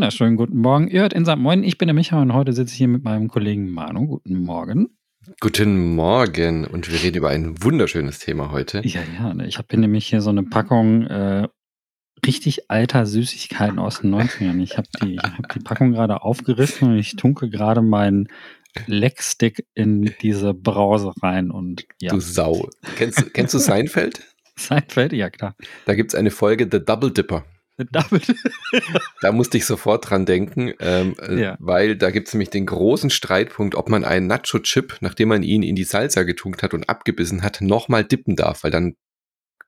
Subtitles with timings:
[0.00, 0.88] wunderschönen guten Morgen.
[0.88, 3.28] Ihr hört Insert Moin, ich bin der Micha und heute sitze ich hier mit meinem
[3.28, 4.06] Kollegen Manu.
[4.06, 4.88] Guten Morgen.
[5.40, 8.80] Guten Morgen und wir reden über ein wunderschönes Thema heute.
[8.82, 11.48] Ja, ja, ne, ich habe nämlich hier so eine Packung äh,
[12.24, 14.62] richtig alter Süßigkeiten aus den 90ern.
[14.62, 18.28] Ich habe die, hab die Packung gerade aufgerissen und ich tunke gerade meinen
[18.86, 22.10] Leckstick in diese Brause rein und ja.
[22.10, 22.70] Du Sau.
[22.96, 24.22] Kennst, kennst du Seinfeld?
[24.56, 25.54] Seinfeld, ja klar.
[25.84, 27.44] Da gibt es eine Folge The Double Dipper.
[29.20, 31.56] Da musste ich sofort dran denken, ähm, äh, ja.
[31.60, 35.62] weil da gibt es nämlich den großen Streitpunkt, ob man einen Nacho-Chip, nachdem man ihn
[35.62, 38.94] in die Salsa getunkt hat und abgebissen hat, nochmal dippen darf, weil dann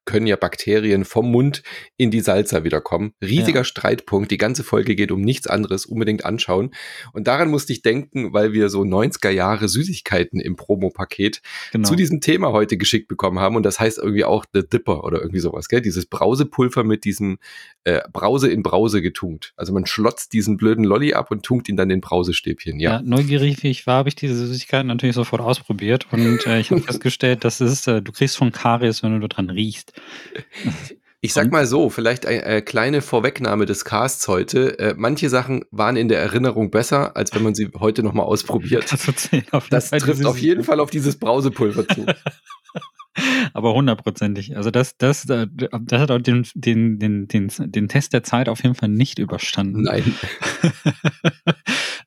[0.04, 1.62] können ja Bakterien vom Mund
[1.96, 3.12] in die Salza wiederkommen.
[3.22, 3.64] Riesiger ja.
[3.64, 4.30] Streitpunkt.
[4.30, 5.86] Die ganze Folge geht um nichts anderes.
[5.86, 6.70] Unbedingt anschauen.
[7.12, 11.40] Und daran musste ich denken, weil wir so 90er Jahre Süßigkeiten im Promo-Paket
[11.72, 11.88] genau.
[11.88, 13.56] zu diesem Thema heute geschickt bekommen haben.
[13.56, 15.80] Und das heißt irgendwie auch The Dipper oder irgendwie sowas, gell?
[15.80, 17.38] Dieses Brausepulver mit diesem
[17.84, 19.52] äh, Brause in Brause getunkt.
[19.56, 22.80] Also man schlotzt diesen blöden Lolli ab und tunkt ihn dann in Brausestäbchen.
[22.80, 26.06] Ja, ja neugierig wie ich war, habe ich diese Süßigkeiten natürlich sofort ausprobiert.
[26.10, 29.50] Und äh, ich habe festgestellt, dass es, äh, du kriegst von Karies, wenn du dran
[29.50, 29.91] riechst.
[31.24, 34.76] Ich sag mal so, vielleicht eine, eine kleine Vorwegnahme des Casts heute.
[34.80, 38.92] Äh, manche Sachen waren in der Erinnerung besser, als wenn man sie heute nochmal ausprobiert.
[39.70, 42.06] Das, das trifft auf jeden Fall auf dieses Brausepulver zu.
[43.52, 44.56] Aber hundertprozentig.
[44.56, 48.48] Also das, das, äh, das hat auch den, den, den, den, den Test der Zeit
[48.48, 49.82] auf jeden Fall nicht überstanden.
[49.82, 50.16] Nein.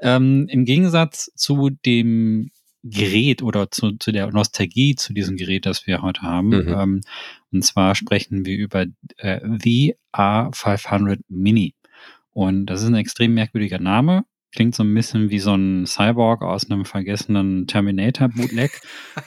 [0.02, 2.52] ähm, Im Gegensatz zu dem
[2.88, 6.50] Gerät oder zu, zu der Nostalgie zu diesem Gerät, das wir heute haben.
[6.50, 6.68] Mhm.
[6.68, 7.02] Ähm,
[7.52, 8.86] und zwar sprechen wir über
[9.18, 9.40] äh,
[10.14, 11.74] VR500 Mini.
[12.30, 14.26] Und das ist ein extrem merkwürdiger Name.
[14.54, 18.80] Klingt so ein bisschen wie so ein Cyborg aus einem vergessenen Terminator-Bootleg.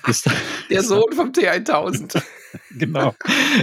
[0.70, 2.22] der Sohn vom T1000.
[2.78, 3.14] genau.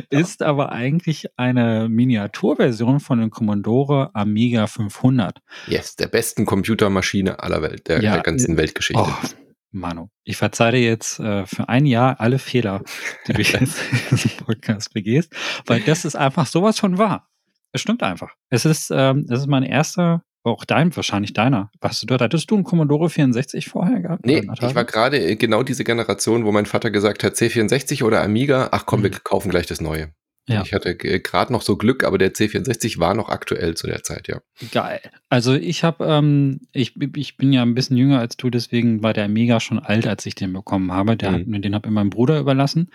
[0.09, 5.39] Ist aber eigentlich eine Miniaturversion von dem Commodore Amiga 500.
[5.67, 9.01] Yes, der besten Computermaschine aller Welt, der, ja, der ganzen Weltgeschichte.
[9.01, 9.44] Oh,
[9.75, 12.81] Manu, ich verzeihe dir jetzt äh, für ein Jahr alle Fehler,
[13.27, 15.33] die du jetzt in diesem Podcast begehst,
[15.65, 17.27] weil das ist einfach sowas von wahr.
[17.71, 18.33] Es stimmt einfach.
[18.49, 21.71] Es ist, ähm, es ist mein erster, auch dein, wahrscheinlich deiner.
[21.81, 24.25] Was du dort, hattest du einen Commodore 64 vorher gehabt?
[24.25, 28.23] Nee, ich war gerade äh, genau diese Generation, wo mein Vater gesagt hat, C64 oder
[28.23, 29.03] Amiga, ach komm, mhm.
[29.03, 30.13] wir kaufen gleich das Neue.
[30.47, 30.61] Ja.
[30.61, 34.27] Ich hatte gerade noch so Glück, aber der C64 war noch aktuell zu der Zeit,
[34.27, 34.41] ja.
[34.71, 35.01] Geil.
[35.27, 39.13] Also ich habe, ähm, ich, ich bin ja ein bisschen jünger als du, deswegen war
[39.13, 41.17] der Mega schon alt, als ich den bekommen habe.
[41.17, 41.61] Der mhm.
[41.61, 42.91] den habe ich meinem Bruder überlassen.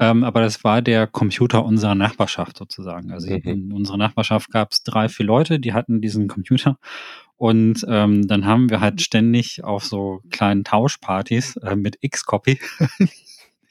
[0.00, 3.12] Ähm, aber das war der Computer unserer Nachbarschaft sozusagen.
[3.12, 3.42] Also mhm.
[3.44, 6.78] in unserer Nachbarschaft gab es drei, vier Leute, die hatten diesen Computer.
[7.36, 12.58] Und ähm, dann haben wir halt ständig auf so kleinen Tauschpartys äh, mit X-Copy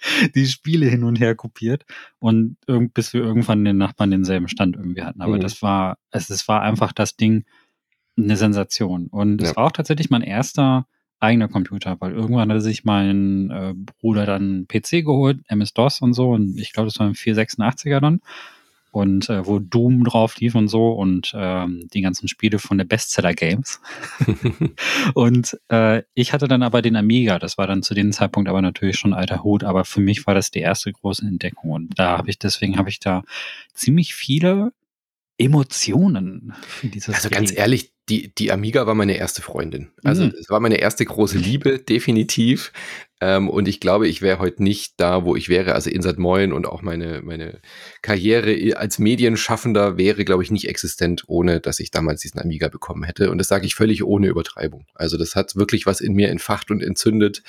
[0.36, 1.86] die Spiele hin und her kopiert
[2.20, 2.58] und
[2.94, 5.22] bis wir irgendwann den Nachbarn denselben Stand irgendwie hatten.
[5.22, 5.42] Aber mhm.
[5.42, 7.46] das war, es, es war einfach das Ding
[8.18, 9.08] eine Sensation.
[9.08, 9.56] Und es ja.
[9.56, 10.88] war auch tatsächlich mein erster
[11.20, 16.32] eigener Computer, weil irgendwann hatte sich mein äh, Bruder dann PC geholt, MS-DOS und so,
[16.32, 18.22] und ich glaube, das war ein 486er dann
[18.98, 22.86] und äh, wo Doom drauf lief und so und ähm, die ganzen Spiele von der
[22.86, 23.80] Bestseller Games.
[25.14, 28.62] und äh, ich hatte dann aber den Amiga, das war dann zu dem Zeitpunkt aber
[28.62, 32.18] natürlich schon alter Hut, aber für mich war das die erste große Entdeckung und da
[32.18, 33.24] habe ich deswegen habe ich da
[33.74, 34.72] ziemlich viele
[35.38, 39.92] Emotionen für dieses Also ganz ehrlich, die, die Amiga war meine erste Freundin.
[40.04, 40.34] Also mhm.
[40.40, 42.72] es war meine erste große Liebe, definitiv.
[43.20, 45.74] Ähm, und ich glaube, ich wäre heute nicht da, wo ich wäre.
[45.74, 47.62] Also Insat Moin und auch meine, meine
[48.04, 53.04] Karriere als Medienschaffender wäre, glaube ich, nicht existent, ohne dass ich damals diesen Amiga bekommen
[53.04, 53.32] hätte.
[53.32, 54.86] Und das sage ich völlig ohne Übertreibung.
[54.94, 57.42] Also das hat wirklich was in mir entfacht und entzündet.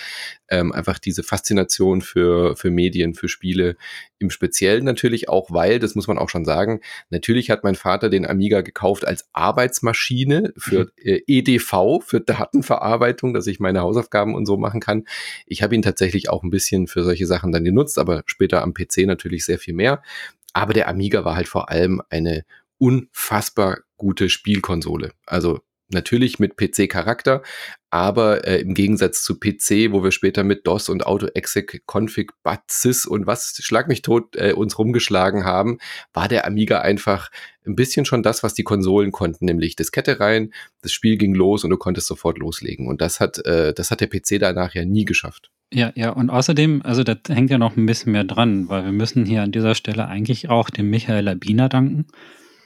[0.48, 3.76] Ähm, einfach diese Faszination für, für Medien, für Spiele.
[4.18, 6.80] Im Speziellen natürlich auch, weil, das muss man auch schon sagen,
[7.10, 10.90] natürlich hat mein Vater den Amiga gekauft als Arbeitsmaschine für mhm.
[10.96, 15.04] äh, EDV, für Datenverarbeitung, dass ich meine Hausaufgaben und so machen kann.
[15.46, 18.62] Ich ich habe ihn tatsächlich auch ein bisschen für solche Sachen dann genutzt, aber später
[18.62, 20.04] am PC natürlich sehr viel mehr.
[20.52, 22.44] Aber der Amiga war halt vor allem eine
[22.78, 25.10] unfassbar gute Spielkonsole.
[25.26, 25.58] Also
[25.88, 27.42] natürlich mit PC-Charakter,
[27.90, 33.06] aber äh, im Gegensatz zu PC, wo wir später mit DOS und Auto-Exec, Config, Batsys
[33.06, 35.78] und was schlag mich tot äh, uns rumgeschlagen haben,
[36.12, 37.30] war der Amiga einfach
[37.66, 40.52] ein bisschen schon das, was die Konsolen konnten, nämlich Diskette rein,
[40.82, 42.86] das Spiel ging los und du konntest sofort loslegen.
[42.86, 45.50] Und das hat, äh, das hat der PC danach ja nie geschafft.
[45.72, 48.92] Ja, ja, und außerdem, also da hängt ja noch ein bisschen mehr dran, weil wir
[48.92, 52.06] müssen hier an dieser Stelle eigentlich auch dem Michael Labiner danken.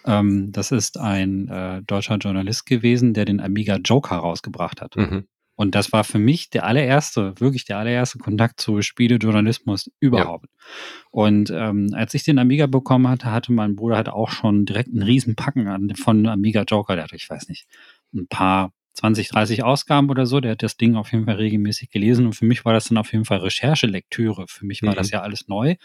[0.07, 4.97] Ähm, das ist ein äh, deutscher Journalist gewesen, der den Amiga Joker rausgebracht hat.
[4.97, 5.27] Mhm.
[5.55, 10.47] Und das war für mich der allererste, wirklich der allererste Kontakt zu Spielejournalismus überhaupt.
[10.47, 11.07] Ja.
[11.11, 14.89] Und ähm, als ich den Amiga bekommen hatte, hatte mein Bruder halt auch schon direkt
[14.89, 16.95] einen riesen Packen an, von Amiga Joker.
[16.95, 17.67] Der hatte, ich weiß nicht,
[18.15, 20.41] ein paar 20, 30 Ausgaben oder so.
[20.41, 22.27] Der hat das Ding auf jeden Fall regelmäßig gelesen.
[22.27, 24.47] Und für mich war das dann auf jeden Fall Recherchelektüre.
[24.49, 24.97] Für mich war mhm.
[24.97, 25.77] das ja alles neu.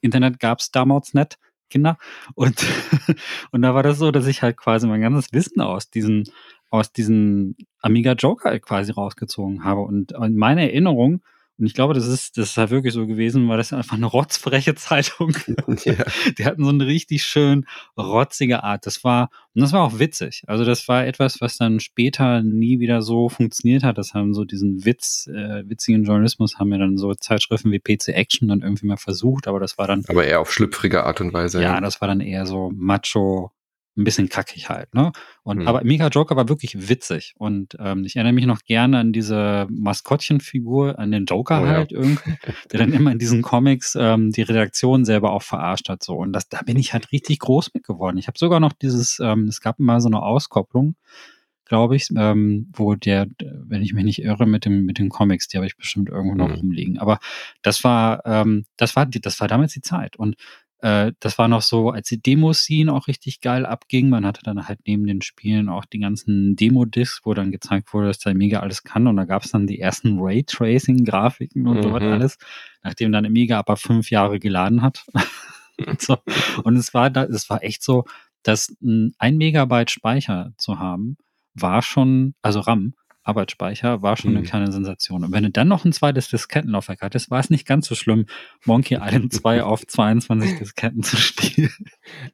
[0.00, 1.38] Internet gab es damals nicht.
[1.70, 1.96] Kinder.
[2.34, 2.64] Und,
[3.52, 6.24] und da war das so, dass ich halt quasi mein ganzes Wissen aus diesen,
[6.68, 9.80] aus diesen Amiga Joker quasi rausgezogen habe.
[9.80, 11.22] Und in meiner Erinnerung
[11.60, 14.06] und ich glaube, das ist, das ist halt wirklich so gewesen, weil das einfach eine
[14.06, 15.36] rotzfreche Zeitung.
[15.84, 15.94] Ja.
[16.38, 17.66] Die hatten so eine richtig schön
[17.98, 18.86] rotzige Art.
[18.86, 20.42] Das war, und das war auch witzig.
[20.46, 23.98] Also das war etwas, was dann später nie wieder so funktioniert hat.
[23.98, 28.08] Das haben so diesen Witz, äh, witzigen Journalismus haben ja dann so Zeitschriften wie PC
[28.08, 30.02] Action dann irgendwie mal versucht, aber das war dann.
[30.08, 31.60] Aber eher auf schlüpfrige Art und Weise.
[31.60, 31.80] Ja, ja.
[31.82, 33.52] das war dann eher so macho,
[33.96, 35.12] ein bisschen kackig halt, ne?
[35.42, 35.68] Und mhm.
[35.68, 39.66] aber Mega Joker war wirklich witzig und ähm, ich erinnere mich noch gerne an diese
[39.70, 41.98] Maskottchenfigur, an den Joker oh, halt ja.
[41.98, 42.34] irgendwie,
[42.70, 46.32] der dann immer in diesen Comics ähm, die Redaktion selber auch verarscht hat so und
[46.32, 48.18] das da bin ich halt richtig groß mit geworden.
[48.18, 50.94] Ich habe sogar noch dieses, ähm, es gab mal so eine Auskopplung,
[51.64, 55.48] glaube ich, ähm, wo der, wenn ich mich nicht irre, mit dem mit den Comics,
[55.48, 56.54] die habe ich bestimmt irgendwo noch mhm.
[56.54, 56.98] rumliegen.
[56.98, 57.18] Aber
[57.62, 60.36] das war, ähm, das war, die, das war damals die Zeit und
[60.82, 64.08] äh, das war noch so, als die Demo-Scene auch richtig geil abging.
[64.08, 68.08] Man hatte dann halt neben den Spielen auch die ganzen Demo-Discs, wo dann gezeigt wurde,
[68.08, 69.06] dass der Amiga alles kann.
[69.06, 71.82] Und da gab es dann die ersten Raytracing-Grafiken und mhm.
[71.82, 72.38] so alles,
[72.82, 75.04] nachdem dann Amiga aber fünf Jahre geladen hat.
[75.86, 76.18] und, so.
[76.64, 78.04] und es war da, es war echt so,
[78.42, 81.18] dass ein Megabyte Speicher zu haben,
[81.54, 84.44] war schon, also RAM, Arbeitsspeicher war schon eine mhm.
[84.44, 85.24] kleine Sensation.
[85.24, 88.26] Und wenn du dann noch ein zweites Diskettenlaufwerk hattest, war es nicht ganz so schlimm,
[88.64, 91.72] Monkey Island 2 auf 22 Disketten zu spielen.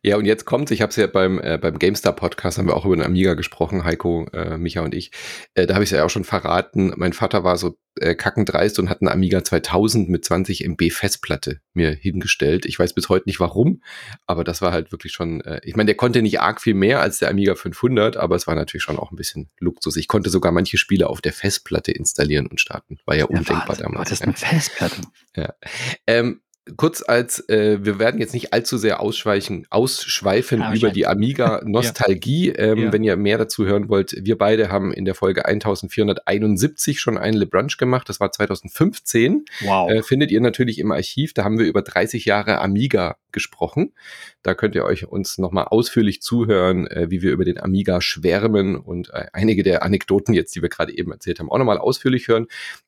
[0.02, 2.76] Ja, und jetzt kommt, ich habe es ja beim, äh, beim GameStar Podcast, haben wir
[2.76, 5.10] auch über den Amiga gesprochen, Heiko, äh, Micha und ich.
[5.54, 6.92] Äh, da habe ich es ja auch schon verraten.
[6.96, 11.60] Mein Vater war so äh, kackendreist und hat einen Amiga 2000 mit 20 MB Festplatte
[11.72, 12.66] mir hingestellt.
[12.66, 13.82] Ich weiß bis heute nicht warum,
[14.26, 17.00] aber das war halt wirklich schon, äh, ich meine, der konnte nicht arg viel mehr
[17.00, 19.96] als der Amiga 500, aber es war natürlich schon auch ein bisschen Luxus.
[19.96, 22.98] Ich konnte sogar manche Spiele auf der Festplatte installieren und starten.
[23.04, 24.10] War ja, ja undenkbar warte, damals.
[24.10, 25.02] Das ist eine Festplatte.
[25.36, 25.54] Ja.
[26.06, 26.40] Ähm,
[26.76, 32.48] kurz als, äh, wir werden jetzt nicht allzu sehr ausschweichen, ausschweifen ja, über die Amiga-Nostalgie.
[32.48, 32.54] ja.
[32.58, 32.92] ähm, ja.
[32.92, 37.36] Wenn ihr mehr dazu hören wollt, wir beide haben in der Folge 1471 schon einen
[37.36, 38.08] LeBrunch gemacht.
[38.08, 39.44] Das war 2015.
[39.60, 39.90] Wow.
[39.90, 41.34] Äh, findet ihr natürlich im Archiv.
[41.34, 43.92] Da haben wir über 30 Jahre Amiga gesprochen.
[44.42, 48.76] Da könnt ihr euch uns nochmal ausführlich zuhören, äh, wie wir über den Amiga schwärmen
[48.76, 52.28] und äh, einige der Anekdoten jetzt, die wir gerade eben erzählt haben, auch nochmal ausführlich
[52.28, 52.46] hören.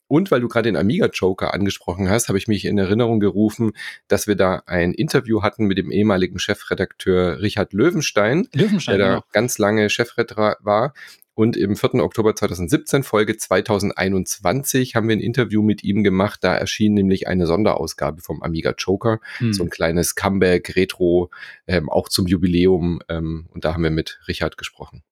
[0.09, 3.73] Und weil du gerade den Amiga Joker angesprochen hast, habe ich mich in Erinnerung gerufen,
[4.09, 9.15] dass wir da ein Interview hatten mit dem ehemaligen Chefredakteur Richard Löwenstein, Löwenstein der da
[9.15, 9.25] ja.
[9.33, 10.95] ganz lange Chefredakteur war.
[11.39, 12.03] Und im 4.
[12.03, 16.41] Oktober 2017, Folge 2021, haben wir ein Interview mit ihm gemacht.
[16.43, 19.21] Da erschien nämlich eine Sonderausgabe vom Amiga Joker.
[19.37, 19.53] Hm.
[19.53, 21.31] So ein kleines Comeback, Retro,
[21.69, 22.99] ähm, auch zum Jubiläum.
[23.09, 25.05] Ähm, und da haben wir mit Richard gesprochen.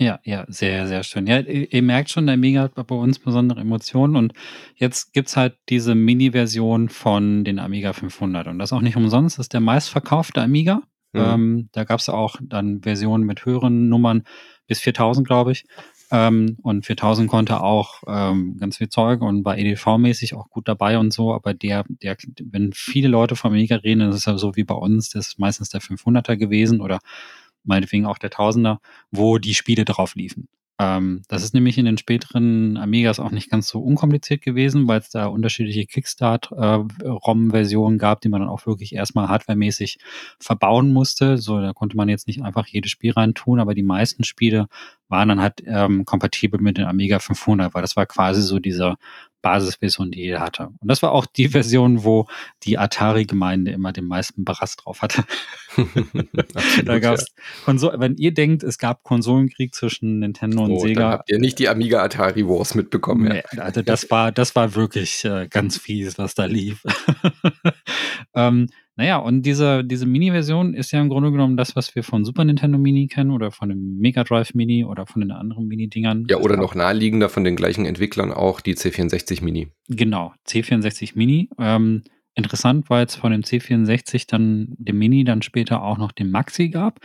[0.00, 1.26] Ja, ja, sehr, sehr schön.
[1.26, 4.32] Ja, ihr, ihr merkt schon, der Amiga hat bei uns besondere Emotionen und
[4.74, 9.44] jetzt gibt's halt diese Mini-Version von den Amiga 500 und das auch nicht umsonst, das
[9.44, 10.80] ist der meistverkaufte Amiga.
[11.12, 11.20] Mhm.
[11.20, 14.22] Ähm, da gab's auch dann Versionen mit höheren Nummern
[14.66, 15.66] bis 4000, glaube ich.
[16.10, 20.96] Ähm, und 4000 konnte auch ähm, ganz viel Zeug und war EDV-mäßig auch gut dabei
[20.98, 24.56] und so, aber der, der, wenn viele Leute vom Amiga reden, das ist ja so
[24.56, 27.00] wie bei uns, das ist meistens der 500er gewesen oder
[27.64, 30.48] meinetwegen auch der Tausender, wo die Spiele drauf liefen.
[30.80, 35.00] Ähm, das ist nämlich in den späteren Amigas auch nicht ganz so unkompliziert gewesen, weil
[35.00, 39.98] es da unterschiedliche Kickstart-ROM-Versionen äh, gab, die man dann auch wirklich erstmal hardwaremäßig
[40.38, 41.36] verbauen musste.
[41.36, 44.68] So, da konnte man jetzt nicht einfach jedes Spiel reintun, aber die meisten Spiele
[45.08, 48.96] waren dann halt ähm, kompatibel mit den Amiga 500, weil das war quasi so dieser
[49.42, 50.66] Basisversion, die jeder hatte.
[50.66, 52.26] Und das war auch die Version, wo
[52.62, 55.24] die Atari-Gemeinde immer den meisten Baras drauf hatte.
[55.76, 57.26] Absolut, da gab's
[57.66, 58.00] ja.
[58.00, 61.00] wenn ihr denkt, es gab Konsolenkrieg zwischen Nintendo und oh, Sega.
[61.00, 63.28] Dann habt ihr nicht die Amiga Atari Wars mitbekommen.
[63.28, 63.62] Nee, ja.
[63.62, 66.82] Also das war, das war wirklich äh, ganz fies, was da lief.
[68.34, 68.68] ähm,
[69.00, 72.44] naja, und diese, diese Mini-Version ist ja im Grunde genommen das, was wir von Super
[72.44, 76.26] Nintendo Mini kennen oder von dem Mega Drive Mini oder von den anderen Mini-Dingern.
[76.28, 79.68] Ja, oder noch naheliegender von den gleichen Entwicklern auch die C64 Mini.
[79.88, 81.48] Genau, C64 Mini.
[81.58, 82.02] Ähm,
[82.34, 86.68] interessant, weil es von dem C64 dann dem Mini dann später auch noch den Maxi
[86.68, 87.00] gab.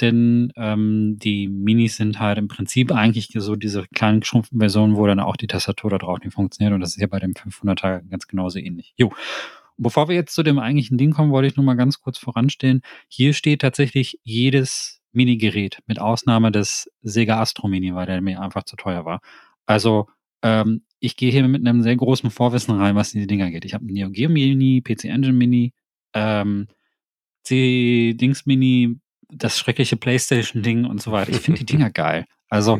[0.00, 5.06] Denn ähm, die Minis sind halt im Prinzip eigentlich so diese kleinen geschrumpften Versionen, wo
[5.06, 6.74] dann auch die Tastatur da drauf nicht funktioniert.
[6.74, 8.92] Und das ist ja bei dem 500er ganz genauso ähnlich.
[8.96, 9.12] Jo.
[9.78, 12.82] Bevor wir jetzt zu dem eigentlichen Ding kommen, wollte ich nur mal ganz kurz voranstellen.
[13.08, 18.64] Hier steht tatsächlich jedes Minigerät, mit Ausnahme des Sega Astro Mini, weil der mir einfach
[18.64, 19.20] zu teuer war.
[19.66, 20.08] Also
[20.42, 23.64] Ähm, ich gehe hier mit einem sehr großen Vorwissen rein, was diese Dinger geht.
[23.64, 25.72] Ich habe ein Neo Geo Mini, PC Engine Mini,
[26.14, 26.68] ähm,
[27.44, 31.32] C-Dings Mini, das schreckliche Playstation-Ding und so weiter.
[31.32, 32.26] Ich finde die Dinger geil.
[32.50, 32.78] Also,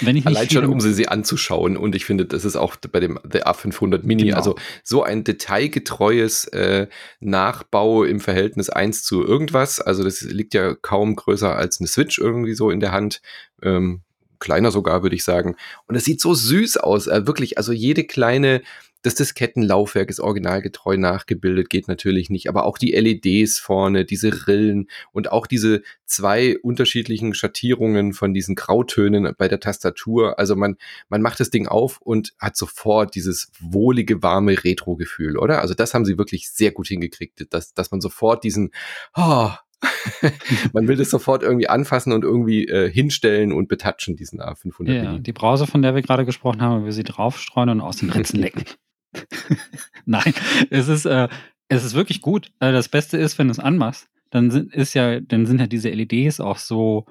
[0.00, 1.76] wenn ich Allein schon, um sie, sie anzuschauen.
[1.76, 4.36] Und ich finde, das ist auch bei dem The A500 Mini, genau.
[4.36, 6.86] also so ein detailgetreues äh,
[7.20, 9.80] Nachbau im Verhältnis 1 zu irgendwas.
[9.80, 13.20] Also, das liegt ja kaum größer als eine Switch irgendwie so in der Hand.
[13.62, 14.02] Ähm,
[14.38, 15.56] kleiner sogar, würde ich sagen.
[15.86, 17.08] Und es sieht so süß aus.
[17.08, 18.62] Äh, wirklich, also jede kleine
[19.02, 24.88] das Diskettenlaufwerk ist originalgetreu nachgebildet, geht natürlich nicht, aber auch die LEDs vorne, diese Rillen
[25.12, 30.38] und auch diese zwei unterschiedlichen Schattierungen von diesen Grautönen bei der Tastatur.
[30.38, 30.76] Also man,
[31.08, 35.60] man macht das Ding auf und hat sofort dieses wohlige, warme Retro-Gefühl, oder?
[35.60, 38.70] Also das haben sie wirklich sehr gut hingekriegt, dass, dass man sofort diesen,
[39.16, 39.50] oh,
[40.72, 44.92] man will das sofort irgendwie anfassen und irgendwie äh, hinstellen und betatschen, diesen A500.
[44.92, 48.10] Ja, die Brause, von der wir gerade gesprochen haben, will sie draufstreuen und aus den
[48.10, 48.64] Ritzen lecken.
[50.04, 50.34] Nein,
[50.70, 51.28] es ist, äh,
[51.68, 52.50] es ist wirklich gut.
[52.60, 55.66] Äh, das Beste ist, wenn du es anmachst, dann sind, ist ja, dann sind ja
[55.66, 57.06] diese LEDs auch so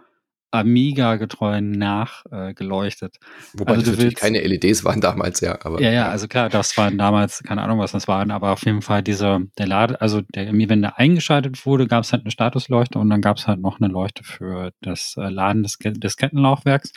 [0.51, 3.17] Amiga-getreu nachgeleuchtet.
[3.17, 5.59] Äh, Wobei also das natürlich willst, keine LEDs waren damals, ja.
[5.63, 8.65] Aber, ja, ja, also klar, das waren damals, keine Ahnung, was das waren, aber auf
[8.65, 12.31] jeden Fall dieser, der Lade, also der, wenn der eingeschaltet wurde, gab es halt eine
[12.31, 16.15] Statusleuchte und dann gab es halt noch eine Leuchte für das äh, Laden des, des
[16.15, 16.93] Kettenlaufwerks.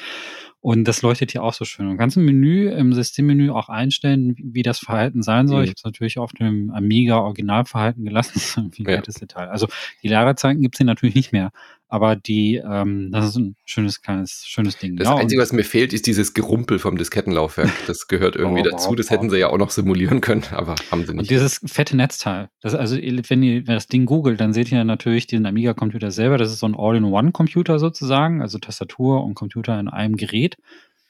[0.63, 1.89] Und das leuchtet hier auch so schön.
[1.89, 5.61] Du kannst im Menü, im Systemmenü auch einstellen, wie das Verhalten sein soll.
[5.61, 5.65] Mhm.
[5.65, 8.31] Ich habe es natürlich auf dem Amiga Originalverhalten gelassen.
[8.41, 9.01] Das ist ein ja.
[9.01, 9.49] Detail.
[9.49, 9.69] Also
[10.03, 11.51] die Lagerzeiten gibt es hier natürlich nicht mehr.
[11.93, 14.97] Aber die, ähm, das ist ein schönes, kleines, schönes Ding.
[14.97, 17.71] Das ja, Einzige, was mir fehlt, ist dieses Gerumpel vom Diskettenlaufwerk.
[17.87, 18.95] Das gehört irgendwie oh, dazu.
[18.95, 21.23] Das hätten sie ja auch noch simulieren können, aber haben sie nicht.
[21.23, 22.49] Und dieses fette Netzteil.
[22.61, 26.39] Das, also, wenn ihr das Ding googelt, dann seht ihr natürlich diesen Amiga-Computer selber.
[26.39, 30.57] Das ist so ein All-in-One-Computer sozusagen, also Tastatur und Computer in einem Gerät.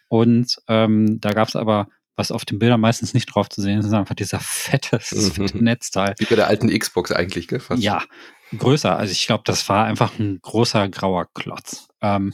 [0.08, 3.78] Und ähm, da gab es aber was auf den Bildern meistens nicht drauf zu sehen
[3.78, 5.58] ist, ist einfach dieser fette, fette.
[5.58, 6.14] Netzteil.
[6.18, 7.60] Wie bei der alten Xbox eigentlich, gell?
[7.60, 7.82] Fast.
[7.82, 8.02] Ja,
[8.56, 8.96] größer.
[8.96, 11.88] Also ich glaube, das war einfach ein großer grauer Klotz.
[12.00, 12.32] Ähm,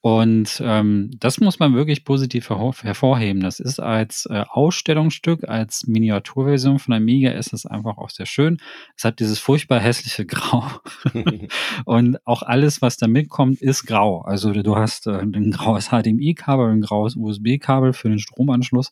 [0.00, 3.42] und ähm, das muss man wirklich positiv hervorheben.
[3.42, 8.58] Das ist als äh, Ausstellungsstück, als Miniaturversion von Amiga ist es einfach auch sehr schön.
[8.96, 10.64] Es hat dieses furchtbar hässliche Grau.
[11.84, 14.20] und auch alles, was da mitkommt, ist grau.
[14.20, 18.90] Also du hast äh, ein graues HDMI-Kabel, ein graues USB-Kabel für den Stromanschluss.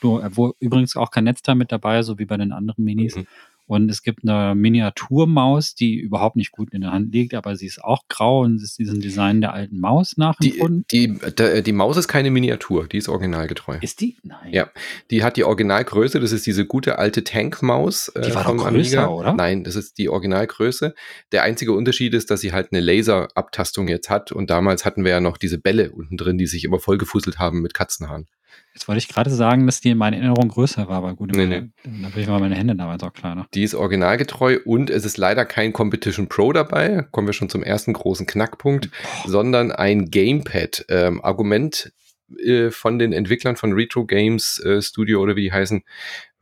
[0.00, 3.16] Du, wo übrigens auch kein Netzteil mit dabei, so wie bei den anderen Minis.
[3.16, 3.26] Mhm.
[3.68, 7.66] Und es gibt eine Miniaturmaus, die überhaupt nicht gut in der Hand liegt, aber sie
[7.66, 10.86] ist auch grau und ist diesem Design der alten Maus nachempfunden.
[10.90, 13.76] Die, die, die, Maus ist keine Miniatur, die ist originalgetreu.
[13.82, 14.16] Ist die?
[14.22, 14.54] Nein.
[14.54, 14.70] Ja,
[15.10, 18.08] die hat die Originalgröße, das ist diese gute alte Tankmaus.
[18.08, 19.08] Äh, die war vom doch größer, Amiga.
[19.08, 19.34] oder?
[19.34, 20.94] Nein, das ist die Originalgröße.
[21.32, 25.10] Der einzige Unterschied ist, dass sie halt eine Laserabtastung jetzt hat und damals hatten wir
[25.10, 28.28] ja noch diese Bälle unten drin, die sich immer vollgefusselt haben mit Katzenhaaren.
[28.74, 31.46] Jetzt wollte ich gerade sagen, dass die in meiner Erinnerung größer war, aber gut, nee,
[31.46, 31.68] nee.
[31.84, 33.46] natürlich waren meine Hände damals auch kleiner.
[33.54, 37.04] Die ist originalgetreu und es ist leider kein Competition Pro dabei.
[37.10, 39.30] Kommen wir schon zum ersten großen Knackpunkt, Boah.
[39.30, 40.86] sondern ein Gamepad.
[40.88, 41.92] Ähm, Argument
[42.38, 45.82] äh, von den Entwicklern von Retro Games äh, Studio oder wie die heißen,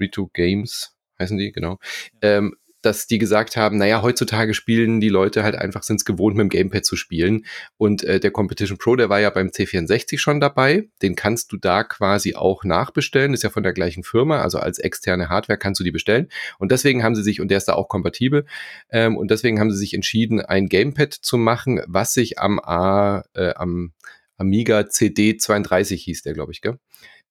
[0.01, 1.79] Retro Games heißen die, genau.
[2.23, 2.55] Ähm,
[2.87, 6.45] dass die gesagt haben, naja, heutzutage spielen die Leute halt einfach, sind es gewohnt, mit
[6.45, 7.45] dem Gamepad zu spielen.
[7.77, 10.89] Und äh, der Competition Pro, der war ja beim C64 schon dabei.
[11.03, 13.35] Den kannst du da quasi auch nachbestellen.
[13.35, 16.29] ist ja von der gleichen Firma, also als externe Hardware kannst du die bestellen.
[16.59, 18.47] Und deswegen haben sie sich, und der ist da auch kompatibel,
[18.91, 23.25] ähm, und deswegen haben sie sich entschieden, ein Gamepad zu machen, was sich am A,
[23.35, 23.93] äh, am
[24.39, 26.79] Amiga CD32 hieß der, glaube ich, gell?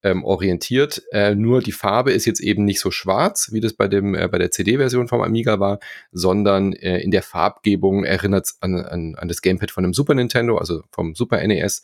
[0.06, 1.02] Ähm, orientiert.
[1.12, 4.28] Äh, nur die Farbe ist jetzt eben nicht so schwarz, wie das bei dem äh,
[4.28, 5.80] bei der CD-Version vom Amiga war,
[6.12, 10.14] sondern äh, in der Farbgebung erinnert es an, an, an das Gamepad von einem Super
[10.14, 11.82] Nintendo, also vom Super NES.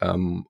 [0.00, 0.46] Ähm,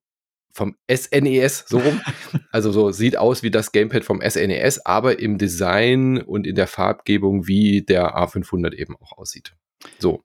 [0.52, 2.00] vom SNES, so rum.
[2.52, 6.66] Also so sieht aus wie das Gamepad vom SNES, aber im Design und in der
[6.66, 9.54] Farbgebung wie der A500 eben auch aussieht.
[9.98, 10.22] So.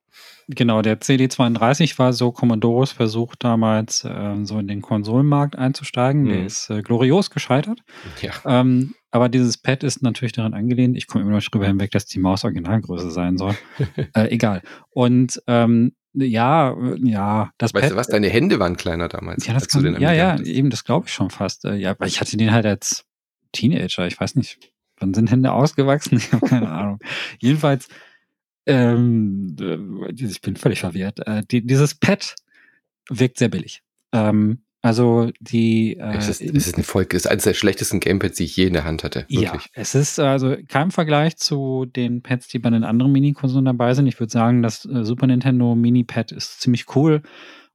[0.48, 6.24] Genau, der CD32 war so Commodores Versuch damals, äh, so in den Konsolenmarkt einzusteigen.
[6.24, 6.30] Mhm.
[6.30, 7.80] Der ist äh, glorios gescheitert.
[8.22, 8.32] Ja.
[8.46, 10.98] Ähm, aber dieses Pad ist natürlich daran angelehnt.
[10.98, 13.56] Ich komme immer noch drüber hinweg, dass die Maus Originalgröße sein soll.
[14.16, 14.62] äh, egal.
[14.90, 19.48] Und ähm, ja, ja, das Weißt Pad, du was, deine Hände waren kleiner damals.
[19.48, 21.66] Ja, das kann, ja, ja, eben, das glaube ich schon fast.
[21.66, 23.06] Äh, ja, weil ich hatte den halt als
[23.52, 24.60] Teenager, ich weiß nicht,
[24.98, 26.18] wann sind Hände ausgewachsen?
[26.18, 27.00] Ich habe keine Ahnung.
[27.40, 27.88] Jedenfalls
[28.66, 31.20] ähm, äh, ich bin völlig verwirrt.
[31.26, 32.36] Äh, die, dieses Pad
[33.10, 33.82] wirkt sehr billig.
[34.12, 35.96] Ähm, also die.
[35.98, 38.58] Äh, es, ist, es ist ein Volk, es ist eines der schlechtesten Gamepads, die ich
[38.58, 39.26] je in der Hand hatte.
[39.30, 39.42] Wirklich.
[39.42, 43.94] Ja, es ist also kein Vergleich zu den Pads, die bei den anderen Mini-Konsolen dabei
[43.94, 44.08] sind.
[44.08, 47.22] Ich würde sagen, das äh, Super Nintendo Mini-Pad ist ziemlich cool.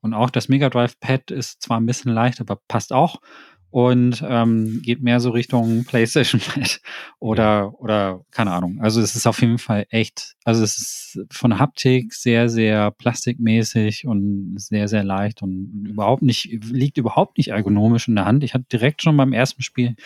[0.00, 3.20] Und auch das Mega Drive Pad ist zwar ein bisschen leicht, aber passt auch.
[3.70, 6.40] Und ähm, geht mehr so Richtung PlayStation
[7.18, 8.78] oder oder keine Ahnung.
[8.80, 14.06] Also es ist auf jeden Fall echt, also es ist von Haptik sehr sehr plastikmäßig
[14.06, 18.42] und sehr sehr leicht und überhaupt nicht liegt überhaupt nicht ergonomisch in der Hand.
[18.42, 19.96] Ich hatte direkt schon beim ersten Spiel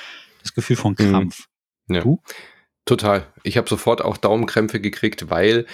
[0.41, 0.97] das Gefühl von mhm.
[0.97, 1.47] Krampf.
[1.89, 2.01] Ja.
[2.01, 2.21] Du?
[2.85, 3.29] Total.
[3.45, 5.67] Ich habe sofort auch Daumenkrämpfe gekriegt, weil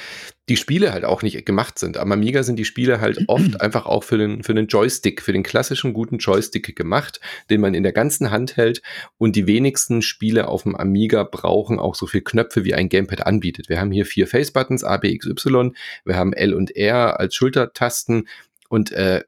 [0.50, 1.96] die Spiele halt auch nicht gemacht sind.
[1.96, 5.32] Am Amiga sind die Spiele halt oft einfach auch für den, für den Joystick, für
[5.32, 8.82] den klassischen guten Joystick gemacht, den man in der ganzen Hand hält.
[9.16, 13.26] Und die wenigsten Spiele auf dem Amiga brauchen auch so viel Knöpfe, wie ein Gamepad
[13.26, 13.70] anbietet.
[13.70, 15.74] Wir haben hier vier Face-Buttons, A, B, X, Y.
[16.04, 18.28] Wir haben L und R als Schultertasten.
[18.68, 19.22] Und äh,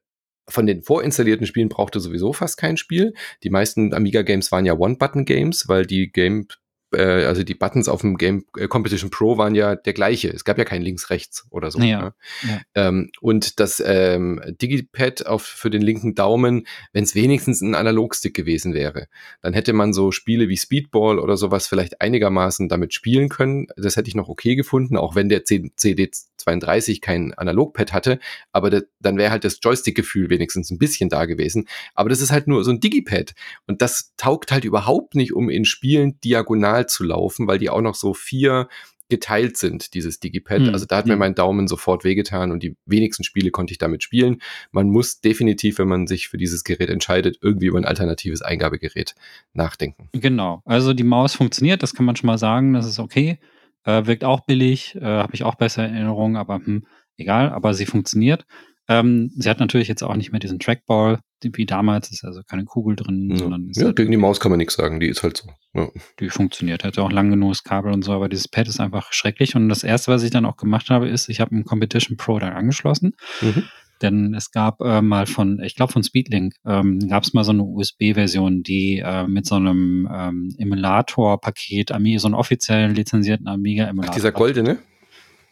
[0.47, 3.15] von den vorinstallierten Spielen brauchte sowieso fast kein Spiel.
[3.43, 6.47] Die meisten Amiga-Games waren ja One-Button-Games, weil die Game
[6.93, 10.29] äh, also die Buttons auf dem Game äh, Competition Pro waren ja der gleiche.
[10.29, 11.81] Es gab ja kein links-rechts oder so.
[11.81, 12.15] Ja, ne?
[12.43, 12.61] ja.
[12.75, 18.35] Ähm, und das ähm, Digipad auf, für den linken Daumen, wenn es wenigstens ein Analogstick
[18.35, 19.09] gewesen wäre,
[19.43, 23.67] dann hätte man so Spiele wie Speedball oder sowas vielleicht einigermaßen damit spielen können.
[23.77, 28.19] Das hätte ich noch okay gefunden, auch wenn der CD32 kein Analogpad hatte.
[28.53, 31.69] Aber das, dann wäre halt das Joystick-Gefühl wenigstens ein bisschen da gewesen.
[31.95, 33.35] Aber das ist halt nur so ein Digipad.
[33.67, 37.71] Und das taugt halt überhaupt nicht, um in Spielen diagonal diagonal zu laufen, weil die
[37.71, 38.69] auch noch so vier
[39.09, 40.61] geteilt sind, dieses Digipad.
[40.61, 40.73] Hm.
[40.73, 41.19] Also da hat mir hm.
[41.19, 44.41] mein Daumen sofort wehgetan und die wenigsten Spiele konnte ich damit spielen.
[44.71, 49.17] Man muss definitiv, wenn man sich für dieses Gerät entscheidet, irgendwie über ein alternatives Eingabegerät
[49.53, 50.09] nachdenken.
[50.13, 50.63] Genau.
[50.65, 53.41] Also die Maus funktioniert, das kann man schon mal sagen, das ist okay.
[53.83, 57.87] Äh, wirkt auch billig, äh, habe ich auch bessere Erinnerungen, aber hm, egal, aber sie
[57.87, 58.47] funktioniert.
[58.91, 62.65] Ähm, sie hat natürlich jetzt auch nicht mehr diesen Trackball, wie damals, ist also keine
[62.65, 63.37] Kugel drin, ja.
[63.37, 65.49] sondern Ja, halt gegen die Maus kann man nichts sagen, die ist halt so.
[65.75, 65.89] Ja.
[66.19, 69.55] Die funktioniert, hat auch lang genug Kabel und so, aber dieses Pad ist einfach schrecklich.
[69.55, 72.41] Und das erste, was ich dann auch gemacht habe, ist, ich habe einen Competition Pro
[72.41, 73.15] dann angeschlossen.
[73.41, 73.63] Mhm.
[74.03, 77.53] Denn es gab äh, mal von, ich glaube von Speedlink, ähm, gab es mal so
[77.53, 84.15] eine USB-Version, die äh, mit so einem ähm, Emulator-Paket, so einen offiziellen lizenzierten Amiga-Emulator.
[84.15, 84.79] Dieser goldene?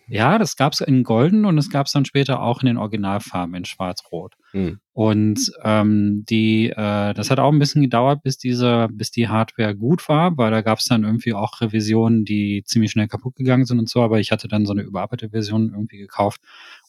[0.09, 2.79] Ja, das gab es in Golden und es gab es dann später auch in den
[2.79, 4.35] Originalfarben in Schwarz-Rot.
[4.53, 4.81] Hm.
[4.94, 9.77] Und ähm, die, äh, das hat auch ein bisschen gedauert, bis diese, bis die Hardware
[9.77, 13.66] gut war, weil da gab es dann irgendwie auch Revisionen, die ziemlich schnell kaputt gegangen
[13.66, 14.03] sind und so.
[14.03, 16.40] Aber ich hatte dann so eine überarbeitete Version irgendwie gekauft.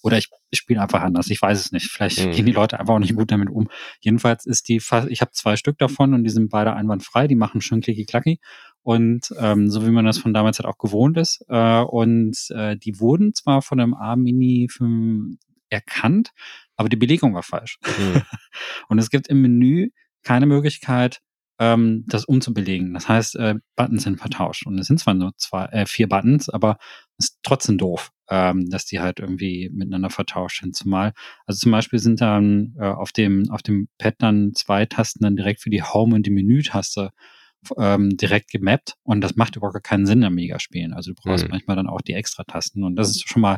[0.02, 1.30] Oder ich, ich spiele einfach anders.
[1.30, 1.92] Ich weiß es nicht.
[1.92, 2.32] Vielleicht hm.
[2.32, 3.68] gehen die Leute einfach auch nicht gut damit um.
[4.00, 4.78] Jedenfalls ist die,
[5.10, 7.28] ich habe zwei Stück davon und die sind beide einwandfrei.
[7.28, 8.40] Die machen schön klicki klacki
[8.84, 11.44] und ähm, so wie man das von damals halt auch gewohnt ist.
[11.48, 14.68] Äh, und äh, die wurden zwar von einem A-Mini
[15.70, 16.32] erkannt,
[16.76, 17.78] aber die Belegung war falsch.
[17.86, 18.22] Mhm.
[18.90, 19.90] und es gibt im Menü
[20.24, 21.22] keine Möglichkeit,
[21.60, 22.94] ähm, das umzubelegen.
[22.94, 24.66] Das heißt, äh, Buttons sind vertauscht.
[24.66, 26.78] Und es sind zwar nur zwei, äh, vier Buttons, aber
[27.18, 30.76] es ist trotzdem doof, ähm, dass die halt irgendwie miteinander vertauscht sind.
[30.76, 31.14] Zumal,
[31.46, 35.36] also zum Beispiel sind dann äh, auf dem, auf dem Pad dann zwei Tasten dann
[35.36, 37.12] direkt für die Home- und die Menü-Taste
[37.78, 40.94] ähm, direkt gemappt und das macht überhaupt keinen Sinn am Megaspielen.
[40.94, 41.52] Also du brauchst mhm.
[41.52, 43.58] manchmal dann auch die Extra-Tasten und das ist schon mal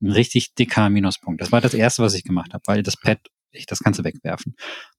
[0.00, 1.40] ein richtig dicker Minuspunkt.
[1.40, 3.18] Das war das erste, was ich gemacht habe, weil das Pad,
[3.52, 4.54] ich das Ganze wegwerfen.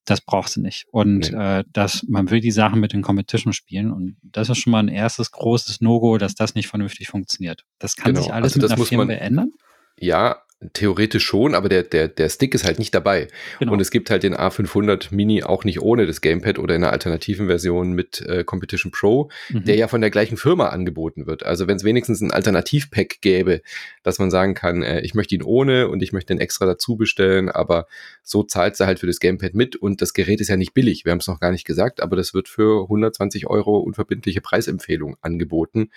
[0.05, 0.85] Das brauchst du nicht.
[0.91, 1.59] Und nee.
[1.59, 4.79] äh, das, man will die Sachen mit den Competition spielen und das ist schon mal
[4.79, 7.63] ein erstes großes No-Go, dass das nicht vernünftig funktioniert.
[7.79, 8.23] Das kann genau.
[8.23, 9.51] sich alles also mit einer Firma ändern.
[9.97, 10.41] Ja,
[10.73, 13.27] Theoretisch schon, aber der, der, der Stick ist halt nicht dabei.
[13.57, 13.73] Genau.
[13.73, 16.93] Und es gibt halt den A500 Mini auch nicht ohne das Gamepad oder in einer
[16.93, 19.65] alternativen Version mit äh, Competition Pro, mhm.
[19.65, 21.43] der ja von der gleichen Firma angeboten wird.
[21.43, 23.61] Also wenn es wenigstens ein Alternativpack gäbe,
[24.03, 26.95] dass man sagen kann, äh, ich möchte ihn ohne und ich möchte den extra dazu
[26.95, 27.87] bestellen, aber
[28.21, 31.05] so zahlt er halt für das Gamepad mit und das Gerät ist ja nicht billig.
[31.05, 35.17] Wir haben es noch gar nicht gesagt, aber das wird für 120 Euro unverbindliche Preisempfehlung
[35.21, 35.89] angeboten.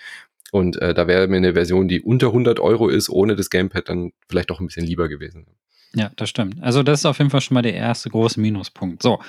[0.51, 3.89] Und äh, da wäre mir eine Version, die unter 100 Euro ist, ohne das Gamepad,
[3.89, 5.47] dann vielleicht doch ein bisschen lieber gewesen.
[5.95, 6.61] Ja, das stimmt.
[6.61, 9.01] Also das ist auf jeden Fall schon mal der erste große Minuspunkt.
[9.01, 9.19] So,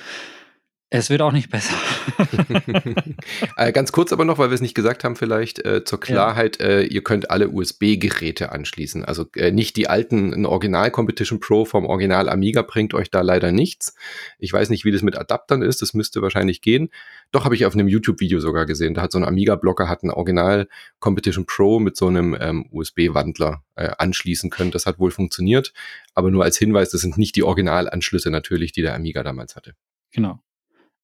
[0.89, 1.73] es wird auch nicht besser.
[3.57, 6.59] äh, ganz kurz aber noch, weil wir es nicht gesagt haben, vielleicht äh, zur Klarheit,
[6.59, 6.65] ja.
[6.65, 9.03] äh, ihr könnt alle USB-Geräte anschließen.
[9.03, 13.19] Also äh, nicht die alten, ein Original Competition Pro vom Original Amiga bringt euch da
[13.19, 13.95] leider nichts.
[14.39, 16.89] Ich weiß nicht, wie das mit Adaptern ist, das müsste wahrscheinlich gehen.
[17.33, 18.93] Doch habe ich auf einem YouTube-Video sogar gesehen.
[18.93, 20.69] Da hat so ein Amiga-Blocker hat ein Original
[20.99, 24.71] Competition Pro mit so einem ähm, USB-Wandler äh, anschließen können.
[24.71, 25.73] Das hat wohl funktioniert,
[26.13, 29.73] aber nur als Hinweis, das sind nicht die Originalanschlüsse natürlich, die der Amiga damals hatte.
[30.13, 30.39] Genau.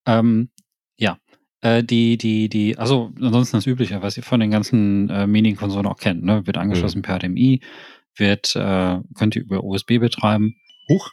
[0.05, 0.49] Ähm,
[0.97, 1.17] ja.
[1.61, 5.85] Äh, die, die, die, also ansonsten das Übliche, was ihr von den ganzen äh, Mini-Konsolen
[5.85, 6.45] auch kennt, ne?
[6.45, 7.01] Wird angeschlossen mhm.
[7.03, 7.61] per HDMI,
[8.15, 10.55] wird, äh, könnt ihr über USB betreiben.
[10.89, 11.09] Huch,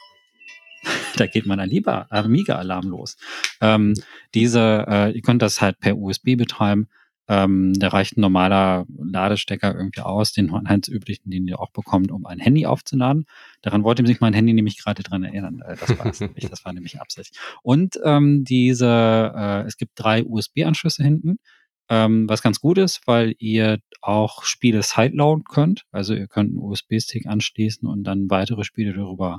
[1.17, 3.17] da geht mein lieber Amiga-Alarm los.
[3.61, 3.95] Ähm,
[4.35, 6.89] diese, äh, ihr könnt das halt per USB betreiben.
[7.31, 10.51] Ähm, da reicht ein normaler Ladestecker irgendwie aus, den
[10.89, 13.27] üblichen, den ihr auch bekommt, um ein Handy aufzuladen.
[13.63, 15.63] Daran wollte sich mein Handy nämlich gerade dran erinnern.
[15.79, 17.39] Das war es nämlich, das war nämlich Absicht.
[17.63, 21.39] Und ähm, diese, äh, es gibt drei USB-Anschlüsse hinten,
[21.89, 25.85] ähm, was ganz gut ist, weil ihr auch Spiele sideloaden könnt.
[25.93, 29.39] Also ihr könnt einen USB-Stick anschließen und dann weitere Spiele darüber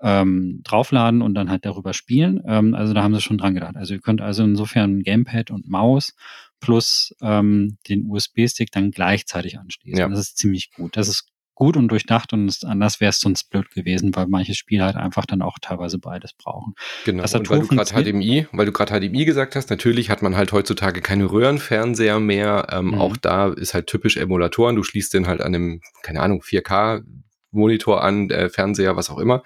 [0.00, 2.40] ähm, draufladen und dann halt darüber spielen.
[2.46, 3.76] Ähm, also da haben sie schon dran gedacht.
[3.76, 6.14] Also ihr könnt also insofern Gamepad und Maus
[6.60, 9.98] plus ähm, den USB-Stick dann gleichzeitig anschließen.
[9.98, 10.08] Ja.
[10.08, 10.96] Das ist ziemlich gut.
[10.96, 14.84] Das ist gut und durchdacht und anders wäre es sonst blöd gewesen, weil manche Spiele
[14.84, 16.74] halt einfach dann auch teilweise beides brauchen.
[17.04, 20.36] Genau, und weil du gerade HDMI, weil du gerade HDMI gesagt hast, natürlich hat man
[20.36, 22.68] halt heutzutage keine Röhrenfernseher mehr.
[22.70, 23.00] Ähm, mhm.
[23.00, 24.76] Auch da ist halt typisch Emulatoren.
[24.76, 27.02] Du schließt den halt an einem, keine Ahnung, 4K
[27.50, 29.42] Monitor an, äh, Fernseher, was auch immer,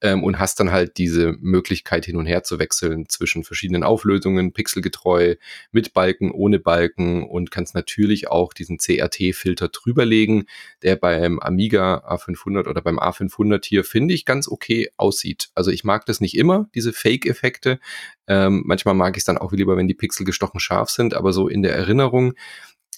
[0.00, 4.52] ähm, und hast dann halt diese Möglichkeit hin und her zu wechseln zwischen verschiedenen Auflösungen,
[4.52, 5.36] pixelgetreu,
[5.72, 10.44] mit Balken, ohne Balken und kannst natürlich auch diesen CRT-Filter drüberlegen,
[10.82, 15.48] der beim Amiga A500 oder beim A500 hier, finde ich, ganz okay aussieht.
[15.54, 17.78] Also ich mag das nicht immer, diese Fake-Effekte.
[18.26, 21.32] Ähm, manchmal mag ich es dann auch lieber, wenn die Pixel gestochen scharf sind, aber
[21.32, 22.34] so in der Erinnerung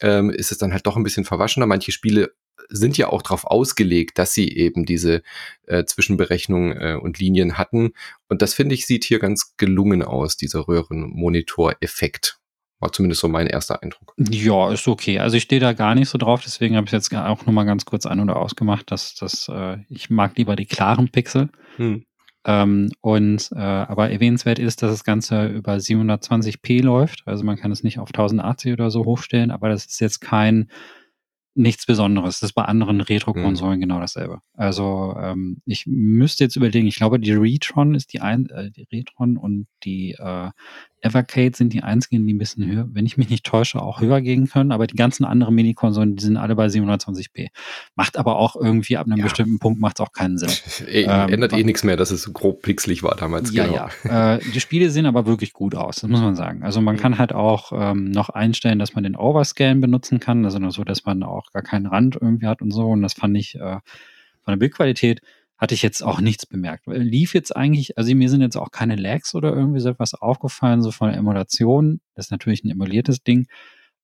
[0.01, 1.67] ähm, ist es dann halt doch ein bisschen verwaschener.
[1.67, 2.35] Manche Spiele
[2.69, 5.23] sind ja auch darauf ausgelegt, dass sie eben diese
[5.67, 7.93] äh, Zwischenberechnung äh, und Linien hatten.
[8.29, 12.39] Und das finde ich sieht hier ganz gelungen aus, dieser Röhrenmonitor-Effekt.
[12.79, 14.13] War zumindest so mein erster Eindruck.
[14.19, 15.19] Ja, ist okay.
[15.19, 17.87] Also ich stehe da gar nicht so drauf, deswegen habe ich jetzt auch nochmal ganz
[17.87, 21.49] kurz ein- oder ausgemacht, dass, dass äh, ich mag lieber die klaren Pixel.
[21.77, 22.05] Hm.
[22.45, 27.23] Ähm, und äh, aber erwähnenswert ist, dass das Ganze über 720p läuft.
[27.25, 30.71] Also man kann es nicht auf 1080 oder so hochstellen, aber das ist jetzt kein
[31.57, 32.41] nichts Besonderes.
[32.41, 33.81] Das ist bei anderen Retro-Konsolen mhm.
[33.81, 34.41] genau dasselbe.
[34.55, 38.87] Also ähm, ich müsste jetzt überlegen, ich glaube, die Retron ist die, ein, äh, die
[38.93, 40.51] Retron und die äh,
[41.07, 44.21] Evercade sind die einzigen, die ein bisschen höher, wenn ich mich nicht täusche, auch höher
[44.21, 44.73] gehen können.
[44.73, 47.49] Aber die ganzen anderen Mini-Konsolen, die sind alle bei 720p.
[47.95, 49.25] Macht aber auch irgendwie ab einem ja.
[49.25, 50.51] bestimmten Punkt macht es auch keinen Sinn.
[50.89, 53.53] E ähm, ändert eh nichts mehr, dass es so grob pixelig war damals.
[53.53, 53.89] Ja, genau.
[54.05, 54.35] ja.
[54.35, 56.63] Äh, die Spiele sehen aber wirklich gut aus, das muss man sagen.
[56.63, 57.01] Also man mhm.
[57.01, 60.45] kann halt auch ähm, noch einstellen, dass man den Overscan benutzen kann.
[60.45, 62.87] Also nur so, dass man auch gar keinen Rand irgendwie hat und so.
[62.89, 63.79] Und das fand ich äh,
[64.47, 65.21] von der Bildqualität
[65.59, 66.87] hatte ich jetzt auch nichts bemerkt.
[66.87, 70.83] Lief jetzt eigentlich, also mir sind jetzt auch keine Lags oder irgendwie so etwas aufgefallen,
[70.83, 72.01] so von der Emulation.
[72.15, 73.47] Das ist natürlich ein emuliertes Ding.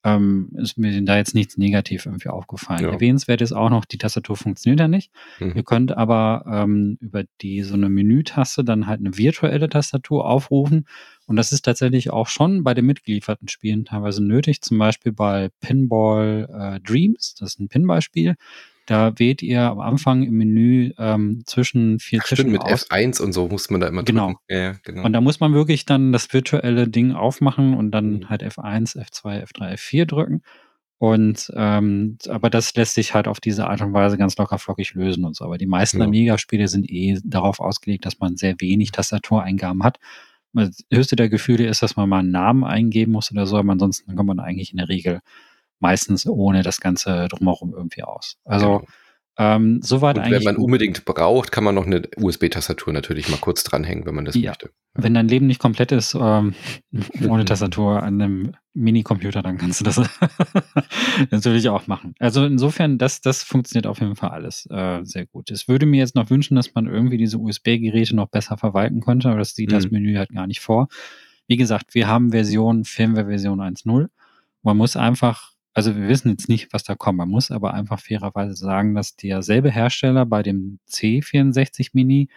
[0.05, 2.83] Ähm, ist mir da jetzt nichts negativ irgendwie aufgefallen.
[2.83, 2.91] Ja.
[2.91, 5.13] Erwähnenswert ist auch noch, die Tastatur funktioniert ja nicht.
[5.39, 5.53] Mhm.
[5.55, 10.87] Ihr könnt aber ähm, über die so eine Menütaste dann halt eine virtuelle Tastatur aufrufen.
[11.27, 14.61] Und das ist tatsächlich auch schon bei den mitgelieferten Spielen teilweise nötig.
[14.63, 18.35] Zum Beispiel bei Pinball äh, Dreams, das ist ein Pinball-Spiel.
[18.87, 22.91] Da wählt ihr am Anfang im Menü ähm, zwischen vier Ach, Tischen stimmt, mit aus.
[22.91, 24.29] F1 und so muss man da immer genau.
[24.29, 24.41] drücken.
[24.49, 25.05] Ja, genau.
[25.05, 28.29] Und da muss man wirklich dann das virtuelle Ding aufmachen und dann mhm.
[28.29, 30.43] halt F1, F2, F3, F4 drücken.
[30.99, 34.95] Und ähm, aber das lässt sich halt auf diese Art und Weise ganz locker flockig
[34.95, 35.45] lösen und so.
[35.45, 36.05] Aber die meisten ja.
[36.05, 39.99] Amiga-Spiele sind eh darauf ausgelegt, dass man sehr wenig Tastatureingaben hat.
[40.53, 43.73] Das höchste der Gefühle ist, dass man mal einen Namen eingeben muss oder so, aber
[43.73, 45.23] ansonsten kommt man eigentlich in der Regel
[45.83, 48.37] meistens ohne das Ganze drumherum irgendwie aus.
[48.45, 48.87] Also genau.
[49.37, 50.39] ähm, soweit Und eigentlich.
[50.39, 54.25] Wenn man unbedingt braucht, kann man noch eine USB-Tastatur natürlich mal kurz dranhängen, wenn man
[54.25, 54.51] das ja.
[54.51, 54.67] möchte.
[54.67, 54.73] Ja.
[55.05, 56.55] Wenn dein Leben nicht komplett ist, ähm,
[57.29, 60.01] ohne Tastatur an einem Minicomputer, dann kannst du das
[61.31, 62.15] natürlich auch machen.
[62.19, 65.51] Also insofern, das, das funktioniert auf jeden Fall alles äh, sehr gut.
[65.51, 69.29] Es würde mir jetzt noch wünschen, dass man irgendwie diese USB-Geräte noch besser verwalten könnte,
[69.29, 69.75] aber das sieht mhm.
[69.75, 70.89] das Menü halt gar nicht vor.
[71.49, 74.09] Wie gesagt, wir haben Version, Firmware-Version 1.0.
[74.63, 77.19] Man muss einfach also wir wissen jetzt nicht, was da kommt.
[77.19, 82.29] Man muss aber einfach fairerweise sagen, dass derselbe Hersteller bei dem C64 Mini,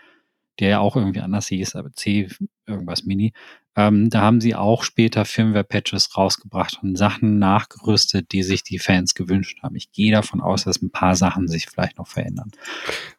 [0.60, 2.30] der ja auch irgendwie anders hieß, aber C
[2.66, 3.34] irgendwas Mini,
[3.76, 9.16] ähm, da haben sie auch später Firmware-Patches rausgebracht und Sachen nachgerüstet, die sich die Fans
[9.16, 9.76] gewünscht haben.
[9.76, 12.52] Ich gehe davon aus, dass ein paar Sachen sich vielleicht noch verändern.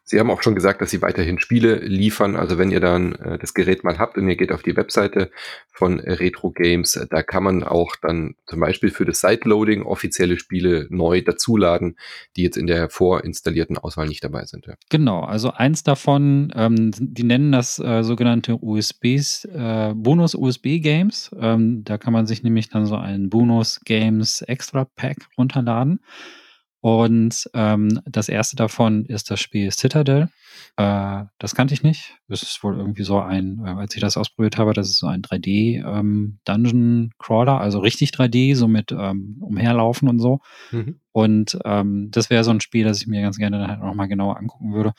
[0.09, 2.37] Sie haben auch schon gesagt, dass Sie weiterhin Spiele liefern.
[2.37, 5.31] Also wenn ihr dann äh, das Gerät mal habt und ihr geht auf die Webseite
[5.73, 10.39] von Retro Games, äh, da kann man auch dann zum Beispiel für das Sideloading offizielle
[10.39, 11.97] Spiele neu dazuladen,
[12.37, 14.65] die jetzt in der vorinstallierten Auswahl nicht dabei sind.
[14.65, 14.75] Ja.
[14.89, 21.29] Genau, also eins davon, ähm, die nennen das äh, sogenannte USBs, äh, Bonus USB Games.
[21.39, 25.99] Ähm, da kann man sich nämlich dann so einen Bonus Games Extra Pack runterladen.
[26.79, 30.29] Und ähm, das erste davon ist das Spiel Citadel.
[30.77, 32.15] Äh, das kannte ich nicht.
[32.27, 35.07] Das ist wohl irgendwie so ein, äh, als ich das ausprobiert habe, das ist so
[35.07, 40.39] ein 3D ähm, Dungeon Crawler, also richtig 3D, so mit ähm, Umherlaufen und so.
[40.71, 40.99] Mhm.
[41.11, 44.07] Und ähm, das wäre so ein Spiel, das ich mir ganz gerne dann halt nochmal
[44.07, 44.93] genauer angucken würde.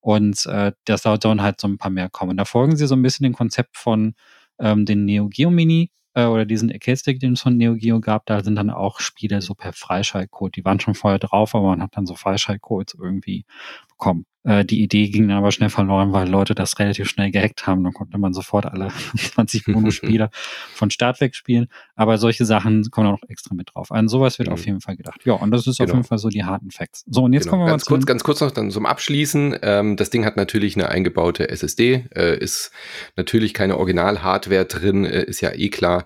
[0.00, 2.36] Und äh, das dauert dann halt so ein paar mehr kommen.
[2.36, 4.14] Da folgen sie so ein bisschen dem Konzept von
[4.58, 8.26] ähm, den Neo Geo Mini äh, oder diesen Arcade-Stick, den es von Neo Geo gab,
[8.26, 10.56] da sind dann auch Spiele so per Freischaltcode.
[10.56, 13.44] Die waren schon vorher drauf, aber man hat dann so Freischaltcodes irgendwie
[13.88, 14.26] bekommen.
[14.44, 17.82] Äh, die Idee ging dann aber schnell verloren, weil Leute das relativ schnell gehackt haben.
[17.82, 20.30] Dann konnte man sofort alle 20 Monospieler
[20.74, 21.68] von Start weg spielen.
[21.96, 23.90] Aber solche Sachen kommen auch noch extra mit drauf.
[23.90, 24.54] An sowas wird mhm.
[24.54, 25.20] auf jeden Fall gedacht.
[25.24, 25.90] Ja, und das ist genau.
[25.90, 27.04] auf jeden Fall so die harten Facts.
[27.08, 27.52] So, und jetzt genau.
[27.52, 29.58] kommen wir ganz mal kurz, ganz kurz noch dann zum Abschließen.
[29.62, 32.70] Ähm, das Ding hat natürlich eine eingebaute SSD, äh, ist
[33.16, 36.04] natürlich keine Original-Hardware drin, äh, ist ja eh klar.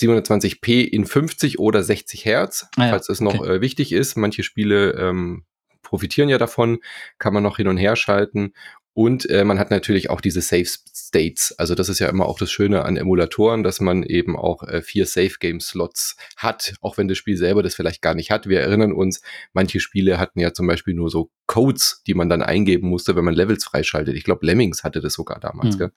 [0.00, 3.56] 720p in 50 oder 60 Hertz, ah ja, falls es noch okay.
[3.56, 4.16] äh, wichtig ist.
[4.16, 5.44] Manche Spiele ähm,
[5.82, 6.78] profitieren ja davon,
[7.18, 8.54] kann man noch hin und her schalten.
[8.92, 11.52] Und äh, man hat natürlich auch diese Safe States.
[11.58, 14.82] Also das ist ja immer auch das Schöne an Emulatoren, dass man eben auch äh,
[14.82, 18.48] vier Safe Game Slots hat, auch wenn das Spiel selber das vielleicht gar nicht hat.
[18.48, 19.22] Wir erinnern uns,
[19.52, 23.24] manche Spiele hatten ja zum Beispiel nur so Codes, die man dann eingeben musste, wenn
[23.24, 24.16] man Levels freischaltet.
[24.16, 25.76] Ich glaube, Lemmings hatte das sogar damals.
[25.78, 25.90] Mhm.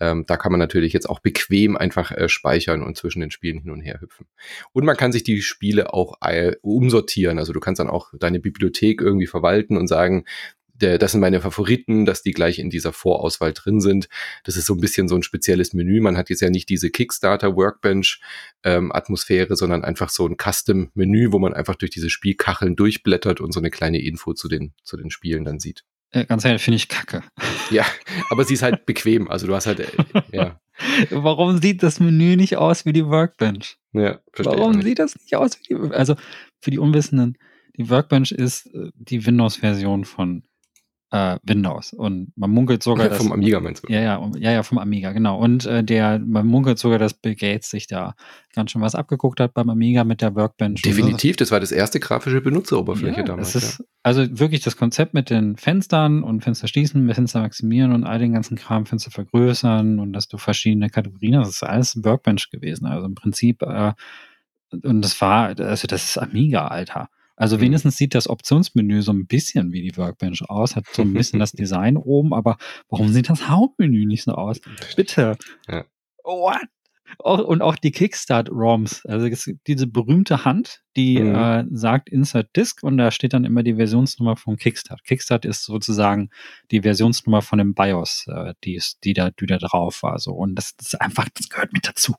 [0.00, 3.60] Ähm, da kann man natürlich jetzt auch bequem einfach äh, speichern und zwischen den Spielen
[3.60, 4.26] hin und her hüpfen.
[4.72, 7.38] Und man kann sich die Spiele auch äh, umsortieren.
[7.38, 10.24] Also du kannst dann auch deine Bibliothek irgendwie verwalten und sagen,
[10.80, 14.08] der, das sind meine Favoriten, dass die gleich in dieser Vorauswahl drin sind.
[14.44, 16.00] Das ist so ein bisschen so ein spezielles Menü.
[16.00, 18.20] Man hat jetzt ja nicht diese Kickstarter Workbench
[18.64, 18.92] ähm,
[19.50, 23.60] sondern einfach so ein Custom Menü, wo man einfach durch diese Spielkacheln durchblättert und so
[23.60, 25.84] eine kleine Info zu den, zu den Spielen dann sieht.
[26.10, 27.22] Äh, ganz ehrlich, finde ich kacke.
[27.70, 27.84] Ja,
[28.30, 29.28] aber sie ist halt bequem.
[29.28, 30.58] Also du hast halt, äh, ja.
[31.10, 33.76] Warum sieht das Menü nicht aus wie die Workbench?
[33.92, 36.14] Ja, verstehe Warum sieht das nicht aus wie die, also
[36.60, 37.36] für die Unwissenden,
[37.76, 40.44] die Workbench ist äh, die Windows-Version von
[41.10, 41.92] äh, Windows.
[41.92, 43.92] Und man munkelt sogar, ja, dass, vom Amiga meinst du?
[43.92, 45.38] Ja, ja, ja, ja, vom Amiga, genau.
[45.38, 48.14] Und äh, der, man munkelt sogar, dass Bill Gates sich da
[48.54, 50.82] ganz schön was abgeguckt hat beim Amiga mit der Workbench.
[50.82, 53.54] Definitiv, das war das erste grafische Benutzeroberfläche ja, damals.
[53.54, 53.84] Ist, ja.
[54.02, 58.34] Also wirklich das Konzept mit den Fenstern und Fenster schließen, Fenster maximieren und all den
[58.34, 62.86] ganzen Kram, Fenster vergrößern und dass du verschiedene Kategorien hast, das ist alles Workbench gewesen.
[62.86, 63.92] Also im Prinzip, äh,
[64.82, 67.08] und das war, also das ist Amiga, Alter.
[67.38, 71.14] Also wenigstens sieht das Optionsmenü so ein bisschen wie die Workbench aus, hat so ein
[71.14, 74.60] bisschen das Design oben, aber warum sieht das Hauptmenü nicht so aus?
[74.96, 75.36] Bitte.
[75.68, 75.84] Ja.
[76.24, 76.66] What?
[77.16, 79.06] und auch die Kickstart-ROMs.
[79.06, 79.28] Also
[79.66, 81.34] diese berühmte Hand, die mhm.
[81.34, 85.04] äh, sagt Insert Disk und da steht dann immer die Versionsnummer von Kickstart.
[85.04, 86.30] Kickstart ist sozusagen
[86.70, 90.18] die Versionsnummer von dem BIOS, äh, die, ist, die, da, die da drauf war.
[90.18, 90.32] So.
[90.32, 92.14] Und das, das ist einfach, das gehört mit dazu.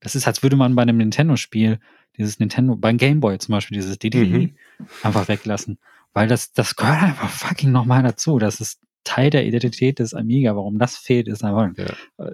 [0.00, 1.78] Das ist, als würde man bei einem Nintendo-Spiel
[2.18, 4.54] dieses Nintendo, beim Gameboy zum Beispiel, dieses DDI mhm.
[5.02, 5.78] einfach weglassen.
[6.12, 8.38] Weil das, das gehört einfach fucking nochmal dazu.
[8.38, 10.54] Das ist Teil der Identität des Amiga.
[10.56, 11.70] Warum das fehlt, ist einfach.
[11.76, 11.86] Ja.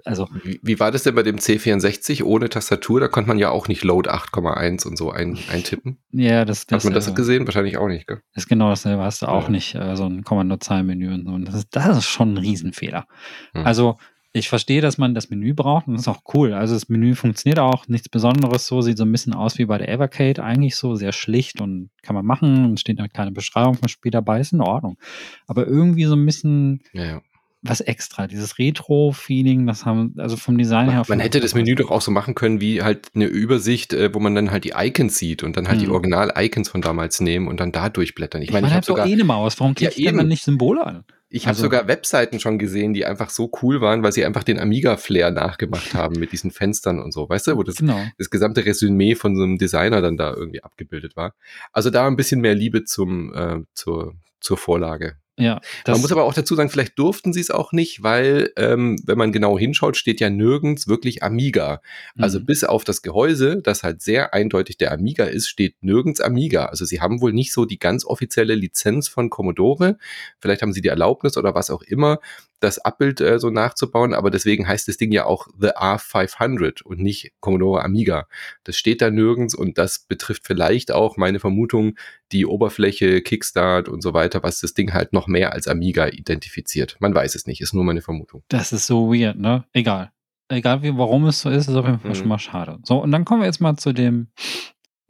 [0.03, 2.99] Also, wie, wie, war das denn bei dem C64 ohne Tastatur?
[2.99, 5.99] Da konnte man ja auch nicht Load 8,1 und so ein, eintippen.
[6.11, 7.45] Ja, das, das Hat man das äh, gesehen?
[7.45, 8.21] Wahrscheinlich auch nicht, gell?
[8.33, 9.03] Ist genau dasselbe.
[9.03, 9.49] Hast du auch ja.
[9.49, 11.31] nicht äh, so ein Kommandozeilenmenü und so.
[11.31, 13.05] Und das ist, das ist schon ein Riesenfehler.
[13.53, 13.65] Mhm.
[13.65, 13.97] Also,
[14.35, 16.53] ich verstehe, dass man das Menü braucht und das ist auch cool.
[16.53, 19.77] Also das Menü funktioniert auch, nichts Besonderes so, sieht so ein bisschen aus wie bei
[19.77, 23.75] der Evercade eigentlich so, sehr schlicht und kann man machen und steht eine kleine Beschreibung
[23.75, 24.97] vom Spiel dabei, ist in Ordnung.
[25.45, 27.21] Aber irgendwie so ein bisschen ja, ja.
[27.61, 31.05] was extra, dieses Retro-Feeling, das haben, also vom Design man, her.
[31.07, 34.19] Man hätte das Menü doch auch so machen können wie halt eine Übersicht, äh, wo
[34.19, 35.81] man dann halt die Icons sieht und dann halt hm.
[35.81, 35.93] die mhm.
[35.93, 38.41] Original-Icons von damals nehmen und dann da durchblättern.
[38.41, 40.27] Ich, ich meine, ich, mein, ich habe sogar eh eine Maus, warum klickt ja, man
[40.27, 41.03] nicht Symbole an?
[41.35, 44.43] Ich also, habe sogar Webseiten schon gesehen, die einfach so cool waren, weil sie einfach
[44.43, 48.05] den Amiga-Flair nachgemacht haben mit diesen Fenstern und so, weißt du, wo das, genau.
[48.19, 51.33] das gesamte Resümee von so einem Designer dann da irgendwie abgebildet war.
[51.71, 55.17] Also da ein bisschen mehr Liebe zum, äh, zur, zur Vorlage.
[55.39, 58.97] Ja, man muss aber auch dazu sagen, vielleicht durften sie es auch nicht, weil, ähm,
[59.03, 61.81] wenn man genau hinschaut, steht ja nirgends wirklich Amiga.
[62.15, 62.45] Also mhm.
[62.45, 66.65] bis auf das Gehäuse, das halt sehr eindeutig der Amiga ist, steht nirgends Amiga.
[66.65, 69.97] Also sie haben wohl nicht so die ganz offizielle Lizenz von Commodore.
[70.39, 72.19] Vielleicht haben sie die Erlaubnis oder was auch immer,
[72.63, 76.99] das Abbild äh, so nachzubauen, aber deswegen heißt das Ding ja auch The R500 und
[76.99, 78.27] nicht Commodore Amiga.
[78.63, 81.95] Das steht da nirgends und das betrifft vielleicht auch meine Vermutung
[82.31, 86.95] die Oberfläche, Kickstart und so weiter, was das Ding halt noch mehr als Amiga identifiziert.
[86.99, 88.43] Man weiß es nicht, ist nur meine Vermutung.
[88.47, 89.65] Das ist so weird, ne?
[89.73, 90.11] Egal.
[90.49, 92.15] Egal wie, warum es so ist, ist auf jeden Fall mhm.
[92.15, 92.79] schon mal schade.
[92.83, 94.27] So, und dann kommen wir jetzt mal zu dem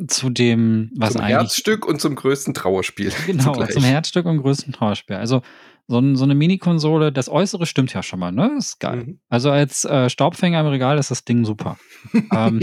[0.07, 1.37] zu dem, was zum eigentlich.
[1.37, 3.11] Herzstück und zum größten Trauerspiel.
[3.27, 3.69] Genau, zugleich.
[3.69, 5.15] zum Herzstück und größten Trauerspiel.
[5.15, 5.43] Also
[5.87, 8.55] so, ein, so eine Mini-Konsole, das Äußere stimmt ja schon mal, ne?
[8.57, 9.03] ist geil.
[9.05, 9.19] Mhm.
[9.29, 11.77] Also als äh, Staubfänger im Regal ist das Ding super.
[12.33, 12.61] ähm,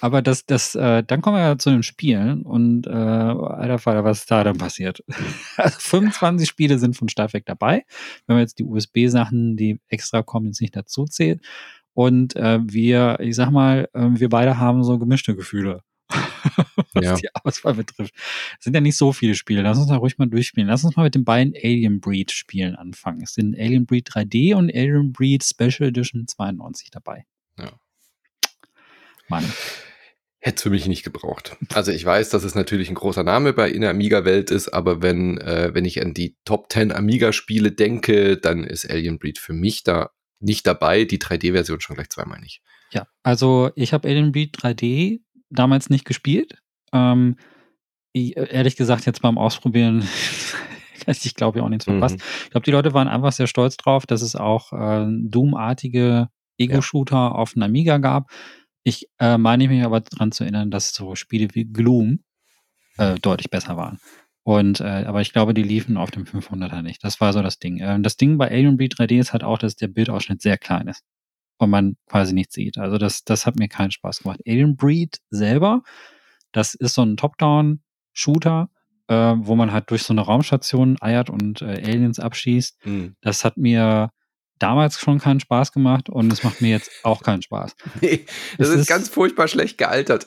[0.00, 4.04] aber das, das, äh, dann kommen wir ja zu den Spielen und äh, alter Vater,
[4.04, 5.02] was ist da dann passiert?
[5.56, 7.84] also 25 Spiele sind von Start weg dabei.
[8.26, 11.40] Wenn man jetzt die USB-Sachen, die extra kommen, jetzt nicht dazu zählt.
[11.94, 15.82] Und äh, wir, ich sag mal, äh, wir beide haben so gemischte Gefühle.
[16.94, 17.14] was ja.
[17.14, 18.14] die Auswahl betrifft.
[18.58, 19.62] Es sind ja nicht so viele Spiele.
[19.62, 20.68] Lass uns da ruhig mal durchspielen.
[20.68, 23.22] Lass uns mal mit den beiden Alien Breed Spielen anfangen.
[23.22, 27.24] Es sind Alien Breed 3D und Alien Breed Special Edition 92 dabei.
[27.58, 27.72] Ja.
[29.28, 29.44] Mann.
[30.44, 31.56] Hätte es für mich nicht gebraucht.
[31.72, 35.00] Also ich weiß, dass es natürlich ein großer Name bei in der Amiga-Welt ist, aber
[35.00, 39.52] wenn, äh, wenn ich an die Top 10 Amiga-Spiele denke, dann ist Alien Breed für
[39.52, 40.10] mich da
[40.40, 42.60] nicht dabei, die 3D-Version schon gleich zweimal nicht.
[42.90, 45.20] Ja, also ich habe Alien Breed 3D
[45.52, 46.58] damals nicht gespielt.
[46.92, 47.36] Ähm,
[48.14, 50.06] ehrlich gesagt, jetzt beim Ausprobieren,
[51.06, 52.16] ich glaube ja auch nichts verpasst.
[52.16, 52.22] Mhm.
[52.44, 57.16] Ich glaube, die Leute waren einfach sehr stolz drauf, dass es auch äh, Doom-artige Ego-Shooter
[57.16, 57.32] ja.
[57.32, 58.30] auf dem Amiga gab.
[58.84, 62.20] Ich äh, meine mich aber daran zu erinnern, dass so Spiele wie Gloom
[62.98, 63.98] äh, deutlich besser waren.
[64.44, 67.04] Und äh, aber ich glaube, die liefen auf dem 500er nicht.
[67.04, 67.78] Das war so das Ding.
[67.80, 70.88] Ähm, das Ding bei Alien Breed 3D ist halt auch, dass der Bildausschnitt sehr klein
[70.88, 71.04] ist
[71.62, 72.78] und man quasi nichts sieht.
[72.78, 74.40] Also das, das hat mir keinen Spaß gemacht.
[74.46, 75.82] Alien Breed selber,
[76.52, 78.68] das ist so ein Top-Down-Shooter,
[79.08, 82.86] äh, wo man halt durch so eine Raumstation eiert und äh, Aliens abschießt.
[82.86, 83.16] Mhm.
[83.20, 84.10] Das hat mir
[84.62, 87.74] damals schon keinen Spaß gemacht und es macht mir jetzt auch keinen Spaß.
[88.00, 88.24] Nee,
[88.58, 90.26] das ist, ist, ganz furchtbar schlecht gealtert.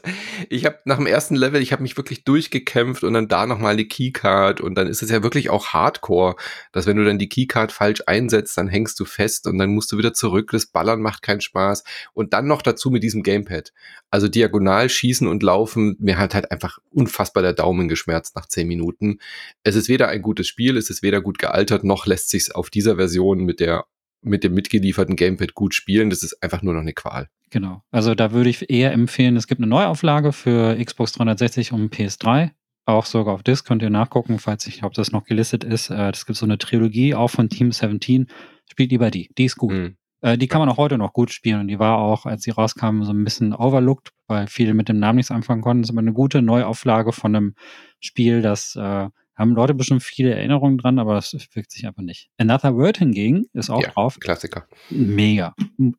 [0.50, 3.74] Ich habe nach dem ersten Level, ich habe mich wirklich durchgekämpft und dann da nochmal
[3.74, 6.36] eine Keycard und dann ist es ja wirklich auch Hardcore,
[6.72, 9.92] dass wenn du dann die Keycard falsch einsetzt, dann hängst du fest und dann musst
[9.92, 10.52] du wieder zurück.
[10.52, 13.74] Das Ballern macht keinen Spaß und dann noch dazu mit diesem Gamepad.
[14.10, 18.68] Also diagonal schießen und laufen, mir hat halt einfach unfassbar der Daumen geschmerzt nach zehn
[18.68, 19.20] Minuten.
[19.64, 22.70] Es ist weder ein gutes Spiel, es ist weder gut gealtert, noch lässt sich auf
[22.70, 23.86] dieser Version mit der
[24.26, 26.10] mit dem mitgelieferten Gamepad gut spielen.
[26.10, 27.30] Das ist einfach nur noch eine Qual.
[27.52, 27.84] Genau.
[27.92, 32.52] Also da würde ich eher empfehlen, es gibt eine Neuauflage für Xbox 360 und PS3.
[32.86, 35.90] Auch sogar auf Disc könnt ihr nachgucken, falls ich, ob das noch gelistet ist.
[35.90, 38.28] Äh, es gibt so eine Trilogie auch von Team 17.
[38.70, 39.32] Spielt lieber die.
[39.38, 39.74] Die ist gut.
[39.74, 39.98] Mhm.
[40.22, 42.52] Äh, die kann man auch heute noch gut spielen und die war auch, als sie
[42.52, 45.84] rauskam, so ein bisschen overlooked, weil viele mit dem Namen nichts anfangen konnten.
[45.84, 47.56] Das ist aber eine gute Neuauflage von einem
[48.00, 52.30] Spiel, das äh, haben Leute bestimmt viele Erinnerungen dran, aber das wirkt sich einfach nicht.
[52.38, 54.20] Another World hingegen ist auch ja, drauf.
[54.20, 54.68] Klassiker.
[54.90, 55.54] Mega.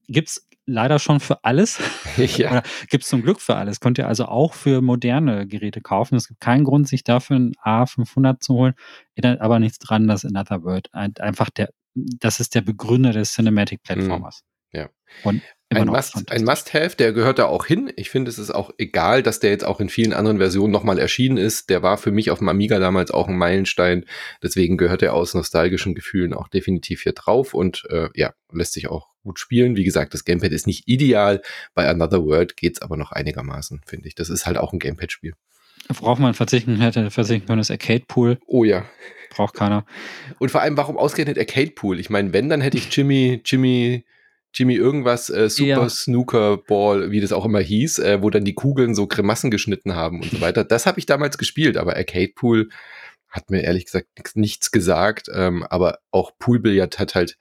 [0.08, 1.78] Gibt's leider schon für alles.
[2.16, 2.50] ja.
[2.50, 3.80] Oder gibt's zum Glück für alles.
[3.80, 6.16] Könnt ihr also auch für moderne Geräte kaufen.
[6.16, 8.74] Es gibt keinen Grund, sich dafür ein A500 zu holen.
[9.14, 13.82] Erinnert aber nichts dran, dass Another World einfach der, das ist der Begründer des Cinematic
[13.82, 14.42] Platformers.
[14.72, 14.80] Mhm.
[14.80, 14.88] Ja.
[15.22, 17.92] Und ein Must, ein Must-Have, der gehört da auch hin.
[17.96, 20.98] Ich finde, es ist auch egal, dass der jetzt auch in vielen anderen Versionen nochmal
[20.98, 21.70] erschienen ist.
[21.70, 24.04] Der war für mich auf dem Amiga damals auch ein Meilenstein.
[24.42, 28.88] Deswegen gehört er aus nostalgischen Gefühlen auch definitiv hier drauf und äh, ja, lässt sich
[28.88, 29.76] auch gut spielen.
[29.76, 31.42] Wie gesagt, das Gamepad ist nicht ideal.
[31.74, 34.14] Bei Another World geht's aber noch einigermaßen, finde ich.
[34.14, 35.34] Das ist halt auch ein Gamepad-Spiel.
[35.88, 38.38] Worauf man verzichten hätte, verzichten können, ist Arcade Pool.
[38.46, 38.86] Oh ja.
[39.30, 39.84] Braucht keiner.
[40.38, 41.98] Und vor allem, warum ausgerechnet Arcade Pool?
[41.98, 44.04] Ich meine, wenn, dann hätte ich Jimmy, Jimmy
[44.56, 45.88] Jimmy irgendwas, äh, Super ja.
[45.88, 49.94] Snooker Ball, wie das auch immer hieß, äh, wo dann die Kugeln so Grimassen geschnitten
[49.94, 50.64] haben und so weiter.
[50.64, 52.70] Das habe ich damals gespielt, aber Arcade Pool
[53.28, 55.28] hat mir ehrlich gesagt nichts gesagt.
[55.32, 57.36] Ähm, aber auch Poolbillard hat halt,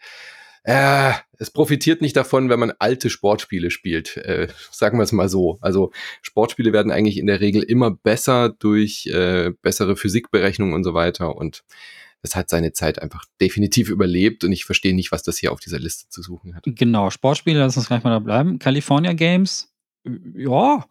[0.64, 4.18] äh, es profitiert nicht davon, wenn man alte Sportspiele spielt.
[4.18, 5.58] Äh, sagen wir es mal so.
[5.62, 10.94] Also Sportspiele werden eigentlich in der Regel immer besser durch äh, bessere Physikberechnungen und so
[10.94, 11.38] weiter.
[11.38, 11.64] Und
[12.26, 15.60] es hat seine Zeit einfach definitiv überlebt und ich verstehe nicht, was das hier auf
[15.60, 16.64] dieser Liste zu suchen hat.
[16.66, 18.60] Genau, Sportspiele, lass uns gleich mal da bleiben.
[18.60, 19.74] California Games,
[20.36, 20.86] ja,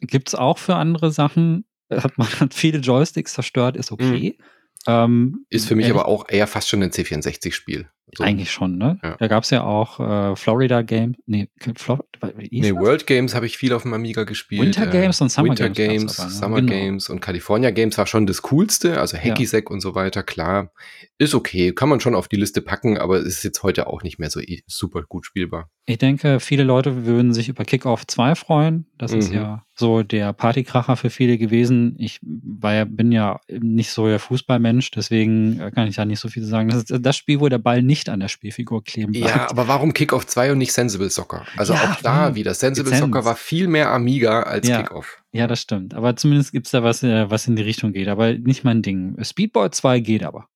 [0.00, 1.64] gibt es auch für andere Sachen.
[1.90, 4.36] Hat man hat viele Joysticks zerstört, ist okay.
[4.38, 4.44] Mhm.
[4.86, 7.88] Ähm, ist für mich aber auch eher fast schon ein C64-Spiel.
[8.16, 8.24] So.
[8.24, 8.98] Eigentlich schon, ne?
[9.02, 9.16] Ja.
[9.18, 12.04] Da gab es ja auch äh, Florida Game, nee, Flor
[12.36, 14.62] nee World Games habe ich viel auf dem Amiga gespielt.
[14.62, 16.16] Winter äh, Games und Summer Winter Games.
[16.16, 16.34] Games aber, ne?
[16.34, 16.72] Summer genau.
[16.72, 19.60] Games und California Games war schon das Coolste, also Hacky ja.
[19.66, 20.72] und so weiter, klar.
[21.18, 24.18] Ist okay, kann man schon auf die Liste packen, aber ist jetzt heute auch nicht
[24.18, 25.70] mehr so super gut spielbar.
[25.84, 28.86] Ich denke, viele Leute würden sich über Kickoff 2 freuen.
[28.98, 29.18] Das mhm.
[29.18, 31.96] ist ja so der Partykracher für viele gewesen.
[31.98, 36.20] Ich war ja, bin ja nicht so der Fußballmensch, deswegen äh, kann ich da nicht
[36.20, 36.68] so viel sagen.
[36.68, 39.34] Das das Spiel, wo der Ball nicht an der Spielfigur kleben bleibt.
[39.34, 41.46] Ja, aber warum Kickoff 2 und nicht Sensible Soccer?
[41.56, 42.54] Also ja, auch da wieder.
[42.54, 43.12] Sensible Lizenz.
[43.12, 45.22] Soccer war viel mehr Amiga als ja, Kickoff.
[45.32, 45.94] Ja, das stimmt.
[45.94, 48.08] Aber zumindest gibt es da was, äh, was in die Richtung geht.
[48.08, 49.16] Aber nicht mein Ding.
[49.22, 50.48] Speedball 2 geht aber.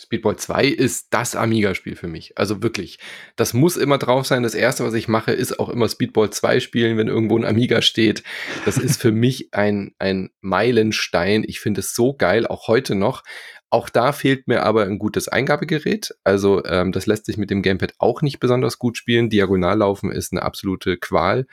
[0.00, 2.38] Speedball 2 ist das Amiga-Spiel für mich.
[2.38, 2.98] Also wirklich.
[3.36, 4.42] Das muss immer drauf sein.
[4.42, 7.82] Das erste, was ich mache, ist auch immer Speedball 2 spielen, wenn irgendwo ein Amiga
[7.82, 8.22] steht.
[8.64, 11.44] Das ist für mich ein, ein Meilenstein.
[11.46, 13.22] Ich finde es so geil, auch heute noch.
[13.70, 16.14] Auch da fehlt mir aber ein gutes Eingabegerät.
[16.24, 19.30] Also ähm, das lässt sich mit dem Gamepad auch nicht besonders gut spielen.
[19.30, 21.46] Diagonallaufen ist eine absolute Qual.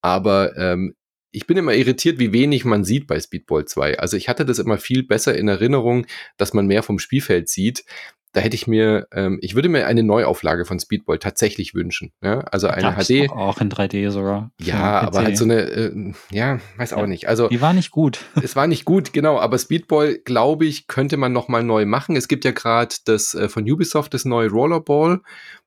[0.00, 0.94] Aber ähm,
[1.32, 3.98] ich bin immer irritiert, wie wenig man sieht bei Speedball 2.
[3.98, 7.84] Also ich hatte das immer viel besser in Erinnerung, dass man mehr vom Spielfeld sieht.
[8.32, 12.12] Da hätte ich mir, ähm, ich würde mir eine Neuauflage von Speedball tatsächlich wünschen.
[12.22, 12.40] Ja?
[12.40, 13.30] Also eine Gab's HD.
[13.30, 14.50] Auch in 3D sogar.
[14.60, 17.06] Ja, aber halt so eine, äh, ja, weiß auch Ja.
[17.06, 17.28] nicht.
[17.28, 18.20] Also Die war nicht gut.
[18.42, 22.14] es war nicht gut, genau, aber Speedball, glaube ich, könnte man noch mal neu machen.
[22.14, 25.20] Es gibt ja gerade das äh, von Ubisoft das neue Rollerball.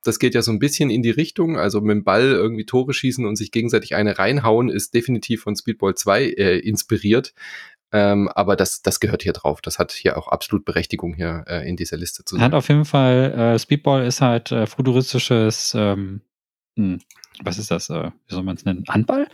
[0.04, 2.94] Das geht ja so ein bisschen in die Richtung, also mit dem Ball irgendwie Tore
[2.94, 7.34] schießen und sich gegenseitig eine reinhauen, ist definitiv von Speedball 2 äh, inspiriert.
[7.92, 9.60] Ähm, aber das, das gehört hier drauf.
[9.60, 12.54] Das hat hier auch absolut Berechtigung, hier äh, in dieser Liste zu Hat sein.
[12.54, 16.20] auf jeden Fall, äh, Speedball ist halt äh, futuristisches, ähm,
[16.76, 17.00] hm,
[17.42, 18.84] was ist das, äh, wie soll man es nennen?
[18.88, 19.26] Handball?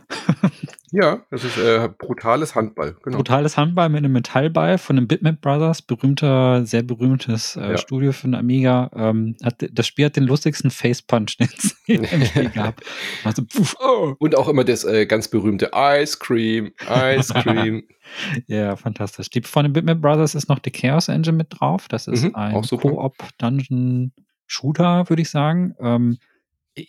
[0.93, 2.97] Ja, das ist äh, brutales Handball.
[3.03, 3.17] Genau.
[3.17, 7.79] Brutales Handball mit einem Metallball von den Bitmap Brothers, berühmter, sehr berühmtes äh, Ja.
[7.79, 8.91] Studio für den Amiga.
[8.95, 12.81] Ähm, hat, das Spiel hat den lustigsten Facepunch, den es im Spiel gab.
[13.25, 14.15] Also, pf, oh.
[14.19, 17.83] Und auch immer das äh, ganz berühmte Ice Cream, Ice Cream.
[18.47, 19.31] Ja, fantastisch.
[19.31, 21.89] Die, von den Bitmap Brothers ist noch die Chaos Engine mit drauf.
[21.89, 22.63] Das ist Mhm, ein.
[22.63, 25.75] Co-op-Dungeon-Shooter, würde ich sagen.
[25.81, 26.19] Ähm,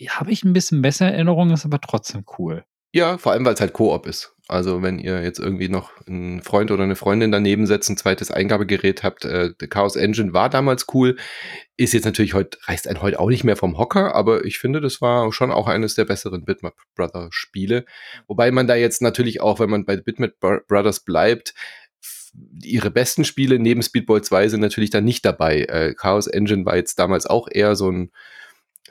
[0.10, 2.64] Habe ich ein bisschen bessere Erinnerungen, ist aber trotzdem cool.
[2.94, 4.34] Ja, vor allem, weil es halt Koop ist.
[4.50, 8.32] Also wenn ihr jetzt irgendwie noch einen Freund oder eine Freundin daneben setzt, ein zweites
[8.32, 11.18] Eingabegerät habt, äh, der Chaos Engine war damals cool,
[11.76, 14.80] ist jetzt natürlich heute, reißt einen heute auch nicht mehr vom Hocker, aber ich finde,
[14.80, 17.84] das war schon auch eines der besseren Bitmap Brothers Spiele.
[18.28, 21.54] Wobei man da jetzt natürlich auch, wenn man bei Bitmap Bro- Brothers bleibt,
[22.64, 25.64] ihre besten Spiele neben Speedball 2 sind natürlich dann nicht dabei.
[25.64, 28.12] Äh, Chaos Engine war jetzt damals auch eher so ein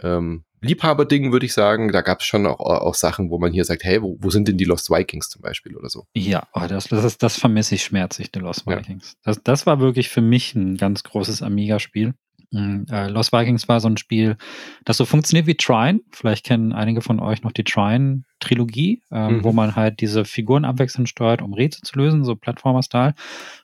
[0.03, 1.93] ähm, Liebhaberding, würde ich sagen.
[1.93, 4.49] Da gab es schon auch, auch Sachen, wo man hier sagt, hey, wo, wo sind
[4.49, 6.07] denn die Lost Vikings zum Beispiel oder so?
[6.15, 8.79] Ja, oh, das, das, das vermisse ich schmerzlich, The Lost Ja.
[8.79, 9.17] Vikings.
[9.23, 12.15] Das, das war wirklich für mich ein ganz großes Amiga-Spiel.
[12.53, 14.37] Mm, Äh, Lost Vikings war so ein Spiel,
[14.85, 16.01] das so funktioniert wie Trine.
[16.13, 19.45] Vielleicht kennen einige von euch noch die Trine-Trilogie, ähm, Mhm.
[19.45, 23.15] wo man halt diese Figuren abwechselnd steuert, um Rätsel zu lösen, so Plattformer-Style.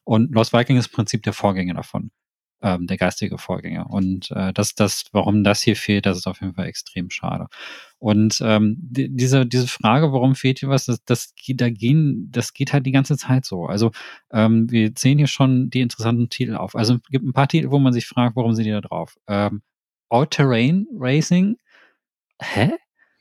[0.05, 2.11] Und Lost Vikings ist im Prinzip der Vorgänger davon.
[2.63, 3.91] Ähm, der geistige Vorgänger.
[3.91, 7.49] Und äh, das, das, warum das hier fehlt, das ist auf jeden Fall extrem schade.
[7.99, 12.29] Und ähm, die, diese, diese Frage, warum fehlt hier was, das, das, geht- da gehen,
[12.31, 13.67] das geht halt die ganze Zeit so.
[13.67, 13.91] Also
[14.33, 16.77] ähm, wir zählen hier schon die interessanten Titel auf.
[16.77, 19.17] Also es gibt ein paar Titel, wo man sich fragt, warum sind die da drauf?
[19.29, 19.63] Ähm,
[20.09, 21.57] All-Terrain Racing,
[22.41, 22.73] hä?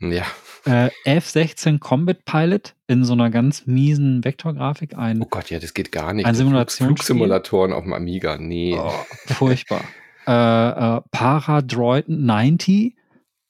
[0.02, 0.24] Ja.
[0.66, 5.74] Äh, F-16 Combat Pilot in so einer ganz miesen Vektorgrafik, ein Oh Gott, ja, das
[5.74, 6.26] geht gar nicht.
[6.26, 6.88] Ein Simulationsspiel?
[6.88, 8.78] Flugsimulatoren auf dem Amiga, nee.
[8.80, 8.92] Oh,
[9.34, 9.84] furchtbar.
[10.28, 12.96] äh, äh, Paradroid 90?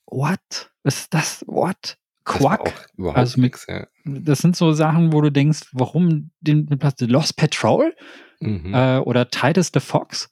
[0.05, 0.71] What?
[0.83, 1.43] Ist das?
[1.47, 1.97] What?
[2.23, 2.87] Das Quack?
[2.97, 3.87] überhaupt Also mit- nix, ja.
[4.05, 7.01] Das sind so Sachen, wo du denkst, warum den den Platz?
[7.01, 7.93] Lost Patrol
[8.39, 8.73] Mhm.
[8.73, 10.29] äh, oder Titus the Fox?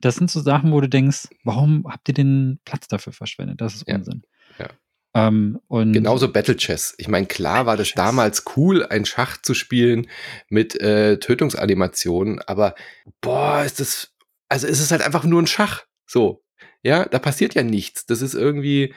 [0.00, 3.60] Das sind so Sachen, wo du denkst, warum habt ihr den Platz dafür verschwendet?
[3.60, 4.22] Das ist Ja, Unsinn.
[4.58, 4.68] ja.
[5.14, 6.94] Ähm, und Genauso Battle Chess.
[6.98, 7.96] Ich meine, klar war das Chess.
[7.96, 10.06] damals cool, ein Schach zu spielen
[10.48, 12.74] mit äh, Tötungsanimationen, aber
[13.20, 14.12] boah, ist das,
[14.48, 15.84] also ist es halt einfach nur ein Schach.
[16.06, 16.42] So.
[16.82, 18.06] Ja, da passiert ja nichts.
[18.06, 18.94] Das ist irgendwie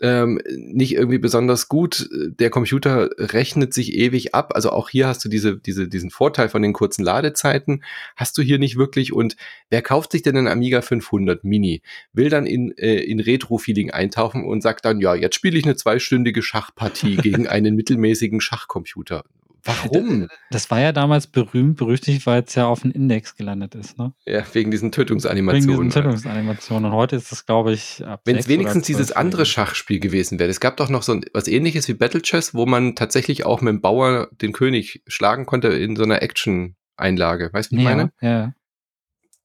[0.00, 2.08] ähm, nicht irgendwie besonders gut.
[2.12, 4.52] Der Computer rechnet sich ewig ab.
[4.54, 7.84] Also auch hier hast du diese, diese, diesen Vorteil von den kurzen Ladezeiten.
[8.16, 9.12] Hast du hier nicht wirklich.
[9.12, 9.36] Und
[9.68, 11.82] wer kauft sich denn einen Amiga 500 Mini?
[12.12, 15.76] Will dann in, äh, in Retro-Feeling eintauchen und sagt dann, ja, jetzt spiele ich eine
[15.76, 19.24] zweistündige Schachpartie gegen einen mittelmäßigen Schachcomputer.
[19.64, 20.28] Warum?
[20.50, 24.12] das war ja damals berühmt, berüchtigt, weil es ja auf den Index gelandet ist, ne?
[24.26, 25.88] Ja, wegen diesen Wegen Tötungsanimationen.
[25.88, 26.90] diesen Tötungsanimationen.
[26.90, 29.46] Und heute ist das, glaube ich, ab Wenn es wenigstens dieses andere.
[29.46, 30.50] Schachspiel gewesen wäre.
[30.50, 33.60] Es gab doch noch so ein, was ähnliches wie Battle Chess, wo man tatsächlich auch
[33.60, 37.50] mit dem Bauer den König schlagen konnte in so einer Action-Einlage.
[37.52, 38.12] Weißt du, wie ich Ja, meine?
[38.20, 38.52] ja.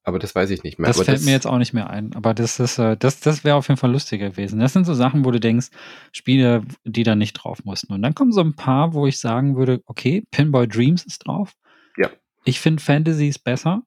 [0.06, 0.88] Aber das weiß ich nicht mehr.
[0.88, 2.14] Das Aber fällt mir jetzt auch nicht mehr ein.
[2.14, 4.60] Aber das ist, äh, das, das wäre auf jeden Fall lustiger gewesen.
[4.60, 5.70] Das sind so Sachen, wo du denkst,
[6.12, 7.91] Spiele, die da nicht drauf mussten.
[7.91, 11.53] Und dann kommen so ein paar, wo ich sagen würde, okay, Pinball Dreams ist drauf.
[11.97, 12.12] Ja.
[12.43, 13.82] Ich finde Fantasy ist besser,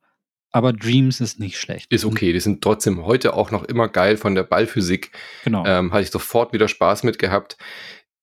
[0.50, 1.92] aber Dreams ist nicht schlecht.
[1.92, 5.12] Ist okay, die sind trotzdem heute auch noch immer geil von der Ballphysik.
[5.44, 5.64] Genau.
[5.64, 7.58] Ähm, hatte ich sofort wieder Spaß mit gehabt.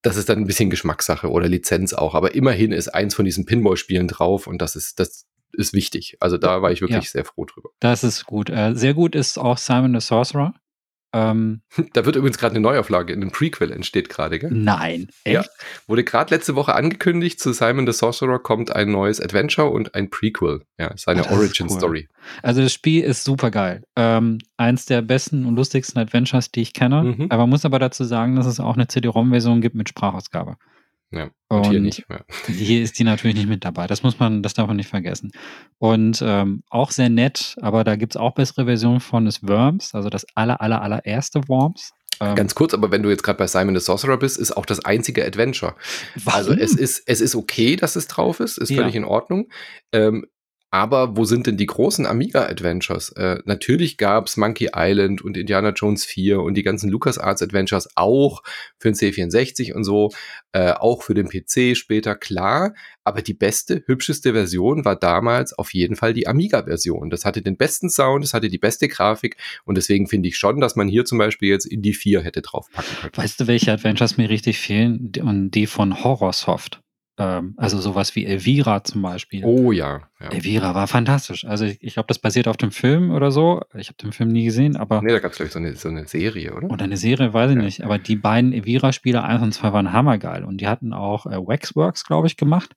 [0.01, 2.13] Das ist dann ein bisschen Geschmackssache oder Lizenz auch.
[2.13, 5.25] Aber immerhin ist eins von diesen Pinball-Spielen drauf und das ist, das
[5.55, 6.17] ist wichtig.
[6.19, 7.09] Also da war ich wirklich Ja.
[7.09, 7.69] sehr froh drüber.
[7.79, 8.49] Das ist gut.
[8.49, 10.53] Äh, sehr gut ist auch Simon the Sorcerer.
[11.13, 11.61] Ähm,
[11.93, 14.51] Da wird übrigens gerade eine Neuauflage, in einem Prequel entsteht gerade, gell?
[14.51, 15.07] nein.
[15.25, 15.41] Ja.
[15.41, 15.49] Echt?
[15.87, 20.09] Wurde gerade letzte Woche angekündigt, zu Simon the Sorcerer kommt ein neues Adventure und ein
[20.09, 20.63] Prequel.
[20.77, 21.77] Ja, seine ist Origin cool.
[21.77, 22.09] Story.
[22.43, 23.83] Also das Spiel ist super geil.
[23.95, 27.03] Ähm, eins der besten und lustigsten Adventures, die ich kenne.
[27.03, 27.27] Mhm.
[27.29, 30.57] Aber man muss aber dazu sagen, dass es auch eine CD-ROM-Version gibt mit Sprachausgabe.
[31.15, 32.25] Ja, und, hier Und nicht mehr.
[32.47, 33.87] Hier ist die natürlich nicht mit dabei.
[33.87, 35.31] Das muss man, das darf man nicht vergessen.
[35.77, 39.95] Und ähm, auch sehr nett, aber da gibt es auch bessere Versionen von des Worms,
[39.95, 41.91] also das aller, aller, allererste Worms.
[42.21, 44.65] Ähm, Ganz kurz, aber wenn du jetzt gerade bei Simon the Sorcerer bist, ist auch
[44.65, 45.75] das einzige Adventure.
[46.23, 46.37] warum?
[46.39, 48.77] Also es ist, es ist okay, dass es drauf ist, ist Ja.
[48.77, 49.47] völlig in Ordnung.
[49.91, 50.25] Ähm,
[50.75, 53.13] Aber wo sind denn die großen Amiga-Adventures?
[53.13, 58.43] Äh, natürlich gab's Monkey Island und Indiana Jones 4 und die ganzen LucasArts Adventures auch
[58.77, 60.11] für den C64 und so,
[60.51, 62.73] äh, auch für den PC später, klar.
[63.05, 67.09] Aber die beste, hübscheste Version war damals auf jeden Fall die Amiga-Version.
[67.09, 70.59] Das hatte den besten Sound, das hatte die beste Grafik und deswegen finde ich schon,
[70.59, 73.13] dass man hier zum Beispiel jetzt in die 4 hätte draufpacken können.
[73.15, 75.13] Weißt du, welche Adventures mir richtig fehlen?
[75.21, 76.81] Und die von Horrorsoft.
[77.17, 79.43] Ähm, also sowas wie Elvira zum Beispiel.
[79.45, 80.01] Oh ja.
[80.19, 80.27] ja.
[80.31, 81.45] Elvira war fantastisch.
[81.45, 83.61] Also ich, ich glaube, das basiert auf dem Film oder so.
[83.73, 85.01] Ich habe den Film nie gesehen, aber.
[85.01, 86.69] Nee, da gab es, glaube ich, so eine, so eine Serie, oder?
[86.69, 87.63] Oder eine Serie, weiß ich ja.
[87.63, 87.83] nicht.
[87.83, 90.43] Aber die beiden Elvira-Spiele, eins und zwei, waren hammergeil.
[90.43, 92.75] Und die hatten auch äh, Waxworks, glaube ich, gemacht.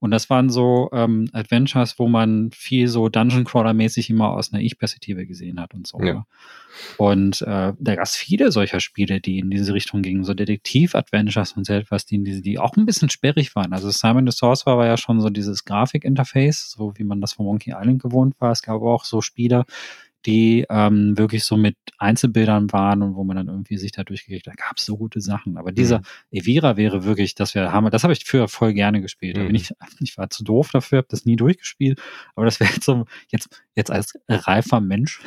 [0.00, 4.62] Und das waren so ähm, Adventures, wo man viel so Dungeon Crawler-mäßig immer aus einer
[4.62, 6.00] Ich-Perspektive gesehen hat und so.
[6.00, 6.24] Ja.
[6.96, 11.52] Und äh, da gab es viele solcher Spiele, die in diese Richtung gingen, so Detektiv-Adventures
[11.52, 13.72] und so etwas, die, die, die auch ein bisschen sperrig waren.
[13.72, 17.46] Also Simon the Sorcerer war ja schon so dieses Grafik-Interface, so wie man das von
[17.46, 18.52] Monkey Island gewohnt war.
[18.52, 19.64] Es gab aber auch so Spiele,
[20.26, 24.46] die ähm, wirklich so mit Einzelbildern waren und wo man dann irgendwie sich da durchgekriegt
[24.46, 24.54] hat.
[24.58, 25.56] Da gab es so gute Sachen.
[25.56, 26.04] Aber dieser mhm.
[26.38, 27.90] Evira wäre wirklich, das wäre Hammer.
[27.90, 29.36] Das habe ich früher voll gerne gespielt.
[29.36, 29.40] Mhm.
[29.40, 32.00] Da bin ich, ich war zu doof dafür, habe das nie durchgespielt.
[32.34, 35.20] Aber das wäre jetzt so, jetzt, jetzt als reifer Mensch,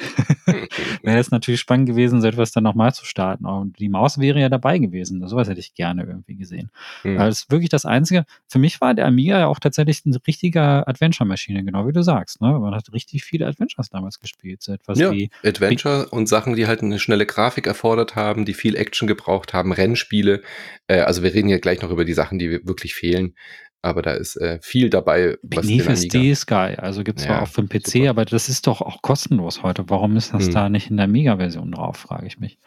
[1.03, 3.45] wäre es natürlich spannend gewesen, so etwas dann nochmal zu starten.
[3.45, 5.25] Und die Maus wäre ja dabei gewesen.
[5.27, 6.69] Sowas hätte ich gerne irgendwie gesehen.
[7.03, 7.17] Mhm.
[7.17, 8.25] Aber das ist wirklich das Einzige.
[8.47, 12.41] Für mich war der Amiga ja auch tatsächlich ein richtiger Adventure-Maschine, genau wie du sagst.
[12.41, 12.59] Ne?
[12.59, 14.61] Man hat richtig viele Adventures damals gespielt.
[14.61, 18.53] So etwas ja, wie Adventure und Sachen, die halt eine schnelle Grafik erfordert haben, die
[18.53, 20.41] viel Action gebraucht haben, Rennspiele.
[20.87, 23.35] Äh, also wir reden ja gleich noch über die Sachen, die wirklich fehlen.
[23.83, 25.37] Aber da ist äh, viel dabei.
[25.41, 28.09] Was Beneath is the Sky, also gibt es ja, zwar auch für den PC, super.
[28.11, 29.85] aber das ist doch auch kostenlos heute.
[29.87, 30.53] Warum ist das hm.
[30.53, 32.59] da nicht in der Amiga-Version drauf, frage ich mich.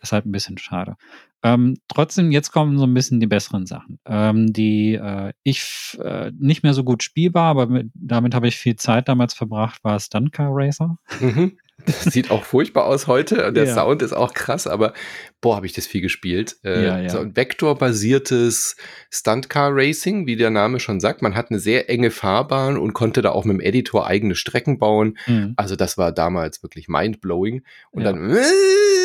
[0.00, 0.96] Ist halt ein bisschen schade.
[1.42, 3.98] Ähm, trotzdem, jetzt kommen so ein bisschen die besseren Sachen.
[4.06, 8.56] Ähm, die äh, ich äh, nicht mehr so gut spielbar, aber mit, damit habe ich
[8.56, 10.96] viel Zeit damals verbracht, war Stunt Car Racer.
[11.20, 11.58] Mhm.
[11.86, 13.74] Das sieht auch furchtbar aus heute und der ja.
[13.74, 14.92] Sound ist auch krass, aber
[15.40, 16.56] boah, habe ich das viel gespielt.
[16.64, 17.08] Äh, ja, ja.
[17.08, 18.76] So ein vektorbasiertes
[19.10, 21.22] Stuntcar Racing, wie der Name schon sagt.
[21.22, 24.78] Man hat eine sehr enge Fahrbahn und konnte da auch mit dem Editor eigene Strecken
[24.78, 25.18] bauen.
[25.26, 25.54] Mhm.
[25.56, 27.62] Also das war damals wirklich mindblowing.
[27.90, 28.12] Und ja.
[28.12, 28.36] dann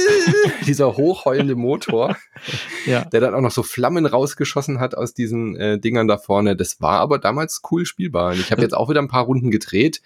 [0.67, 2.17] dieser hochheulende Motor,
[2.85, 6.55] der dann auch noch so Flammen rausgeschossen hat aus diesen äh, Dingern da vorne.
[6.55, 8.33] Das war aber damals cool spielbar.
[8.33, 10.01] Und ich habe jetzt auch wieder ein paar Runden gedreht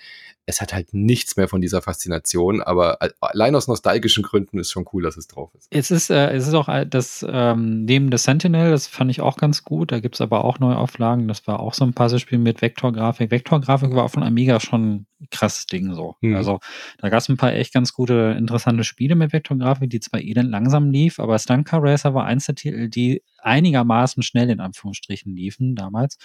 [0.50, 4.86] es hat halt nichts mehr von dieser Faszination, aber allein aus nostalgischen Gründen ist schon
[4.92, 5.68] cool, dass es drauf ist.
[5.70, 9.38] Es ist, äh, es ist auch das ähm, neben The Sentinel, das fand ich auch
[9.38, 9.92] ganz gut.
[9.92, 11.28] Da gibt es aber auch neue Auflagen.
[11.28, 13.30] Das war auch so ein Puzzlespiel mit Vektorgrafik.
[13.30, 16.16] Vektorgrafik war auch von Amiga schon ein krasses Ding so.
[16.22, 16.36] Mhm.
[16.36, 16.60] Also
[16.98, 20.50] da gab es ein paar echt ganz gute, interessante Spiele mit Vektorgrafik, die zwar elend
[20.50, 25.36] langsam lief, aber Stunt Car Racer war eins der Titel, die einigermaßen schnell in Anführungsstrichen
[25.36, 26.18] liefen damals.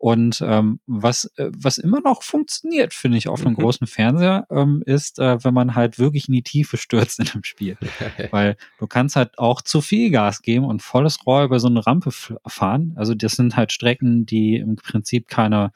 [0.00, 3.58] Und ähm, was, äh, was immer noch funktioniert, finde ich, auf einem mhm.
[3.58, 7.44] großen Fernseher, ähm, ist, äh, wenn man halt wirklich in die Tiefe stürzt in einem
[7.44, 7.76] Spiel.
[8.30, 11.86] Weil du kannst halt auch zu viel Gas geben und volles Rohr über so eine
[11.86, 12.12] Rampe
[12.46, 12.94] fahren.
[12.96, 15.70] Also das sind halt Strecken, die im Prinzip keine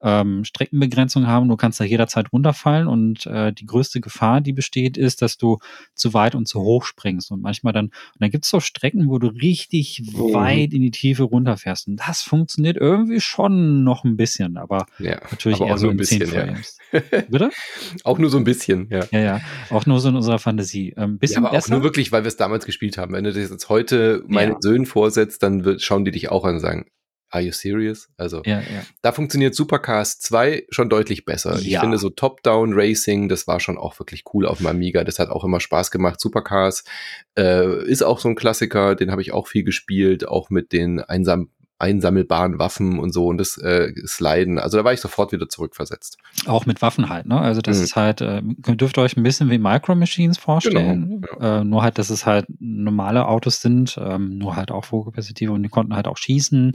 [0.00, 1.48] ähm, Streckenbegrenzung haben.
[1.48, 5.58] Du kannst da jederzeit runterfallen und äh, die größte Gefahr, die besteht, ist, dass du
[5.94, 7.30] zu weit und zu hoch springst.
[7.30, 10.34] Und manchmal dann, und dann gibt es so Strecken, wo du richtig mhm.
[10.34, 11.88] weit in die Tiefe runterfährst.
[11.88, 15.96] Und das funktioniert irgendwie schon noch ein bisschen, aber ja, natürlich aber eher so ein
[15.96, 16.26] bisschen.
[16.26, 16.78] Frames.
[16.92, 17.00] Ja.
[17.28, 17.50] Bitte?
[18.04, 19.04] Auch nur so ein bisschen, ja.
[19.10, 19.40] Ja, ja.
[19.70, 20.94] Auch nur so in unserer Fantasie.
[20.96, 21.66] Ähm, bisschen ja, aber besser.
[21.66, 23.12] auch nur wirklich, weil wir es damals gespielt haben.
[23.12, 24.58] Wenn du das jetzt heute meinen ja.
[24.60, 26.86] Söhnen vorsetzt, dann wird, schauen die dich auch an und sagen,
[27.30, 28.08] Are you serious?
[28.16, 28.82] Also, ja, ja.
[29.02, 31.58] da funktioniert Supercars 2 schon deutlich besser.
[31.58, 31.60] Ja.
[31.60, 35.04] Ich finde so Top-Down Racing, das war schon auch wirklich cool auf dem Amiga.
[35.04, 36.20] Das hat auch immer Spaß gemacht.
[36.20, 36.84] Supercars
[37.38, 41.00] äh, ist auch so ein Klassiker, den habe ich auch viel gespielt, auch mit den
[41.00, 41.50] einsam
[41.80, 44.58] einsammelbaren Waffen und so und das äh, Sliden.
[44.58, 46.18] Also da war ich sofort wieder zurückversetzt.
[46.46, 47.40] Auch mit Waffen halt, ne?
[47.40, 47.84] Also das mhm.
[47.84, 51.20] ist halt, äh, dürft ihr euch ein bisschen wie Micro Machines vorstellen.
[51.20, 51.60] Genau, ja.
[51.60, 55.62] äh, nur halt, dass es halt normale Autos sind, ähm, nur halt auch Vogelperspektive und
[55.62, 56.72] die konnten halt auch schießen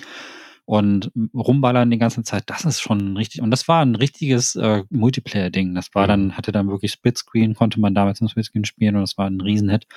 [0.65, 3.41] und rumballern die ganze Zeit, das ist schon richtig.
[3.41, 5.75] Und das war ein richtiges äh, Multiplayer-Ding.
[5.75, 6.37] Das war dann, mhm.
[6.37, 9.87] hatte dann wirklich Splitscreen, konnte man damals im Splitscreen spielen und das war ein Riesenhit.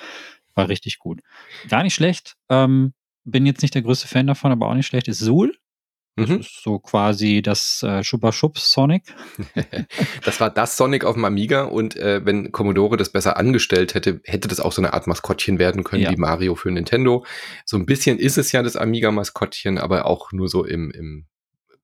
[0.55, 1.21] War richtig gut.
[1.69, 2.35] Gar nicht schlecht.
[2.49, 2.93] Ähm,
[3.23, 5.55] bin jetzt nicht der größte Fan davon, aber auch nicht schlecht, ist Zool.
[6.17, 6.39] Das mhm.
[6.39, 9.03] ist so quasi das äh, Schubba Schub Sonic.
[10.25, 14.19] das war das Sonic auf dem Amiga und äh, wenn Commodore das besser angestellt hätte,
[14.23, 16.11] hätte das auch so eine Art Maskottchen werden können ja.
[16.11, 17.23] wie Mario für Nintendo.
[17.65, 21.27] So ein bisschen ist es ja das Amiga-Maskottchen, aber auch nur so im, im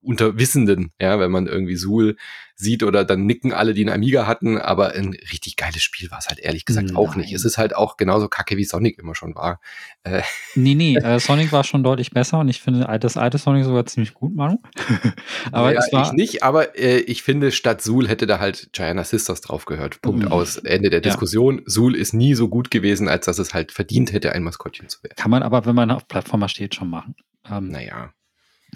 [0.03, 2.15] unter Wissenden, ja, wenn man irgendwie Suhl
[2.55, 6.19] sieht oder dann nicken alle, die einen Amiga hatten, aber ein richtig geiles Spiel war
[6.19, 6.95] es halt ehrlich gesagt Nein.
[6.95, 7.33] auch nicht.
[7.33, 9.59] Es ist halt auch genauso kacke wie Sonic immer schon war.
[10.03, 10.21] Äh.
[10.55, 13.85] Nee, nee, äh, Sonic war schon deutlich besser und ich finde das alte Sonic sogar
[13.87, 14.59] ziemlich gut, Manu.
[15.51, 18.69] aber ja, es war ich nicht, aber äh, ich finde, statt Suhl hätte da halt
[18.71, 20.01] Gianna Sisters drauf gehört.
[20.01, 20.31] Punkt mhm.
[20.31, 20.57] aus.
[20.57, 21.57] Ende der Diskussion.
[21.57, 21.63] Ja.
[21.65, 25.01] Suhl ist nie so gut gewesen, als dass es halt verdient hätte, ein Maskottchen zu
[25.03, 25.15] werden.
[25.15, 27.15] Kann man aber, wenn man auf Plattformer steht, schon machen.
[27.49, 28.13] Ähm, naja.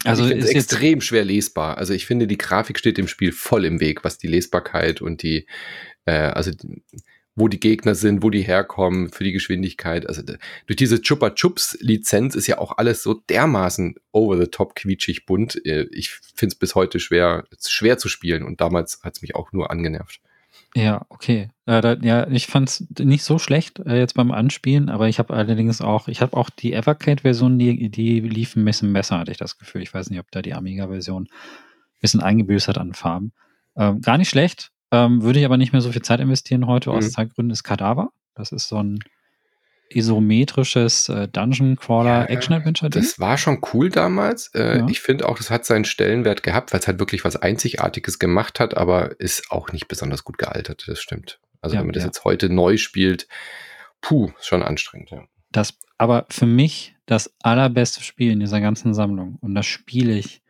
[0.04, 1.78] Also ich ist extrem schwer lesbar.
[1.78, 5.22] Also ich finde, die Grafik steht dem Spiel voll im Weg, was die Lesbarkeit und
[5.22, 5.46] die,
[6.04, 6.50] äh, also
[7.34, 10.08] wo die Gegner sind, wo die herkommen, für die Geschwindigkeit.
[10.08, 14.74] Also durch diese Chupa Chups Lizenz ist ja auch alles so dermaßen over the top
[14.74, 15.64] quietschig bunt.
[15.64, 19.34] Äh, ich finde es bis heute schwer, schwer zu spielen und damals hat es mich
[19.34, 20.20] auch nur angenervt.
[20.74, 21.50] Ja, okay.
[21.66, 25.18] Äh, da, ja, ich fand es nicht so schlecht äh, jetzt beim Anspielen, aber ich
[25.18, 29.30] habe allerdings auch, ich habe auch die Evercade-Version, die, die lief ein bisschen besser, hatte
[29.30, 29.82] ich das Gefühl.
[29.82, 33.32] Ich weiß nicht, ob da die Amiga-Version ein bisschen eingebüßt hat an Farben.
[33.76, 36.90] Ähm, gar nicht schlecht, ähm, würde ich aber nicht mehr so viel Zeit investieren heute,
[36.90, 37.10] aus mhm.
[37.10, 38.10] Zeitgründen ist Kadaver.
[38.34, 39.00] Das ist so ein
[39.90, 42.90] isometrisches äh, Dungeon Crawler ja, Action Adventure.
[42.90, 44.48] Das war schon cool damals.
[44.54, 44.88] Äh, ja.
[44.88, 48.60] Ich finde auch, das hat seinen Stellenwert gehabt, weil es halt wirklich was Einzigartiges gemacht
[48.60, 50.84] hat, aber ist auch nicht besonders gut gealtert.
[50.86, 51.40] Das stimmt.
[51.60, 53.26] Also ja, wenn man das jetzt heute neu spielt,
[54.00, 55.10] puh, ist schon anstrengend.
[55.10, 55.24] Ja.
[55.50, 60.42] Das, aber für mich das allerbeste Spiel in dieser ganzen Sammlung und das spiele ich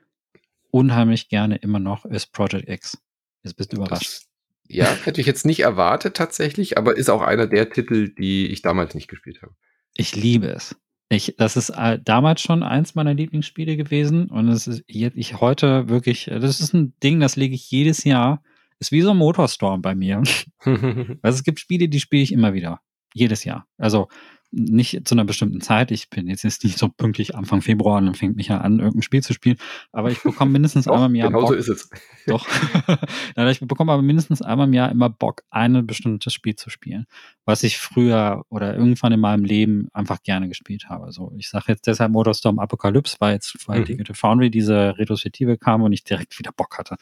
[0.70, 2.98] unheimlich gerne immer noch ist Project X.
[3.42, 4.27] Jetzt bist du überrascht.
[4.68, 8.62] Ja, hätte ich jetzt nicht erwartet tatsächlich, aber ist auch einer der Titel, die ich
[8.62, 9.54] damals nicht gespielt habe.
[9.96, 10.76] Ich liebe es.
[11.08, 15.40] Ich, das ist äh, damals schon eins meiner Lieblingsspiele gewesen und es ist jetzt, ich
[15.40, 18.42] heute wirklich, das ist ein Ding, das lege ich jedes Jahr.
[18.78, 20.22] Ist wie so ein Motorstorm bei mir.
[20.64, 22.80] also es gibt Spiele, die spiele ich immer wieder.
[23.14, 23.66] Jedes Jahr.
[23.78, 24.08] Also
[24.50, 25.90] nicht zu einer bestimmten Zeit.
[25.90, 28.78] Ich bin jetzt, jetzt nicht so pünktlich Anfang Februar und dann fängt mich ja an,
[28.78, 29.58] irgendein Spiel zu spielen.
[29.92, 31.28] Aber ich bekomme mindestens Doch, einmal im Jahr.
[31.28, 31.50] Genau Bock.
[31.50, 31.90] so ist es.
[32.26, 32.46] Doch.
[33.36, 37.06] ich bekomme aber mindestens einmal im Jahr immer Bock, ein bestimmtes Spiel zu spielen,
[37.44, 41.12] was ich früher oder irgendwann in meinem Leben einfach gerne gespielt habe.
[41.12, 43.84] So, ich sage jetzt deshalb Motorstorm Apocalypse, weil jetzt weil mhm.
[43.84, 46.96] Digital Foundry diese Retrospektive kam und ich direkt wieder Bock hatte.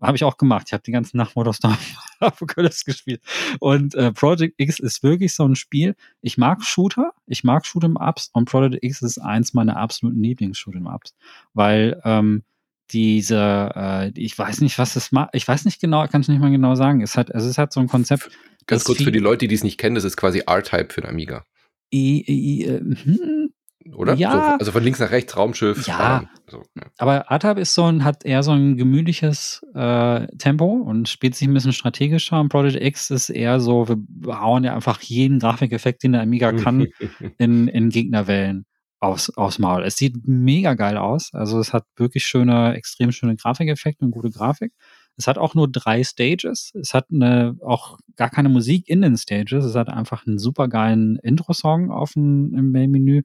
[0.00, 0.64] Habe ich auch gemacht.
[0.66, 1.76] Ich habe die ganze Nacht Motorstorm
[2.20, 3.22] Apocalypse gespielt.
[3.60, 5.94] Und äh, Project X ist wirklich so ein Spiel.
[6.20, 10.92] Ich mag Shooter, ich mag Shoot'em Ups und Project X ist eins meiner absoluten Lieblings-Shoot'em
[10.92, 11.14] Ups,
[11.54, 12.42] weil ähm,
[12.90, 16.40] diese, äh, ich weiß nicht, was es macht, ich weiß nicht genau, kann es nicht
[16.40, 17.02] mal genau sagen.
[17.02, 18.30] Es hat, also es hat so ein Konzept.
[18.66, 21.10] Ganz kurz für die Leute, die es nicht kennen, das ist quasi R-Type für den
[21.10, 21.44] Amiga.
[21.92, 23.50] I, I, äh, hm,
[23.94, 24.14] oder?
[24.14, 24.32] Ja.
[24.32, 25.86] So, also von links nach rechts, Raumschiff.
[25.86, 26.24] Ja.
[26.48, 26.82] So, ja.
[26.98, 31.48] Aber Atab ist so ein, hat eher so ein gemütliches äh, Tempo und spielt sich
[31.48, 32.40] ein bisschen strategischer.
[32.40, 36.52] Und Project X ist eher so, wir hauen ja einfach jeden Grafikeffekt, den der Amiga
[36.52, 36.86] kann,
[37.38, 38.66] in, in Gegnerwellen
[39.00, 39.84] aus, aus Maul.
[39.84, 41.30] Es sieht mega geil aus.
[41.32, 44.72] Also es hat wirklich schöne, extrem schöne Grafikeffekte und gute Grafik.
[45.18, 46.72] Es hat auch nur drei Stages.
[46.74, 49.64] Es hat eine, auch gar keine Musik in den Stages.
[49.64, 53.22] Es hat einfach einen super geilen Intro-Song auf dem, im Main-Menü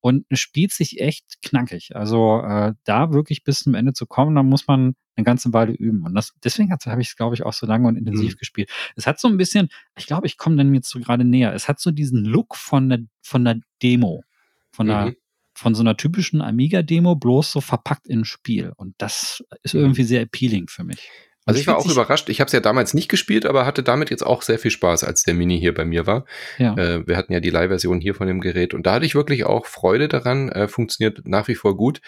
[0.00, 1.96] und es spielt sich echt knackig.
[1.96, 5.72] Also äh, da wirklich bis zum Ende zu kommen, da muss man eine ganze Weile
[5.72, 6.04] üben.
[6.04, 8.38] Und das, deswegen habe ich es, glaube ich, auch so lange und intensiv mhm.
[8.38, 8.70] gespielt.
[8.94, 11.52] Es hat so ein bisschen, ich glaube, ich komme dann jetzt so gerade näher.
[11.52, 14.22] Es hat so diesen Look von der, von der Demo,
[14.70, 14.90] von mhm.
[14.90, 15.14] der,
[15.54, 18.72] von so einer typischen Amiga-Demo, bloß so verpackt in ein Spiel.
[18.76, 19.80] Und das ist mhm.
[19.80, 21.10] irgendwie sehr appealing für mich.
[21.48, 22.28] Also ich war auch überrascht.
[22.28, 25.02] Ich habe es ja damals nicht gespielt, aber hatte damit jetzt auch sehr viel Spaß,
[25.02, 26.26] als der Mini hier bei mir war.
[26.58, 26.76] Ja.
[26.76, 29.44] Äh, wir hatten ja die Leihversion hier von dem Gerät und da hatte ich wirklich
[29.44, 30.50] auch Freude daran.
[30.50, 32.00] Äh, funktioniert nach wie vor gut.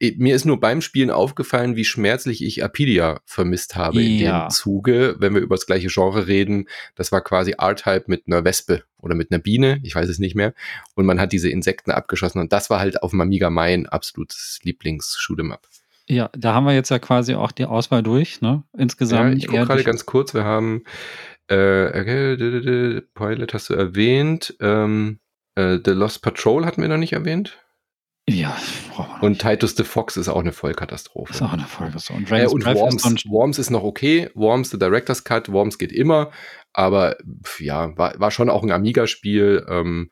[0.00, 4.46] Mir ist nur beim Spielen aufgefallen, wie schmerzlich ich Apidia vermisst habe in ja.
[4.46, 6.68] dem Zuge, wenn wir über das gleiche Genre reden.
[6.94, 10.36] Das war quasi R-Type mit einer Wespe oder mit einer Biene, ich weiß es nicht
[10.36, 10.54] mehr.
[10.94, 14.60] Und man hat diese Insekten abgeschossen und das war halt auf dem Amiga mein absolutes
[14.62, 15.62] Lieblings-Shoot'em-up.
[16.08, 18.64] Ja, da haben wir jetzt ja quasi auch die Auswahl durch, ne?
[18.76, 19.32] Insgesamt.
[19.32, 20.84] Ja, ich gucke gerade ganz kurz, wir haben
[21.48, 25.20] äh, okay, Pilot hast du erwähnt, ähm,
[25.54, 27.58] äh, The Lost Patrol hatten wir noch nicht erwähnt.
[28.28, 28.54] Ja.
[29.22, 31.32] Und Titus the Fox ist auch eine Vollkatastrophe.
[31.32, 32.20] Ist auch eine Vollkatastrophe.
[32.20, 34.28] Und, äh, und Worms, ist Worms ist noch okay.
[34.34, 36.30] Worms, The Director's Cut, Worms geht immer.
[36.74, 37.16] Aber
[37.58, 39.66] ja, war, war schon auch ein Amiga-Spiel.
[39.68, 40.10] Ähm,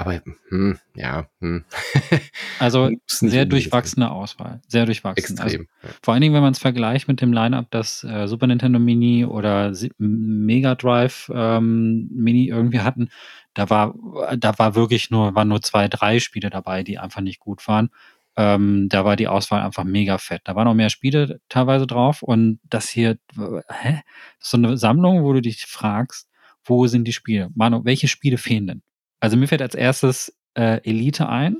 [0.00, 1.26] aber hm, ja.
[1.40, 1.64] Hm.
[2.58, 4.62] also sehr durchwachsene Auswahl.
[4.66, 5.36] Sehr durchwachsen.
[5.36, 5.68] Extrem.
[5.82, 8.78] Also, vor allen Dingen, wenn man es vergleicht mit dem Line-Up, das äh, Super Nintendo
[8.78, 13.10] Mini oder Mega Drive ähm, Mini irgendwie hatten,
[13.52, 13.94] da war,
[14.38, 17.90] da war wirklich nur, waren nur zwei, drei Spiele dabei, die einfach nicht gut waren.
[18.36, 20.40] Ähm, da war die Auswahl einfach mega fett.
[20.44, 24.00] Da waren noch mehr Spiele teilweise drauf und das hier, hä?
[24.38, 26.30] So eine Sammlung, wo du dich fragst,
[26.64, 27.50] wo sind die Spiele?
[27.54, 28.82] Manu, welche Spiele fehlen denn?
[29.20, 31.58] Also mir fällt als erstes äh, Elite ein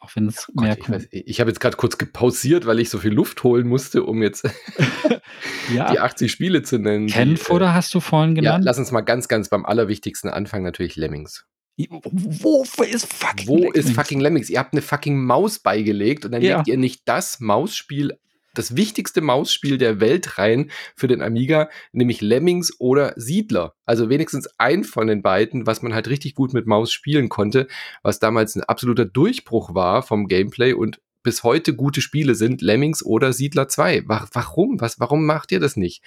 [0.00, 2.88] auch wenn es oh mehr Ich, weiß, ich habe jetzt gerade kurz gepausiert, weil ich
[2.88, 4.48] so viel Luft holen musste, um jetzt
[5.74, 5.92] ja.
[5.92, 7.06] die 80 Spiele zu nennen.
[7.06, 8.64] Kenfodder äh, hast du vorhin genannt.
[8.64, 11.46] Ja, lass uns mal ganz, ganz beim allerwichtigsten anfangen, natürlich Lemmings.
[11.76, 13.76] Wo ist fucking Wo Lemmings?
[13.76, 14.50] ist fucking Lemmings?
[14.50, 16.56] Ihr habt eine fucking Maus beigelegt und dann ja.
[16.56, 18.18] legt ihr nicht das Mausspiel
[18.54, 23.74] das wichtigste Mausspiel der Welt rein für den Amiga, nämlich Lemmings oder Siedler.
[23.86, 27.68] Also wenigstens ein von den beiden, was man halt richtig gut mit Maus spielen konnte,
[28.02, 33.04] was damals ein absoluter Durchbruch war vom Gameplay und bis heute gute Spiele sind Lemmings
[33.04, 34.04] oder Siedler 2.
[34.06, 34.80] Warum?
[34.80, 36.02] Was, warum macht ihr das nicht?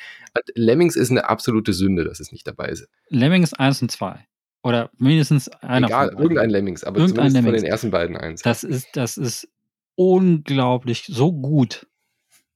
[0.56, 2.88] Lemmings ist eine absolute Sünde, dass es nicht dabei ist.
[3.10, 4.26] Lemmings 1 und 2.
[4.64, 7.58] Oder mindestens einer Egal, von irgendein Lemmings, aber irgendein zumindest Lemmings.
[7.58, 8.41] von den ersten beiden eins.
[8.41, 9.48] Das ist, das ist
[9.96, 11.86] unglaublich so gut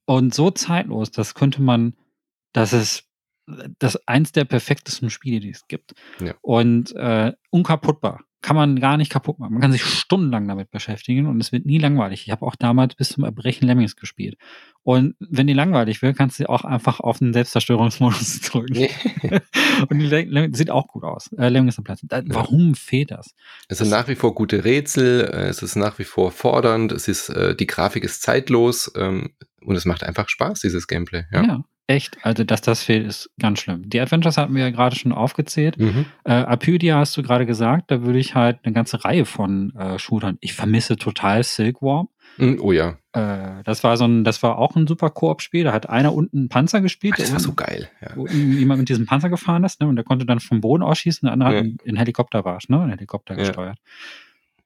[0.08, 1.92] und so zeitlos, das könnte man,
[2.54, 3.04] das ist
[3.78, 5.92] das eins der perfektesten Spiele, die es gibt.
[6.18, 6.34] Ja.
[6.40, 9.52] Und äh, unkaputtbar kann man gar nicht kaputt machen.
[9.52, 12.22] Man kann sich stundenlang damit beschäftigen und es wird nie langweilig.
[12.24, 14.38] Ich habe auch damals bis zum Erbrechen Lemmings gespielt.
[14.82, 18.88] Und wenn die langweilig wird, kannst du auch einfach auf den Selbstzerstörungsmodus drücken.
[19.90, 21.30] Und die sieht auch gut aus.
[21.32, 22.00] Äh, Lemmings am Platz.
[22.04, 23.34] Da, warum fehlt das?
[23.68, 27.08] Es sind nach wie vor gute Rätsel, äh, es ist nach wie vor fordernd, es
[27.08, 29.32] ist, äh, die Grafik ist zeitlos ähm,
[29.62, 31.24] und es macht einfach Spaß, dieses Gameplay.
[31.32, 31.42] Ja.
[31.42, 31.64] ja.
[31.90, 33.88] Echt, also dass das fehlt, ist ganz schlimm.
[33.88, 35.78] Die Adventures hatten wir ja gerade schon aufgezählt.
[35.78, 36.04] Mhm.
[36.24, 39.98] Äh, Apydia hast du gerade gesagt, da würde ich halt eine ganze Reihe von äh,
[39.98, 40.36] Shootern.
[40.42, 42.10] Ich vermisse total Silkworm.
[42.36, 42.98] Mhm, oh ja.
[43.12, 45.64] Äh, das war so ein, das war auch ein super Koop-Spiel.
[45.64, 47.14] Da hat einer unten einen Panzer gespielt.
[47.16, 47.88] Ach, das war so geil.
[48.02, 48.10] Ja.
[48.16, 49.88] Wo jemand mit diesem Panzer gefahren ist, ne?
[49.88, 51.58] Und der konnte dann vom Boden ausschießen, der andere ja.
[51.60, 52.82] hat einen Helikopter war, ne?
[52.82, 53.40] Ein Helikopter ja.
[53.40, 53.78] gesteuert.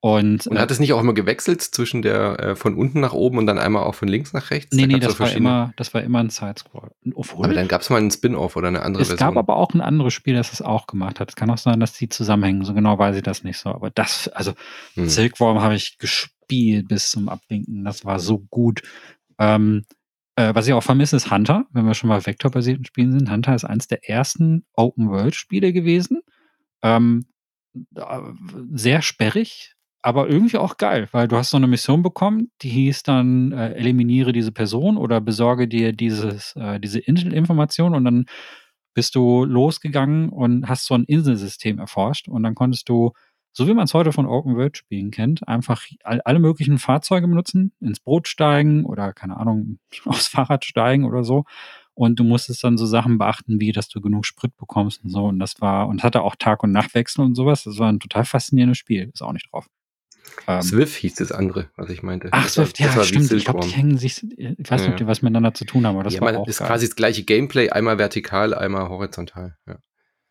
[0.04, 3.12] Und, und hat äh, es nicht auch immer gewechselt zwischen der äh, von unten nach
[3.12, 4.74] oben und dann einmal auch von links nach rechts?
[4.74, 6.90] Nee, da nee, das war, immer, das war immer ein Sidescroll.
[7.14, 9.28] Aber dann gab es mal einen Spin-off oder eine andere es Version.
[9.28, 11.28] Es gab aber auch ein anderes Spiel, das es auch gemacht hat.
[11.28, 12.64] Es kann auch sein, dass die zusammenhängen.
[12.64, 13.70] So genau weiß ich das nicht so.
[13.70, 14.54] Aber das, also
[14.94, 15.08] hm.
[15.08, 17.84] Silkworm habe ich gespielt bis zum Abwinken.
[17.84, 18.82] Das war so gut.
[19.38, 19.84] Ähm,
[20.34, 23.30] äh, was ich auch vermisse, ist Hunter, wenn wir schon mal vektorbasierten Spielen sind.
[23.30, 26.22] Hunter ist eines der ersten Open-World-Spiele gewesen.
[26.82, 27.26] Ähm,
[28.72, 33.04] sehr sperrig, aber irgendwie auch geil, weil du hast so eine Mission bekommen, die hieß
[33.04, 38.26] dann äh, eliminiere diese Person oder besorge dir dieses, äh, diese Intel-Information und dann
[38.94, 43.12] bist du losgegangen und hast so ein Inselsystem erforscht und dann konntest du,
[43.52, 47.28] so wie man es heute von Open World Spielen kennt, einfach all, alle möglichen Fahrzeuge
[47.28, 51.44] benutzen, ins Boot steigen oder keine Ahnung, aufs Fahrrad steigen oder so
[51.94, 55.26] und du musstest dann so Sachen beachten, wie dass du genug Sprit bekommst und so.
[55.26, 57.64] Und das war, und hatte auch Tag- und Nachtwechsel und sowas.
[57.64, 59.10] Das war ein total faszinierendes Spiel.
[59.12, 59.68] Ist auch nicht drauf.
[60.46, 62.28] Ähm, Swift hieß das andere, was ich meinte.
[62.32, 63.30] Ach, Swift, ja, war stimmt.
[63.32, 65.96] Ich glaube, die hängen sich, ich weiß nicht, ob die was miteinander zu tun haben,
[65.96, 66.68] aber das ja, war man, auch ist geil.
[66.68, 69.56] quasi das gleiche Gameplay, einmal vertikal, einmal horizontal.
[69.66, 69.78] Ja,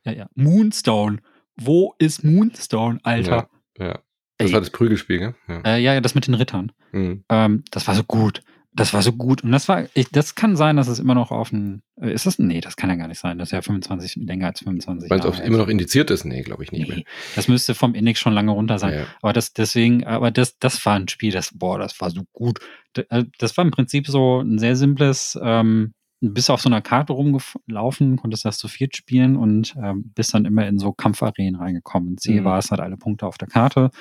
[0.05, 0.11] ja.
[0.11, 0.29] ja.
[0.35, 1.19] Moonstone.
[1.55, 3.49] Wo ist Moonstone, Alter?
[3.77, 3.99] Ja, ja.
[4.37, 4.53] Das Ey.
[4.53, 5.35] war das Prügelspiel, gell?
[5.47, 5.61] Ja.
[5.61, 6.71] Äh, ja, das mit den Rittern.
[6.91, 7.23] Mhm.
[7.29, 8.41] Ähm, das war so gut.
[8.73, 9.43] Das war so gut.
[9.43, 12.25] Und das war, ich, das kann sein, dass es immer noch auf ein, äh, ist
[12.25, 12.39] das?
[12.39, 13.37] Nee, das kann ja gar nicht sein.
[13.37, 16.23] Das ist ja 25, länger als 25 Weil es immer noch indiziert ist?
[16.23, 17.03] Nee, glaube ich nicht nee, mehr.
[17.35, 18.93] Das müsste vom Index schon lange runter sein.
[18.93, 19.05] Ja.
[19.21, 22.59] Aber das, deswegen, aber das, das war ein Spiel, das, boah, das war so gut.
[22.95, 27.13] Äh, das war im Prinzip so ein sehr simples, ähm, bist auf so einer Karte
[27.13, 32.17] rumgelaufen, konntest das zu viert spielen und ähm, bist dann immer in so Kampfarenen reingekommen.
[32.17, 32.45] C mhm.
[32.45, 33.91] war es halt alle Punkte auf der Karte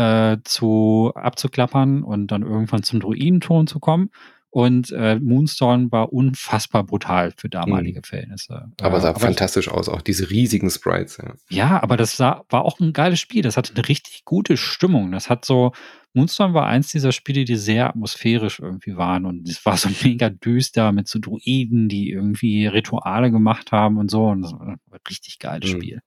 [0.00, 4.10] äh, zu abzuklappern und dann irgendwann zum Druidenton zu kommen.
[4.52, 8.04] Und äh, Moonstorm war unfassbar brutal für damalige mhm.
[8.04, 8.72] Verhältnisse.
[8.80, 11.18] Aber sah äh, aber fantastisch aus, auch diese riesigen Sprites.
[11.18, 13.42] Ja, ja aber das sah, war auch ein geiles Spiel.
[13.42, 15.12] Das hatte eine richtig gute Stimmung.
[15.12, 15.72] Das hat so,
[16.14, 19.24] Moonstorm war eins dieser Spiele, die sehr atmosphärisch irgendwie waren.
[19.24, 24.10] Und es war so mega düster mit so Druiden, die irgendwie Rituale gemacht haben und
[24.10, 24.28] so.
[24.28, 25.76] Und das war ein richtig geiles mhm.
[25.76, 26.00] Spiel.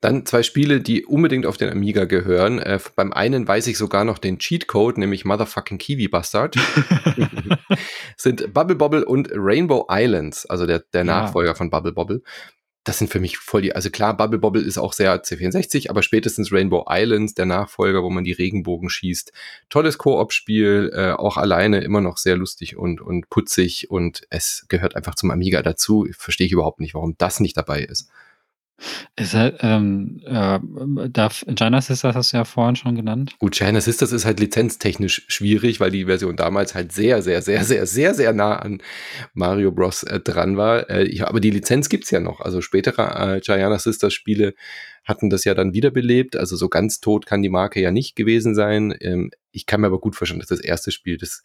[0.00, 2.60] Dann zwei Spiele, die unbedingt auf den Amiga gehören.
[2.60, 6.56] Äh, beim einen weiß ich sogar noch den Cheatcode, nämlich Motherfucking Kiwi Bastard.
[8.16, 11.04] sind Bubble Bobble und Rainbow Islands, also der, der ja.
[11.04, 12.22] Nachfolger von Bubble Bobble.
[12.84, 16.02] Das sind für mich voll die, also klar, Bubble Bobble ist auch sehr C64, aber
[16.02, 19.30] spätestens Rainbow Islands, der Nachfolger, wo man die Regenbogen schießt.
[19.68, 24.96] Tolles Koop-Spiel, äh, auch alleine immer noch sehr lustig und, und putzig und es gehört
[24.96, 26.06] einfach zum Amiga dazu.
[26.16, 28.08] Verstehe ich überhaupt nicht, warum das nicht dabei ist.
[29.16, 30.60] Ist halt, ähm, äh,
[31.10, 33.34] darf, China Sisters hast du ja vorhin schon genannt.
[33.38, 37.64] Gut, China Sisters ist halt lizenztechnisch schwierig, weil die Version damals halt sehr, sehr, sehr,
[37.64, 38.80] sehr, sehr, sehr nah an
[39.34, 40.04] Mario Bros.
[40.04, 40.88] Äh, dran war.
[40.90, 42.40] Äh, ja, aber die Lizenz gibt's ja noch.
[42.40, 44.54] Also spätere äh, Giana Sisters Spiele
[45.04, 46.36] hatten das ja dann wiederbelebt.
[46.36, 48.94] Also so ganz tot kann die Marke ja nicht gewesen sein.
[49.00, 51.42] Ähm, ich kann mir aber gut vorstellen, dass das erste Spiel, das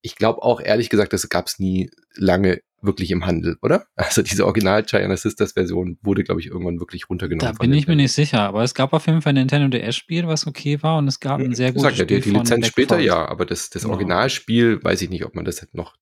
[0.00, 3.86] ich glaube auch ehrlich gesagt, das gab es nie lange wirklich im Handel, oder?
[3.96, 7.54] Also diese Original Giant Sisters Version wurde, glaube ich, irgendwann wirklich runtergenommen.
[7.54, 10.26] Da bin ich mir nicht sicher, aber es gab auf jeden Fall ein Nintendo DS-Spiel,
[10.26, 12.66] was okay war und es gab ein sehr gutes Sag ja, Spiel die, die Lizenz
[12.68, 13.94] später ja, aber das, das Genau.
[13.94, 15.96] Originalspiel weiß ich nicht, ob man das halt noch.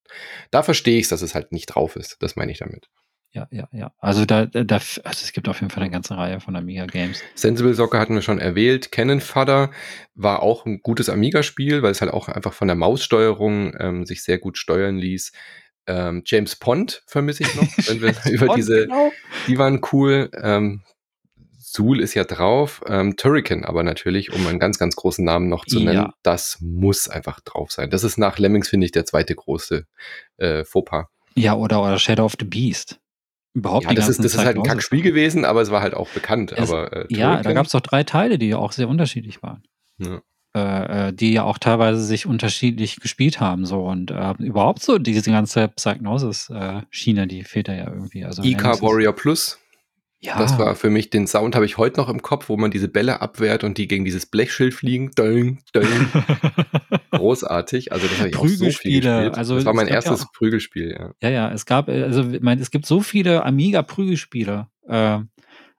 [0.50, 2.16] Da verstehe ich dass es halt nicht drauf ist.
[2.20, 2.88] Das meine ich damit.
[3.32, 3.92] Ja, ja, ja.
[3.98, 7.22] Also da, da, also es gibt auf jeden Fall eine ganze Reihe von Amiga Games.
[7.34, 8.90] Sensible Soccer hatten wir schon erwähnt.
[8.90, 9.70] Cannon Fodder
[10.14, 14.22] war auch ein gutes Amiga-Spiel, weil es halt auch einfach von der Maussteuerung ähm, sich
[14.22, 15.32] sehr gut steuern ließ.
[15.86, 19.12] Ähm, James Pond vermisse ich noch, wenn wir über Und diese, genau.
[19.46, 20.30] die waren cool.
[20.40, 20.82] Ähm,
[21.58, 25.64] Zool ist ja drauf, ähm, Turrican aber natürlich, um einen ganz, ganz großen Namen noch
[25.66, 25.84] zu Ja.
[25.92, 27.90] nennen, das muss einfach drauf sein.
[27.90, 29.84] Das ist nach Lemmings, finde ich, der zweite große
[30.38, 31.06] äh, Fauxpas.
[31.34, 32.98] Ja, oder, oder Shadow of the Beast.
[33.52, 34.62] Überhaupt Ja, das ist, das ist halt ein.
[34.62, 36.52] Kackspiel gewesen, aber es war halt auch bekannt.
[36.52, 39.42] Es- aber äh, Ja, da gab es doch drei Teile, die ja auch sehr unterschiedlich
[39.42, 39.62] waren.
[39.98, 40.22] Ja.
[40.56, 43.66] Äh, äh, die ja auch teilweise sich unterschiedlich gespielt haben.
[43.66, 48.24] So und äh, überhaupt so diese ganze Psygnosis-Schiene, die fehlt da ja irgendwie.
[48.24, 49.58] Also IK Warrior Plus,
[50.20, 52.70] Ja, das war für mich, den Sound habe ich heute noch im Kopf, wo man
[52.70, 55.10] diese Bälle abwehrt und die gegen dieses Blechschild fliegen.
[55.10, 55.84] Döng, döng.
[57.10, 57.92] Großartig.
[57.92, 59.36] Also das habe ich auch so viel Prügelspiele, gespielt.
[59.38, 61.10] also das war mein ja erstes auch- Prügelspiel, ja.
[61.22, 64.68] Ja, ja, es gab, also ich meine, es gibt so viele Amiga-Prügelspiele.
[64.88, 65.18] Äh,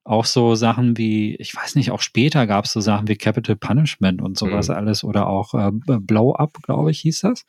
[0.07, 3.55] auch so Sachen wie, ich weiß nicht, auch später gab es so Sachen wie Capital
[3.55, 4.75] Punishment und sowas Mhm.
[4.75, 7.45] alles oder auch äh, Blow Up, glaube ich, hieß das.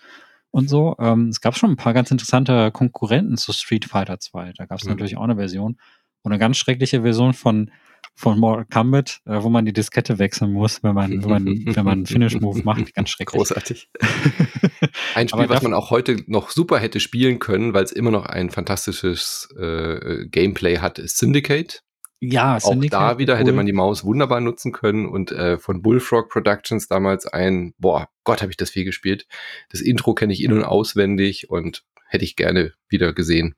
[0.51, 0.97] Und so.
[0.99, 4.55] Ähm, es gab schon ein paar ganz interessante Konkurrenten zu Street Fighter 2.
[4.57, 4.91] Da gab es Mhm.
[4.93, 5.79] natürlich auch eine Version.
[6.23, 7.71] Und eine ganz schreckliche Version von,
[8.15, 11.85] von Mortal Kombat, äh, wo man die Diskette wechseln muss, wenn man, wenn man, wenn
[11.85, 12.93] man einen Finish-Move macht.
[12.95, 13.39] Ganz schrecklich.
[13.39, 13.89] Großartig.
[15.15, 18.27] Ein Spiel, was man auch heute noch super hätte spielen können, weil es immer noch
[18.27, 21.83] ein fantastisches äh, Gameplay hat, ist Syndicate.
[22.21, 26.29] Ja, Auch da wieder hätte man die Maus wunderbar nutzen können und äh, von Bullfrog
[26.29, 29.27] Productions damals ein, boah, Gott, habe ich das viel gespielt.
[29.71, 33.55] Das Intro kenne ich in- und auswendig und hätte ich gerne wieder gesehen.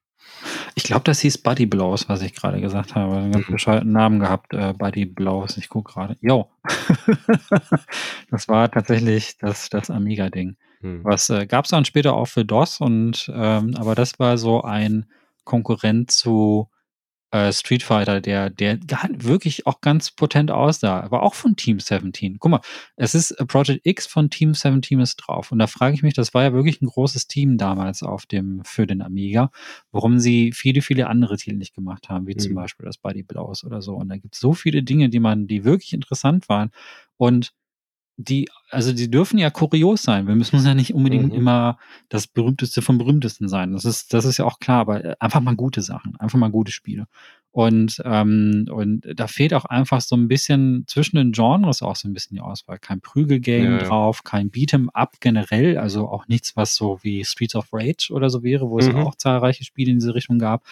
[0.75, 3.17] Ich glaube, das hieß Buddy Blows, was ich gerade gesagt habe.
[3.17, 3.53] Einen ganz Mhm.
[3.53, 5.57] bescheuerten Namen gehabt, äh, Buddy Blows.
[5.57, 6.17] Ich gucke gerade.
[6.21, 6.51] Jo.
[8.31, 10.57] das war tatsächlich das, das Amiga-Ding.
[10.81, 11.05] Hm.
[11.05, 14.63] Was äh, gab es dann später auch für DOS und ähm, aber das war so
[14.63, 15.07] ein
[15.45, 16.69] Konkurrent zu
[17.33, 18.79] äh, Street Fighter, der, der
[19.13, 22.39] wirklich auch ganz potent aussah, aber auch von Team 17.
[22.39, 22.61] Guck mal,
[22.97, 25.53] es ist äh, Project X von Team 17 ist drauf.
[25.53, 28.63] Und da frage ich mich, das war ja wirklich ein großes Team damals auf dem,
[28.65, 29.51] für den Amiga,
[29.93, 32.57] warum sie viele, viele andere Titel nicht gemacht haben, wie zum Mhm.
[32.57, 33.95] Beispiel das Buddy Blows oder so.
[33.95, 36.71] Und da gibt es so viele Dinge, die man, die wirklich interessant waren.
[37.17, 37.53] Und
[38.29, 40.27] die, also die dürfen ja kurios sein.
[40.27, 41.39] Wir müssen ja nicht unbedingt Mhm.
[41.39, 43.73] immer das berühmteste vom berühmtesten sein.
[43.73, 46.51] Das ist, das ist ja auch klar, aber äh, einfach mal gute Sachen, einfach mal
[46.51, 47.07] gute Spiele.
[47.53, 52.07] Und, ähm, und da fehlt auch einfach so ein bisschen zwischen den Genres auch so
[52.09, 52.79] ein bisschen die Auswahl.
[52.79, 53.89] Kein Prügelgame Ja, ja.
[53.89, 58.31] drauf, kein Beat'em Up generell, also auch nichts, was so wie Streets of Rage oder
[58.31, 58.99] so wäre, wo es Mhm.
[58.99, 60.65] auch zahlreiche Spiele in diese Richtung gab.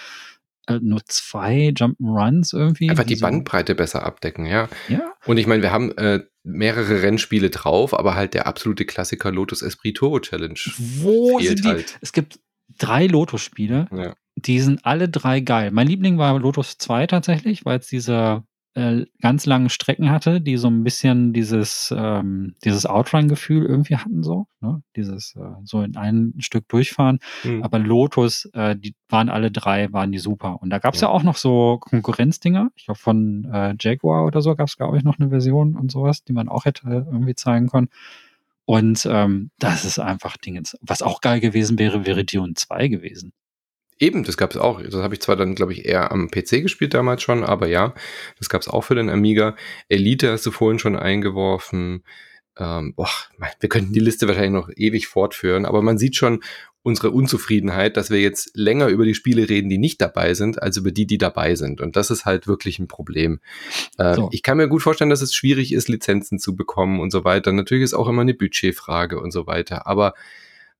[0.69, 2.91] Äh, nur zwei Jump'n'Runs irgendwie.
[2.91, 3.23] Einfach die so.
[3.27, 4.69] Bandbreite besser abdecken, ja.
[4.89, 9.31] Ja, Und ich meine, wir haben äh, mehrere Rennspiele drauf, aber halt der absolute Klassiker
[9.33, 10.59] Lotus Esprit Turbo Challenge.
[11.01, 11.69] wo sind die?
[11.69, 11.99] halt.
[12.01, 12.39] Es gibt
[12.79, 14.15] drei Lotus-Spiele, Ja.
[14.37, 15.71] die sind alle drei geil.
[15.73, 18.45] Mein Liebling war Lotus 2 tatsächlich, weil es diese
[18.75, 24.23] äh, ganz langen Strecken hatte, die so ein bisschen dieses, ähm, dieses Outrun-Gefühl irgendwie hatten,
[24.23, 24.47] so.
[24.61, 24.83] Ne?
[24.95, 27.19] Dieses äh, so in ein Stück durchfahren.
[27.43, 27.63] Hm.
[27.63, 30.63] Aber Lotus, äh, die waren alle drei, waren die super.
[30.63, 31.09] Und da gab es ja.
[31.09, 31.15] Ja.
[31.15, 32.71] auch noch so Konkurrenzdinger.
[32.77, 35.91] Ich glaube, von äh, Jaguar oder so gab es, glaube ich, noch eine Version und
[35.91, 37.89] sowas, die man auch hätte irgendwie zeigen können.
[38.65, 40.77] Und ähm, das ist einfach Dingens.
[40.83, 43.33] Was auch geil gewesen wäre, wäre Dune 2 gewesen.
[43.99, 44.81] Eben, das gab es auch.
[44.83, 47.95] Das habe ich zwar dann, glaube ich, eher am PC gespielt damals schon, aber ja,
[48.39, 49.57] das gab es auch für den Amiga.
[49.89, 52.05] Elite hast du vorhin schon eingeworfen.
[52.57, 53.11] Ähm, boah,
[53.61, 56.43] wir könnten die Liste wahrscheinlich noch ewig fortführen, aber man sieht schon
[56.83, 60.77] unsere Unzufriedenheit, dass wir jetzt länger über die Spiele reden, die nicht dabei sind, als
[60.77, 61.81] über die, die dabei sind.
[61.81, 63.41] Und das ist halt wirklich ein Problem.
[63.99, 64.29] Äh, So.
[64.33, 67.53] Ich kann mir gut vorstellen, dass es schwierig ist, Lizenzen zu bekommen und so weiter.
[67.53, 69.87] Natürlich ist auch immer eine Budgetfrage und so weiter.
[69.87, 70.15] Aber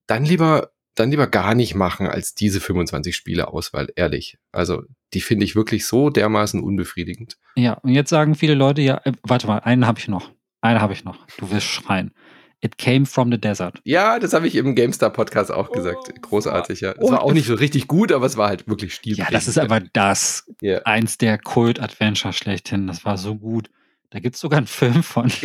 [0.07, 4.39] dann lieber dann lieber gar nicht machen als diese 25 Spiele Auswahl, ehrlich.
[4.53, 4.83] Also,
[5.15, 7.37] die finde ich wirklich so dermaßen unbefriedigend.
[7.57, 10.31] Ja, und jetzt sagen viele Leute, ja, äh, warte mal, einen habe ich noch.
[10.61, 11.27] Einen habe ich noch.
[11.39, 12.13] Du wirst schreien.
[12.61, 13.81] It came from the desert.
[13.85, 16.11] Ja, das habe ich im GameStar Podcast auch gesagt.
[16.11, 16.93] Oh, Großartig, ja.
[16.99, 19.35] Es war auch nicht so richtig gut, aber es war halt wirklich Ja, stilprägend.
[19.35, 20.45] das ist aber das.
[20.61, 20.79] Ja.
[20.83, 22.89] Eins der Kult-Adventure schlechthin.
[22.89, 23.71] Das war so gut.
[24.11, 25.31] Da gibt es sogar einen Film von.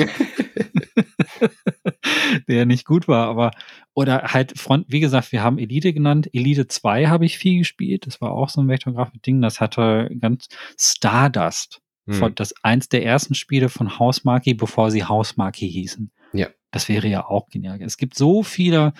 [2.48, 3.52] der nicht gut war, aber
[3.94, 6.30] oder halt Front, wie gesagt, wir haben Elite genannt.
[6.34, 8.08] Elite 2 habe ich viel gespielt.
[8.08, 9.42] Das war auch so ein Vektorgrafik-Ding.
[9.42, 11.82] Das hatte ganz Stardust.
[12.08, 12.36] Hm.
[12.36, 16.12] Das eins der ersten Spiele von Hausmarki, bevor sie Hausmarki hießen.
[16.34, 16.48] Ja.
[16.72, 17.82] Das wäre ja auch genial.
[17.82, 18.94] Es gibt so viele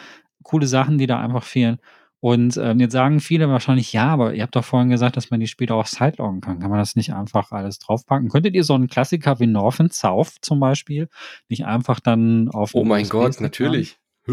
[0.44, 1.80] coole Sachen, die da einfach fehlen.
[2.20, 5.42] Und ähm, jetzt sagen viele wahrscheinlich, ja, aber ihr habt doch vorhin gesagt, dass man
[5.42, 6.60] die Spiele auch sideloggen kann.
[6.60, 8.30] Kann man das nicht einfach alles draufpacken?
[8.30, 11.10] Könntet ihr so einen Klassiker wie North and South zum Beispiel
[11.50, 13.98] nicht einfach dann auf Oh mein Gott, natürlich.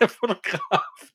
[0.00, 1.12] Der Fotograf.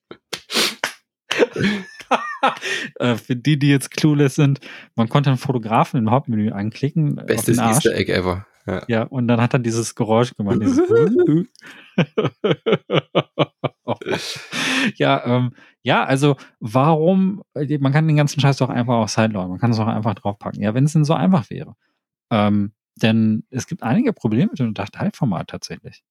[2.95, 4.59] äh, für die, die jetzt clueless sind,
[4.95, 7.15] man konnte einen Fotografen im Hauptmenü anklicken.
[7.15, 8.45] Bestes Easter Egg ever.
[8.65, 8.83] Ja.
[8.87, 10.59] ja, und dann hat er dieses Geräusch gemacht.
[10.61, 10.87] Dieses
[14.95, 15.51] ja, ähm,
[15.81, 19.79] ja, also warum, man kann den ganzen Scheiß doch einfach auch sideloaden, man kann es
[19.79, 20.61] auch einfach draufpacken.
[20.61, 21.75] Ja, wenn es denn so einfach wäre.
[22.31, 26.01] Ähm, denn es gibt einige Probleme mit dem Dateiformat tatsächlich.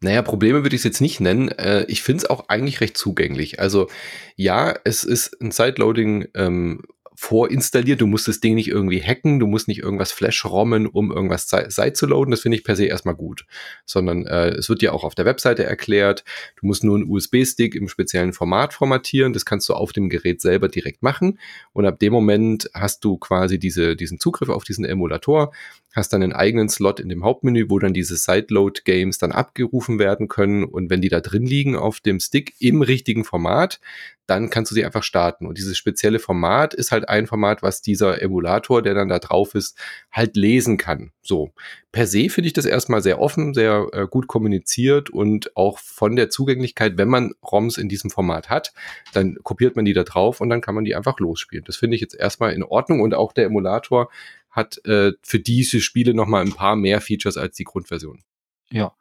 [0.00, 1.48] Naja, Probleme würde ich es jetzt nicht nennen.
[1.48, 3.58] Äh, ich finde es auch eigentlich recht zugänglich.
[3.58, 3.88] Also
[4.36, 6.82] ja, es ist ein Sideloading ähm,
[7.20, 8.00] vorinstalliert.
[8.00, 11.92] Du musst das Ding nicht irgendwie hacken, du musst nicht irgendwas flash-rommen, um irgendwas side
[11.94, 12.30] zu loaden.
[12.30, 13.44] Das finde ich per se erstmal gut.
[13.86, 16.22] Sondern äh, es wird ja auch auf der Webseite erklärt,
[16.60, 19.32] du musst nur einen USB-Stick im speziellen Format formatieren.
[19.32, 21.40] Das kannst du auf dem Gerät selber direkt machen.
[21.72, 25.50] Und ab dem Moment hast du quasi diese, diesen Zugriff auf diesen Emulator
[25.98, 30.28] hast dann einen eigenen Slot in dem Hauptmenü, wo dann diese Sideload-Games dann abgerufen werden
[30.28, 30.64] können.
[30.64, 33.80] Und wenn die da drin liegen auf dem Stick im richtigen Format,
[34.28, 35.46] dann kannst du sie einfach starten.
[35.46, 39.54] Und dieses spezielle Format ist halt ein Format, was dieser Emulator, der dann da drauf
[39.54, 39.76] ist,
[40.12, 41.12] halt lesen kann.
[41.22, 41.54] So.
[41.92, 46.14] Per se finde ich das erstmal sehr offen, sehr äh, gut kommuniziert und auch von
[46.14, 48.74] der Zugänglichkeit, wenn man ROMs in diesem Format hat,
[49.14, 51.64] dann kopiert man die da drauf und dann kann man die einfach losspielen.
[51.64, 54.10] Das finde ich jetzt erstmal in Ordnung und auch der Emulator
[54.50, 58.22] hat äh, für diese Spiele nochmal ein paar mehr Features als die Grundversion.
[58.70, 58.92] Ja.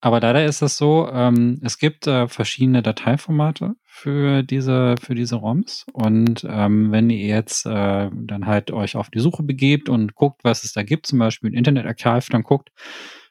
[0.00, 5.36] Aber leider ist es so, ähm, es gibt äh, verschiedene Dateiformate für diese, für diese
[5.36, 5.86] ROMs.
[5.92, 10.44] Und ähm, wenn ihr jetzt äh, dann halt euch auf die Suche begebt und guckt,
[10.44, 12.70] was es da gibt, zum Beispiel Internet Archive, dann guckt,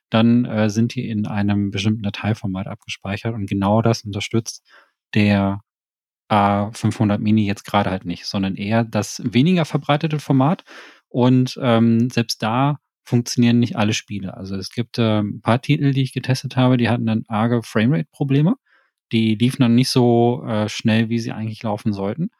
[0.10, 4.64] dann äh, sind die in einem bestimmten Dateiformat abgespeichert und genau das unterstützt
[5.14, 5.62] der
[6.32, 10.64] A500 Mini jetzt gerade halt nicht, sondern eher das weniger verbreitete Format,
[11.16, 14.36] und ähm, selbst da funktionieren nicht alle Spiele.
[14.36, 17.62] Also es gibt äh, ein paar Titel, die ich getestet habe, die hatten dann arge
[17.64, 18.56] Framerate-Probleme.
[19.12, 22.32] Die liefen dann nicht so äh, schnell, wie sie eigentlich laufen sollten.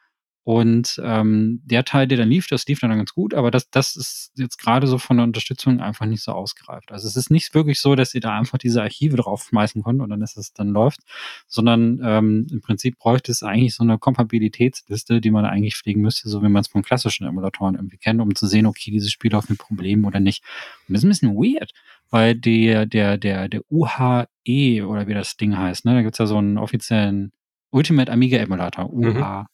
[0.46, 3.96] Und ähm, der Teil, der dann lief, das lief dann ganz gut, aber das, das
[3.96, 6.92] ist jetzt gerade so von der Unterstützung einfach nicht so ausgereift.
[6.92, 10.10] Also es ist nicht wirklich so, dass ihr da einfach diese Archive draufschmeißen könnt und
[10.12, 11.00] dann ist es dann läuft,
[11.48, 16.30] sondern ähm, im Prinzip bräuchte es eigentlich so eine Kompatibilitätsliste, die man eigentlich pflegen müsste,
[16.30, 19.32] so wie man es von klassischen Emulatoren irgendwie kennt, um zu sehen, okay, dieses Spiel
[19.32, 20.44] läuft mit Problemen oder nicht.
[20.88, 21.72] Und das ist ein bisschen weird,
[22.12, 26.28] weil der, der, der, der UHE oder wie das Ding heißt, ne, da gibt's ja
[26.28, 27.32] so einen offiziellen
[27.72, 29.42] Ultimate Amiga Emulator, UH.
[29.42, 29.46] Mhm.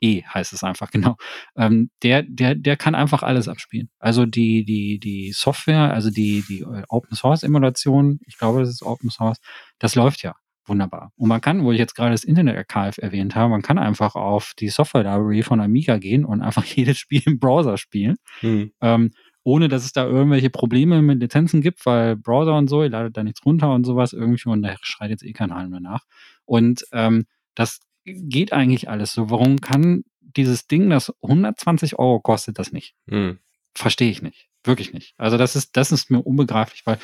[0.00, 1.16] E heißt es einfach, genau.
[1.56, 3.90] Ähm, der, der, der kann einfach alles abspielen.
[3.98, 8.70] Also die, die, die Software, also die, die äh, Open Source Emulation, ich glaube, das
[8.70, 9.38] ist Open Source,
[9.78, 10.34] das läuft ja
[10.66, 11.12] wunderbar.
[11.16, 14.14] Und man kann, wo ich jetzt gerade das Internet Archive erwähnt habe, man kann einfach
[14.14, 18.16] auf die Software Library von Amiga gehen und einfach jedes Spiel im Browser spielen.
[18.40, 18.72] Hm.
[18.80, 19.10] Ähm,
[19.42, 23.16] ohne dass es da irgendwelche Probleme mit Lizenzen gibt, weil Browser und so, ihr ladet
[23.16, 26.04] da nichts runter und sowas irgendwie und da schreit jetzt eh kein Hahn mehr nach.
[26.44, 27.24] Und ähm,
[27.54, 27.80] das
[28.14, 29.30] geht eigentlich alles so?
[29.30, 32.94] Warum kann dieses Ding, das 120 Euro kostet, das nicht?
[33.08, 33.38] Hm.
[33.74, 34.48] Verstehe ich nicht.
[34.64, 35.14] Wirklich nicht.
[35.16, 36.98] Also das ist, das ist mir unbegreiflich, weil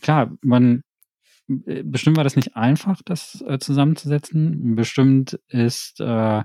[0.00, 0.82] klar, man,
[1.66, 4.76] äh, bestimmt war das nicht einfach, das äh, zusammenzusetzen.
[4.76, 6.42] Bestimmt ist, äh,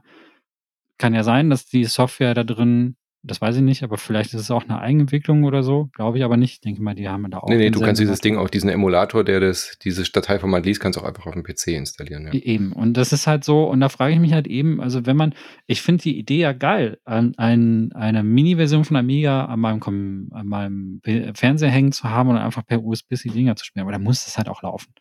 [0.98, 2.96] kann ja sein, dass die Software da drin
[3.26, 5.90] das weiß ich nicht, aber vielleicht ist es auch eine Eigenentwicklung oder so.
[5.94, 6.54] Glaube ich aber nicht.
[6.54, 7.50] Ich denke mal, die haben da auch.
[7.50, 10.98] Nee, nee, du kannst dieses Ding auch, diesen Emulator, der das, dieses Dateiformat liest, kannst
[10.98, 12.28] du auch einfach auf dem PC installieren.
[12.28, 12.34] Ja.
[12.34, 12.72] E-, eben.
[12.72, 15.34] Und das ist halt so, und da frage ich mich halt eben, also wenn man,
[15.66, 20.48] ich finde die Idee ja geil, an ein, eine Mini-Version von Amiga an meinem, an
[20.48, 21.02] meinem
[21.34, 23.84] Fernseher hängen zu haben und einfach per USB die Dinger zu spielen.
[23.84, 24.94] Aber da muss das halt auch laufen.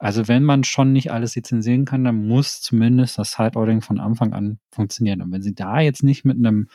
[0.00, 4.32] Also wenn man schon nicht alles lizenzieren kann, dann muss zumindest das Sideloading von Anfang
[4.32, 5.20] an funktionieren.
[5.20, 6.68] Und wenn sie da jetzt nicht mit einem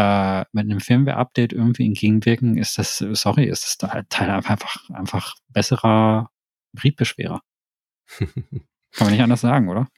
[0.00, 6.30] äh, mit einem Firmware-Update irgendwie entgegenwirken, ist das, sorry, ist das Teil einfach, einfach besserer
[6.72, 7.42] Briefbeschwerer.
[8.18, 9.88] Kann man nicht anders sagen, oder?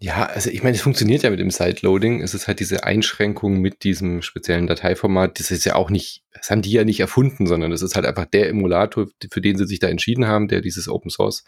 [0.00, 2.22] Ja, also ich meine, es funktioniert ja mit dem Sideloading.
[2.22, 5.40] Es ist halt diese Einschränkung mit diesem speziellen Dateiformat.
[5.40, 8.06] Das ist ja auch nicht, das haben die ja nicht erfunden, sondern das ist halt
[8.06, 11.44] einfach der Emulator, für den sie sich da entschieden haben, der dieses Open Source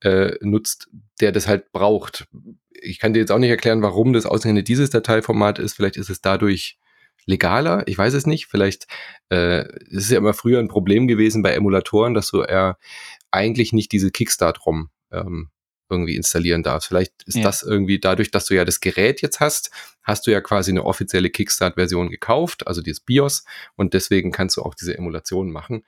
[0.00, 0.88] äh, nutzt,
[1.20, 2.26] der das halt braucht.
[2.70, 5.74] Ich kann dir jetzt auch nicht erklären, warum das ausgerechnet dieses Dateiformat ist.
[5.74, 6.78] Vielleicht ist es dadurch
[7.26, 8.46] legaler, ich weiß es nicht.
[8.46, 8.86] Vielleicht
[9.30, 12.78] äh, ist es ja immer früher ein Problem gewesen bei Emulatoren, dass du eher
[13.30, 15.50] eigentlich nicht diese Kickstart-ROM ähm,
[15.92, 16.88] irgendwie installieren darfst.
[16.88, 17.42] Vielleicht ist ja.
[17.42, 19.70] das irgendwie dadurch, dass du ja das Gerät jetzt hast,
[20.02, 23.44] hast du ja quasi eine offizielle Kickstart-Version gekauft, also dieses BIOS,
[23.76, 25.84] und deswegen kannst du auch diese Emulation machen.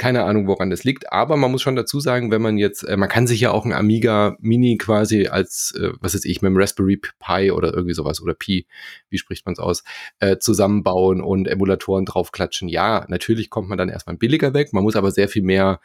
[0.00, 2.96] Keine Ahnung, woran das liegt, aber man muss schon dazu sagen, wenn man jetzt, äh,
[2.96, 6.48] man kann sich ja auch ein Amiga Mini quasi als, äh, was weiß ich, mit
[6.48, 8.66] dem Raspberry Pi oder irgendwie sowas oder Pi,
[9.10, 9.84] wie spricht man es aus,
[10.18, 12.70] äh, zusammenbauen und Emulatoren draufklatschen.
[12.70, 15.80] Ja, natürlich kommt man dann erstmal billiger weg, man muss aber sehr viel mehr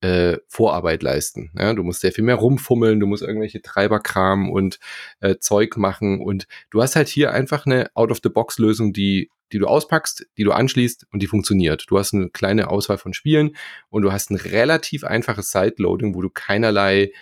[0.00, 1.52] äh, Vorarbeit leisten.
[1.56, 4.80] Ja, du musst sehr viel mehr rumfummeln, du musst irgendwelche Treiberkram und
[5.20, 10.26] äh, Zeug machen und du hast halt hier einfach eine Out-of-the-Box-Lösung, die die du auspackst,
[10.36, 11.84] die du anschließt und die funktioniert.
[11.88, 13.56] Du hast eine kleine Auswahl von Spielen
[13.88, 17.12] und du hast ein relativ einfaches Sideloading, wo du keinerlei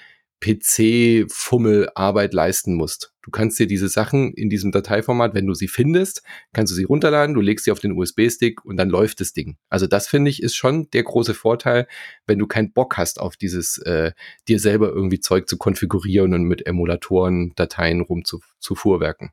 [0.40, 3.12] PC-Fummel-Arbeit leisten musst.
[3.22, 6.22] Du kannst dir diese Sachen in diesem Dateiformat, wenn du sie findest,
[6.54, 9.58] kannst du sie runterladen, du legst sie auf den USB-Stick und dann läuft das Ding.
[9.68, 11.86] Also das finde ich ist schon der große Vorteil,
[12.26, 14.12] wenn du keinen Bock hast auf dieses äh,
[14.48, 19.32] dir selber irgendwie Zeug zu konfigurieren und mit Emulatoren Dateien rum zu, fuhrwerken.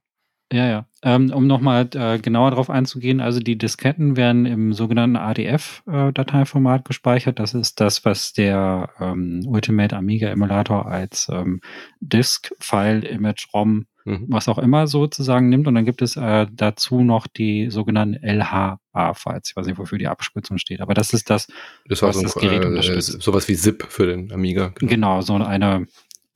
[0.52, 0.86] Ja, ja.
[1.04, 6.84] Ähm, um nochmal äh, genauer darauf einzugehen, also die Disketten werden im sogenannten ADF-Dateiformat äh,
[6.84, 7.40] gespeichert.
[7.40, 11.62] Das ist das, was der ähm, Ultimate Amiga Emulator als ähm,
[12.00, 14.26] Disk, File, Image, ROM, mhm.
[14.30, 15.68] was auch immer sozusagen nimmt.
[15.68, 19.50] Und dann gibt es äh, dazu noch die sogenannten LHA-Files.
[19.50, 21.48] Ich weiß nicht, wofür die Abkürzung steht, aber das ist das,
[21.88, 23.22] das was so das Gerät äh, unterstützt.
[23.22, 24.70] Sowas wie ZIP für den Amiga.
[24.76, 25.88] Genau, genau so eine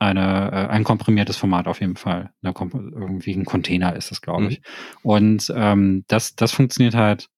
[0.02, 2.32] eine, äh, ein komprimiertes Format auf jeden Fall.
[2.42, 4.58] Eine, irgendwie ein Container ist es, glaube ich.
[4.58, 4.64] Mhm.
[5.02, 7.28] Und ähm, das, das funktioniert halt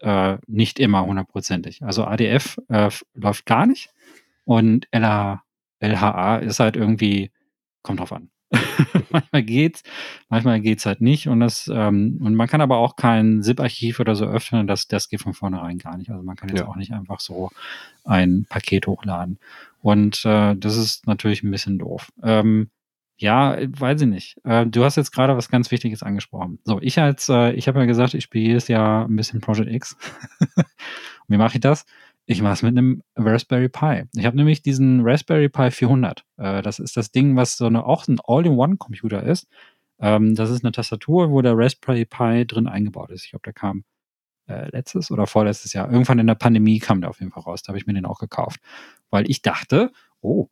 [0.00, 1.82] äh, nicht immer hundertprozentig.
[1.82, 3.90] Also ADF äh, läuft gar nicht
[4.44, 5.42] und LH,
[5.80, 7.30] LHA ist halt irgendwie,
[7.82, 8.30] kommt drauf an.
[9.10, 9.82] manchmal geht's,
[10.28, 14.14] manchmal geht's halt nicht und das ähm, und man kann aber auch kein ZIP-Archiv oder
[14.14, 16.10] so öffnen, das das geht von vornherein gar nicht.
[16.10, 16.68] Also man kann jetzt ja.
[16.68, 17.50] auch nicht einfach so
[18.04, 19.38] ein Paket hochladen
[19.84, 22.10] und äh, das ist natürlich ein bisschen doof.
[22.22, 22.70] Ähm,
[23.18, 24.40] ja, weiß ich nicht.
[24.42, 26.58] Äh, du hast jetzt gerade was ganz Wichtiges angesprochen.
[26.64, 29.70] So, ich als, äh, ich habe ja gesagt, ich spiele jedes Jahr ein bisschen Project
[29.70, 29.94] X.
[31.28, 31.84] Wie mache ich das?
[32.24, 34.04] Ich mache es mit einem Raspberry Pi.
[34.16, 36.24] Ich habe nämlich diesen Raspberry Pi 400.
[36.38, 39.48] Äh, das ist das Ding, was so eine, auch ein All-in-One-Computer ist.
[40.00, 43.26] Ähm, das ist eine Tastatur, wo der Raspberry Pi drin eingebaut ist.
[43.26, 43.84] Ich glaube, der kam
[44.46, 45.90] äh, letztes oder vorletztes Jahr.
[45.90, 47.62] Irgendwann in der Pandemie kam der auf jeden Fall raus.
[47.62, 48.60] Da habe ich mir den auch gekauft.
[49.10, 49.90] Weil ich dachte,
[50.20, 50.48] oh,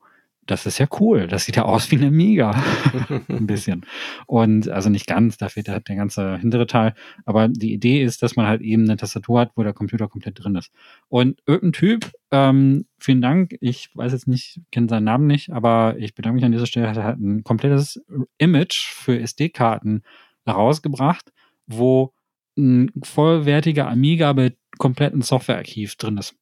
[0.46, 1.28] das ist ja cool.
[1.28, 2.50] Das sieht ja aus wie eine Amiga.
[3.28, 3.86] ein bisschen.
[4.26, 6.94] Und also nicht ganz, da fehlt der, der ganze hintere Teil.
[7.24, 10.42] Aber die Idee ist, dass man halt eben eine Tastatur hat, wo der Computer komplett
[10.42, 10.72] drin ist.
[11.08, 15.96] Und irgendein Typ, ähm, vielen Dank, ich weiß jetzt nicht, kenne seinen Namen nicht, aber
[15.98, 18.02] ich bedanke mich an dieser Stelle, hat halt ein komplettes
[18.38, 20.02] Image für SD-Karten
[20.46, 21.32] rausgebracht,
[21.66, 22.12] wo
[22.56, 26.34] ein vollwertiger Amiga mit kompletten Softwarearchiv drin ist.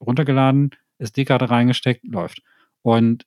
[0.00, 2.42] Runtergeladen, SD-Karte reingesteckt, läuft.
[2.82, 3.26] Und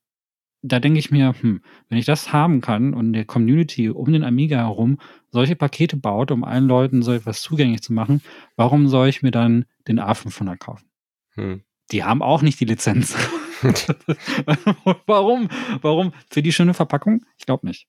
[0.62, 4.24] da denke ich mir, hm, wenn ich das haben kann und der Community um den
[4.24, 5.00] Amiga herum
[5.30, 8.22] solche Pakete baut, um allen Leuten so etwas zugänglich zu machen,
[8.56, 10.90] warum soll ich mir dann den A500 kaufen?
[11.36, 11.62] Hm.
[11.92, 13.16] Die haben auch nicht die Lizenz.
[15.06, 15.50] warum?
[15.82, 16.14] Warum?
[16.30, 17.26] Für die schöne Verpackung?
[17.38, 17.88] Ich glaube nicht.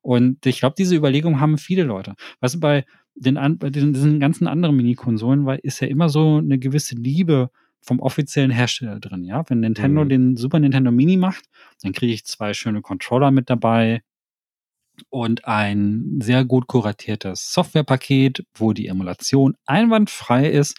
[0.00, 2.14] Und ich glaube, diese Überlegung haben viele Leute.
[2.40, 2.84] Weißt du, bei
[3.20, 7.50] den, bei diesen, ganzen anderen Mini-Konsolen weil ist ja immer so eine gewisse Liebe
[7.80, 9.48] vom offiziellen Hersteller drin, ja.
[9.48, 10.08] Wenn Nintendo mhm.
[10.08, 11.44] den Super Nintendo Mini macht,
[11.82, 14.02] dann kriege ich zwei schöne Controller mit dabei
[15.10, 20.76] und ein sehr gut kuratiertes Softwarepaket, wo die Emulation einwandfrei ist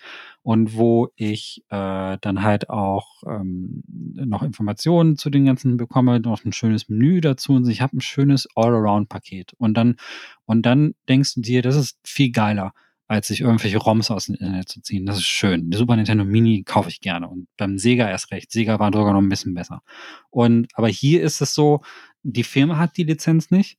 [0.49, 6.43] und wo ich äh, dann halt auch ähm, noch Informationen zu den ganzen bekomme, noch
[6.43, 9.53] ein schönes Menü dazu und ich habe ein schönes All-Around-Paket.
[9.59, 9.97] Und dann,
[10.45, 12.73] und dann denkst du dir, das ist viel geiler,
[13.07, 15.05] als sich irgendwelche ROMs aus dem Internet zu ziehen.
[15.05, 15.69] Das ist schön.
[15.69, 18.51] Der Super Nintendo Mini kaufe ich gerne und beim Sega erst recht.
[18.51, 19.83] Sega war sogar noch ein bisschen besser.
[20.31, 21.81] Und aber hier ist es so,
[22.23, 23.77] die Firma hat die Lizenz nicht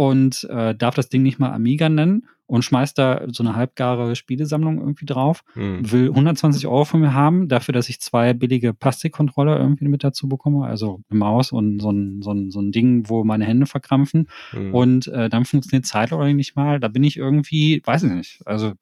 [0.00, 4.16] und äh, darf das Ding nicht mal Amiga nennen und schmeißt da so eine halbgare
[4.16, 5.92] Spielesammlung irgendwie drauf, hm.
[5.92, 10.26] will 120 Euro von mir haben, dafür, dass ich zwei billige Plastikcontroller irgendwie mit dazu
[10.26, 13.66] bekomme, also eine Maus und so ein, so ein, so ein Ding, wo meine Hände
[13.66, 14.74] verkrampfen hm.
[14.74, 18.72] und äh, dann funktioniert Zeitloading nicht mal, da bin ich irgendwie, weiß ich nicht, also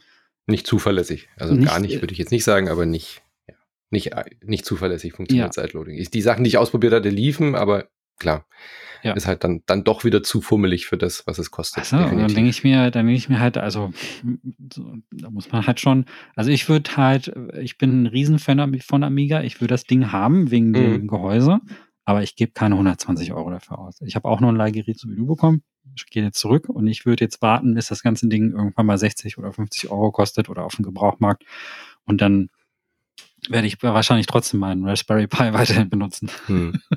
[0.46, 3.22] nicht zuverlässig, also nicht, gar nicht, äh, würde ich jetzt nicht sagen, aber nicht,
[3.90, 4.12] nicht,
[4.44, 5.50] nicht zuverlässig funktioniert ja.
[5.50, 6.00] Zeitloading.
[6.00, 7.88] Die Sachen, die ich ausprobiert hatte, liefen, aber
[8.18, 8.46] klar
[9.02, 9.14] ja.
[9.14, 11.82] ist halt dann, dann doch wieder zu fummelig für das, was es kostet.
[11.82, 13.92] Achso, dann denke ich mir, dann denke ich mir halt, also
[14.72, 19.04] so, da muss man halt schon, also ich würde halt, ich bin ein Riesenfan von
[19.04, 20.72] Amiga, ich würde das Ding haben wegen mhm.
[20.72, 21.60] dem Gehäuse,
[22.04, 24.00] aber ich gebe keine 120 Euro dafür aus.
[24.00, 25.62] Ich habe auch nur ein Leihgerät so wie du bekommen.
[25.96, 28.98] Ich gehe jetzt zurück und ich würde jetzt warten, bis das ganze Ding irgendwann mal
[28.98, 31.44] 60 oder 50 Euro kostet oder auf dem Gebrauchmarkt
[32.04, 32.50] und dann
[33.50, 36.30] werde ich wahrscheinlich trotzdem meinen Raspberry Pi weiterhin benutzen.
[36.46, 36.80] Hm.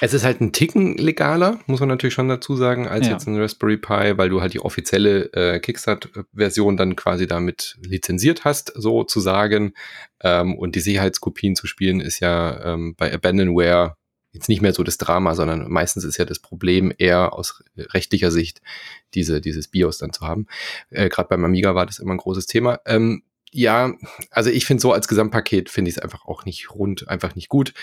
[0.00, 3.12] Es ist halt ein Ticken legaler, muss man natürlich schon dazu sagen, als ja.
[3.12, 8.44] jetzt ein Raspberry Pi, weil du halt die offizielle äh, Kickstart-Version dann quasi damit lizenziert
[8.44, 9.74] hast, sozusagen.
[10.20, 13.96] Ähm, und die Sicherheitskopien zu spielen ist ja ähm, bei Abandonware
[14.32, 18.30] jetzt nicht mehr so das Drama, sondern meistens ist ja das Problem eher aus rechtlicher
[18.30, 18.60] Sicht,
[19.14, 20.46] diese, dieses BIOS dann zu haben.
[20.90, 22.80] Äh, Gerade beim Amiga war das immer ein großes Thema.
[22.86, 23.22] Ähm,
[23.54, 23.92] ja,
[24.30, 27.50] also ich finde so als Gesamtpaket finde ich es einfach auch nicht rund, einfach nicht
[27.50, 27.74] gut.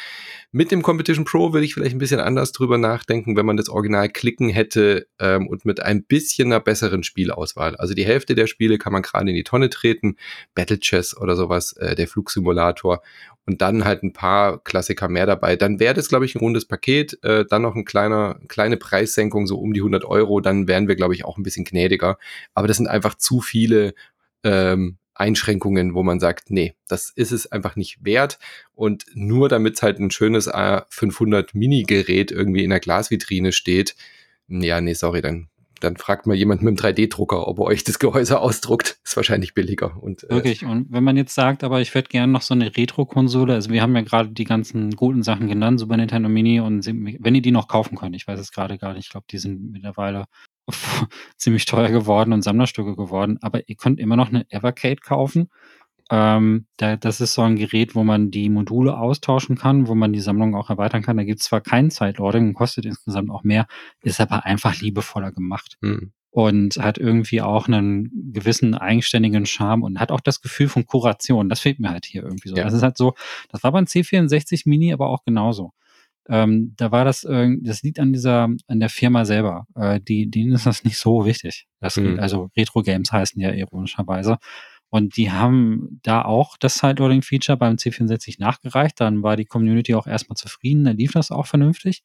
[0.52, 3.70] Mit dem Competition Pro würde ich vielleicht ein bisschen anders drüber nachdenken, wenn man das
[3.70, 7.76] Original klicken hätte ähm, und mit ein bisschen einer besseren Spielauswahl.
[7.76, 10.18] Also die Hälfte der Spiele kann man gerade in die Tonne treten,
[10.56, 13.04] Battle Chess oder sowas, äh, der Flugsimulator
[13.46, 15.56] und dann halt ein paar Klassiker mehr dabei.
[15.56, 17.24] Dann wäre das, glaube ich, ein rundes Paket.
[17.24, 20.40] Äh, dann noch ein kleiner, kleine Preissenkung, so um die 100 Euro.
[20.40, 22.18] Dann wären wir, glaube ich, auch ein bisschen gnädiger.
[22.56, 23.94] Aber das sind einfach zu viele
[24.44, 28.40] ähm, Einschränkungen, wo man sagt, nee, das ist es einfach nicht wert.
[28.74, 33.96] Und nur damit es halt ein schönes A500 Mini-Gerät irgendwie in der Glasvitrine steht,
[34.48, 38.00] ja, nee, sorry, dann, dann fragt mal jemand mit dem 3D-Drucker, ob er euch das
[38.00, 39.00] Gehäuse ausdruckt.
[39.04, 40.02] Ist wahrscheinlich billiger.
[40.02, 40.66] Und, äh, Wirklich.
[40.66, 43.82] Und wenn man jetzt sagt, aber ich hätte gerne noch so eine Retro-Konsole, also wir
[43.82, 47.52] haben ja gerade die ganzen guten Sachen genannt, Super Nintendo Mini und wenn ihr die
[47.52, 50.26] noch kaufen könnt, ich weiß es gerade gar nicht, ich glaube, die sind mittlerweile
[51.38, 55.50] ziemlich teuer geworden und Sammlerstücke geworden, aber ihr könnt immer noch eine Evercade kaufen.
[56.12, 60.12] Ähm, da, das ist so ein Gerät, wo man die Module austauschen kann, wo man
[60.12, 61.18] die Sammlung auch erweitern kann.
[61.18, 63.68] Da gibt es zwar kein Zeitloading, kostet insgesamt auch mehr,
[64.02, 65.78] ist aber einfach liebevoller gemacht.
[65.82, 66.12] Hm.
[66.32, 71.50] Und hat irgendwie auch einen gewissen eigenständigen Charme und hat auch das Gefühl von Kuration.
[71.50, 72.56] Das fehlt mir halt hier irgendwie so.
[72.56, 72.64] Ja.
[72.64, 73.16] Das ist halt so,
[73.52, 75.74] das war beim C64 Mini aber auch genauso.
[76.30, 79.66] Ähm, da war das, äh, das liegt an dieser, an der Firma selber.
[79.76, 81.68] Äh, die, denen ist das nicht so wichtig.
[81.80, 82.20] Das, mhm.
[82.20, 84.38] Also Retro Games heißen ja ironischerweise.
[84.92, 89.00] Und die haben da auch das Sideloading-Feature beim C64 nachgereicht.
[89.00, 90.84] Dann war die Community auch erstmal zufrieden.
[90.84, 92.04] Da lief das auch vernünftig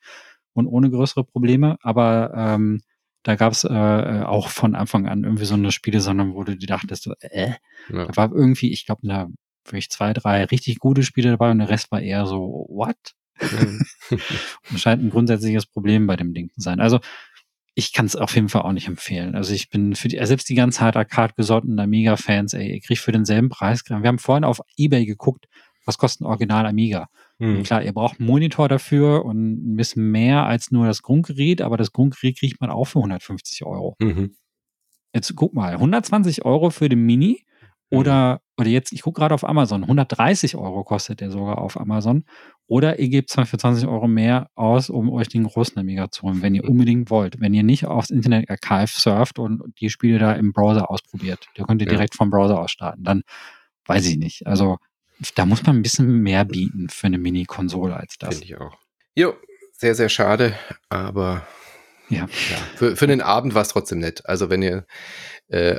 [0.52, 1.76] und ohne größere Probleme.
[1.82, 2.82] Aber ähm,
[3.22, 6.44] da gab es äh, äh, auch von Anfang an irgendwie so eine Spiele, sondern wo
[6.44, 7.54] du dir dachtest, äh,
[7.88, 8.04] ja.
[8.06, 9.28] da war irgendwie, ich glaube, da
[9.64, 13.14] wirklich zwei, drei richtig gute Spiele dabei und der Rest war eher so, what?
[14.10, 14.20] Mhm.
[14.70, 16.80] und scheint ein grundsätzliches Problem bei dem Ding zu sein.
[16.80, 17.00] Also
[17.74, 19.34] ich kann es auf jeden Fall auch nicht empfehlen.
[19.34, 23.00] Also ich bin für die, selbst die ganz hart Arcade gesottenen Amiga-Fans, ey, ihr kriegt
[23.00, 23.82] für denselben Preis.
[23.88, 25.46] Wir haben vorhin auf Ebay geguckt,
[25.84, 27.08] was kostet ein Original Amiga.
[27.38, 27.64] Mhm.
[27.64, 31.76] Klar, ihr braucht einen Monitor dafür und ein bisschen mehr als nur das Grundgerät, aber
[31.76, 33.96] das Grundgerät kriegt man auch für 150 Euro.
[33.98, 34.36] Mhm.
[35.12, 37.44] Jetzt guck mal, 120 Euro für den Mini
[37.90, 42.24] oder, oder jetzt, ich gucke gerade auf Amazon, 130 Euro kostet der sogar auf Amazon.
[42.66, 46.40] Oder ihr gebt für 20 Euro mehr aus, um euch den großen Amiga zu holen,
[46.40, 47.40] wenn ihr unbedingt wollt.
[47.40, 51.46] Wenn ihr nicht aufs Internet Archive surft und die Spiele da im Browser ausprobiert.
[51.56, 53.02] Da könnt ihr direkt vom Browser aus starten.
[53.02, 53.22] Dann
[53.86, 54.46] weiß ich nicht.
[54.46, 54.78] Also
[55.34, 58.38] da muss man ein bisschen mehr bieten für eine Mini-Konsole als das.
[58.38, 58.76] Finde ich auch.
[59.14, 59.34] Jo,
[59.72, 60.54] sehr, sehr schade,
[60.88, 61.46] aber
[62.08, 62.20] ja.
[62.20, 62.28] ja
[62.76, 64.26] für, für den Abend war es trotzdem nett.
[64.26, 64.86] Also wenn ihr
[65.48, 65.78] äh,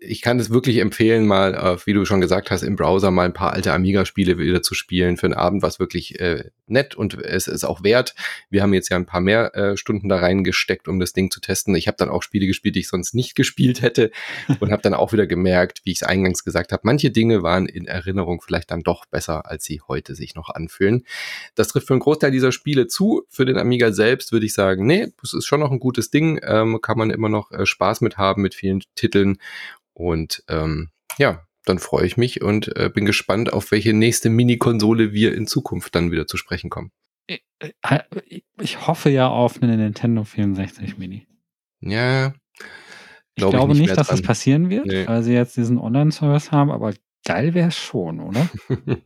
[0.00, 3.24] ich kann es wirklich empfehlen, mal, äh, wie du schon gesagt hast, im Browser mal
[3.24, 5.16] ein paar alte Amiga-Spiele wieder zu spielen.
[5.16, 8.14] Für einen Abend was wirklich äh, nett und es ist auch wert.
[8.50, 11.40] Wir haben jetzt ja ein paar mehr äh, Stunden da reingesteckt, um das Ding zu
[11.40, 11.74] testen.
[11.76, 14.10] Ich habe dann auch Spiele gespielt, die ich sonst nicht gespielt hätte
[14.60, 17.66] und habe dann auch wieder gemerkt, wie ich es eingangs gesagt habe, manche Dinge waren
[17.66, 21.04] in Erinnerung vielleicht dann doch besser, als sie heute sich noch anfühlen.
[21.54, 23.24] Das trifft für einen Großteil dieser Spiele zu.
[23.28, 26.40] Für den Amiga selbst würde ich sagen, nee, das ist schon noch ein gutes Ding.
[26.42, 29.38] Ähm, kann man immer noch äh, Spaß mit haben, mit vielen Titeln.
[29.92, 35.12] Und ähm, ja, dann freue ich mich und äh, bin gespannt, auf welche nächste Mini-Konsole
[35.12, 36.92] wir in Zukunft dann wieder zu sprechen kommen.
[37.26, 37.42] Ich,
[37.82, 38.00] äh,
[38.60, 41.26] ich hoffe ja auf eine Nintendo 64 Mini.
[41.80, 42.34] Ja.
[43.34, 44.16] Glaub ich glaube ich nicht, nicht dass dran.
[44.18, 45.06] das passieren wird, nee.
[45.06, 48.48] weil sie jetzt diesen Online-Service haben, aber geil wäre es schon, oder?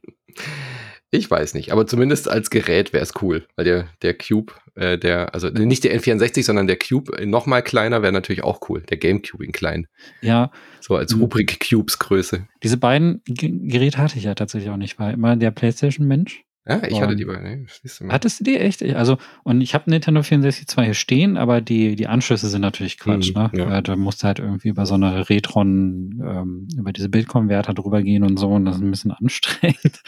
[1.12, 4.96] Ich weiß nicht, aber zumindest als Gerät wäre es cool, weil der, der Cube, äh,
[4.96, 8.82] der, also nicht der N64, sondern der Cube noch mal kleiner wäre natürlich auch cool.
[8.82, 9.88] Der Gamecube in klein.
[10.20, 10.52] Ja.
[10.80, 12.46] So als Rubrik Cubes Größe.
[12.62, 16.82] Diese beiden G Geräte hatte ich ja tatsächlich auch nicht, weil immer der PlayStation-Mensch ja,
[16.86, 17.42] ich hatte die beiden.
[17.62, 18.12] Ne?
[18.12, 18.82] Hattest du die echt?
[18.82, 22.98] Also, und ich habe Nintendo 64 zwar hier stehen, aber die, die Anschlüsse sind natürlich
[22.98, 23.50] Quatsch, mhm, ne?
[23.54, 23.80] Ja.
[23.80, 28.24] Da musst du halt irgendwie über so eine Retron, ähm, über diese Bildkonverter drüber gehen
[28.24, 30.02] und so, und das ist ein bisschen anstrengend.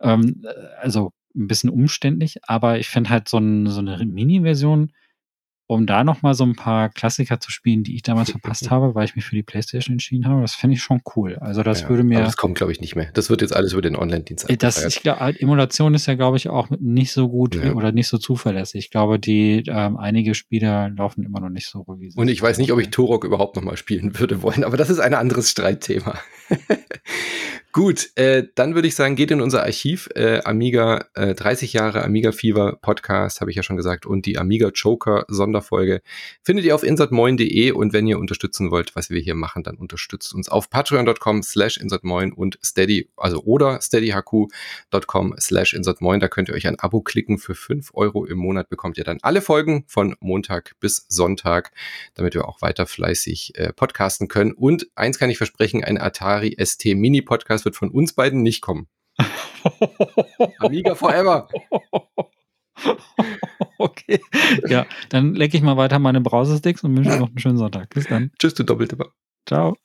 [0.00, 0.42] ähm,
[0.80, 4.92] also ein bisschen umständlich, aber ich finde halt so, ein, so eine Mini-Version
[5.66, 9.06] um da nochmal so ein paar Klassiker zu spielen, die ich damals verpasst habe, weil
[9.06, 10.42] ich mich für die Playstation entschieden habe.
[10.42, 11.36] Das fände ich schon cool.
[11.36, 12.20] Also das ja, würde mir.
[12.20, 13.08] Das kommt, glaube ich, nicht mehr.
[13.14, 16.36] Das wird jetzt alles über den Online-Dienst Das, ich glaube, halt, Emulation ist ja, glaube
[16.36, 17.72] ich, auch nicht so gut ja.
[17.72, 18.84] oder nicht so zuverlässig.
[18.84, 22.40] Ich glaube, die ähm, einige Spiele laufen immer noch nicht so wie sie Und ich
[22.40, 25.50] weiß nicht, ob ich Turok überhaupt nochmal spielen würde wollen, aber das ist ein anderes
[25.50, 26.18] Streitthema.
[27.74, 30.08] Gut, äh, dann würde ich sagen, geht in unser Archiv.
[30.14, 34.38] Äh, Amiga, äh, 30 Jahre Amiga Fever Podcast, habe ich ja schon gesagt, und die
[34.38, 36.00] Amiga Joker Sonderfolge
[36.44, 40.32] findet ihr auf insertmoin.de und wenn ihr unterstützen wollt, was wir hier machen, dann unterstützt
[40.36, 46.20] uns auf patreon.com slash insertmoin und steady, also oder steadyhq.com slash insertmoin.
[46.20, 47.38] Da könnt ihr euch ein Abo klicken.
[47.38, 51.72] Für 5 Euro im Monat bekommt ihr dann alle Folgen von Montag bis Sonntag,
[52.14, 54.52] damit wir auch weiter fleißig äh, podcasten können.
[54.52, 58.60] Und eins kann ich versprechen, ein Atari ST Mini Podcast wird von uns beiden nicht
[58.60, 58.88] kommen.
[60.58, 61.48] Amiga Forever.
[63.78, 64.20] okay.
[64.68, 67.90] Ja, dann lecke ich mal weiter meine Brausesticks und wünsche noch einen schönen Sonntag.
[67.90, 68.30] Bis dann.
[68.38, 68.98] Tschüss, du doppelte.
[69.46, 69.76] Ciao.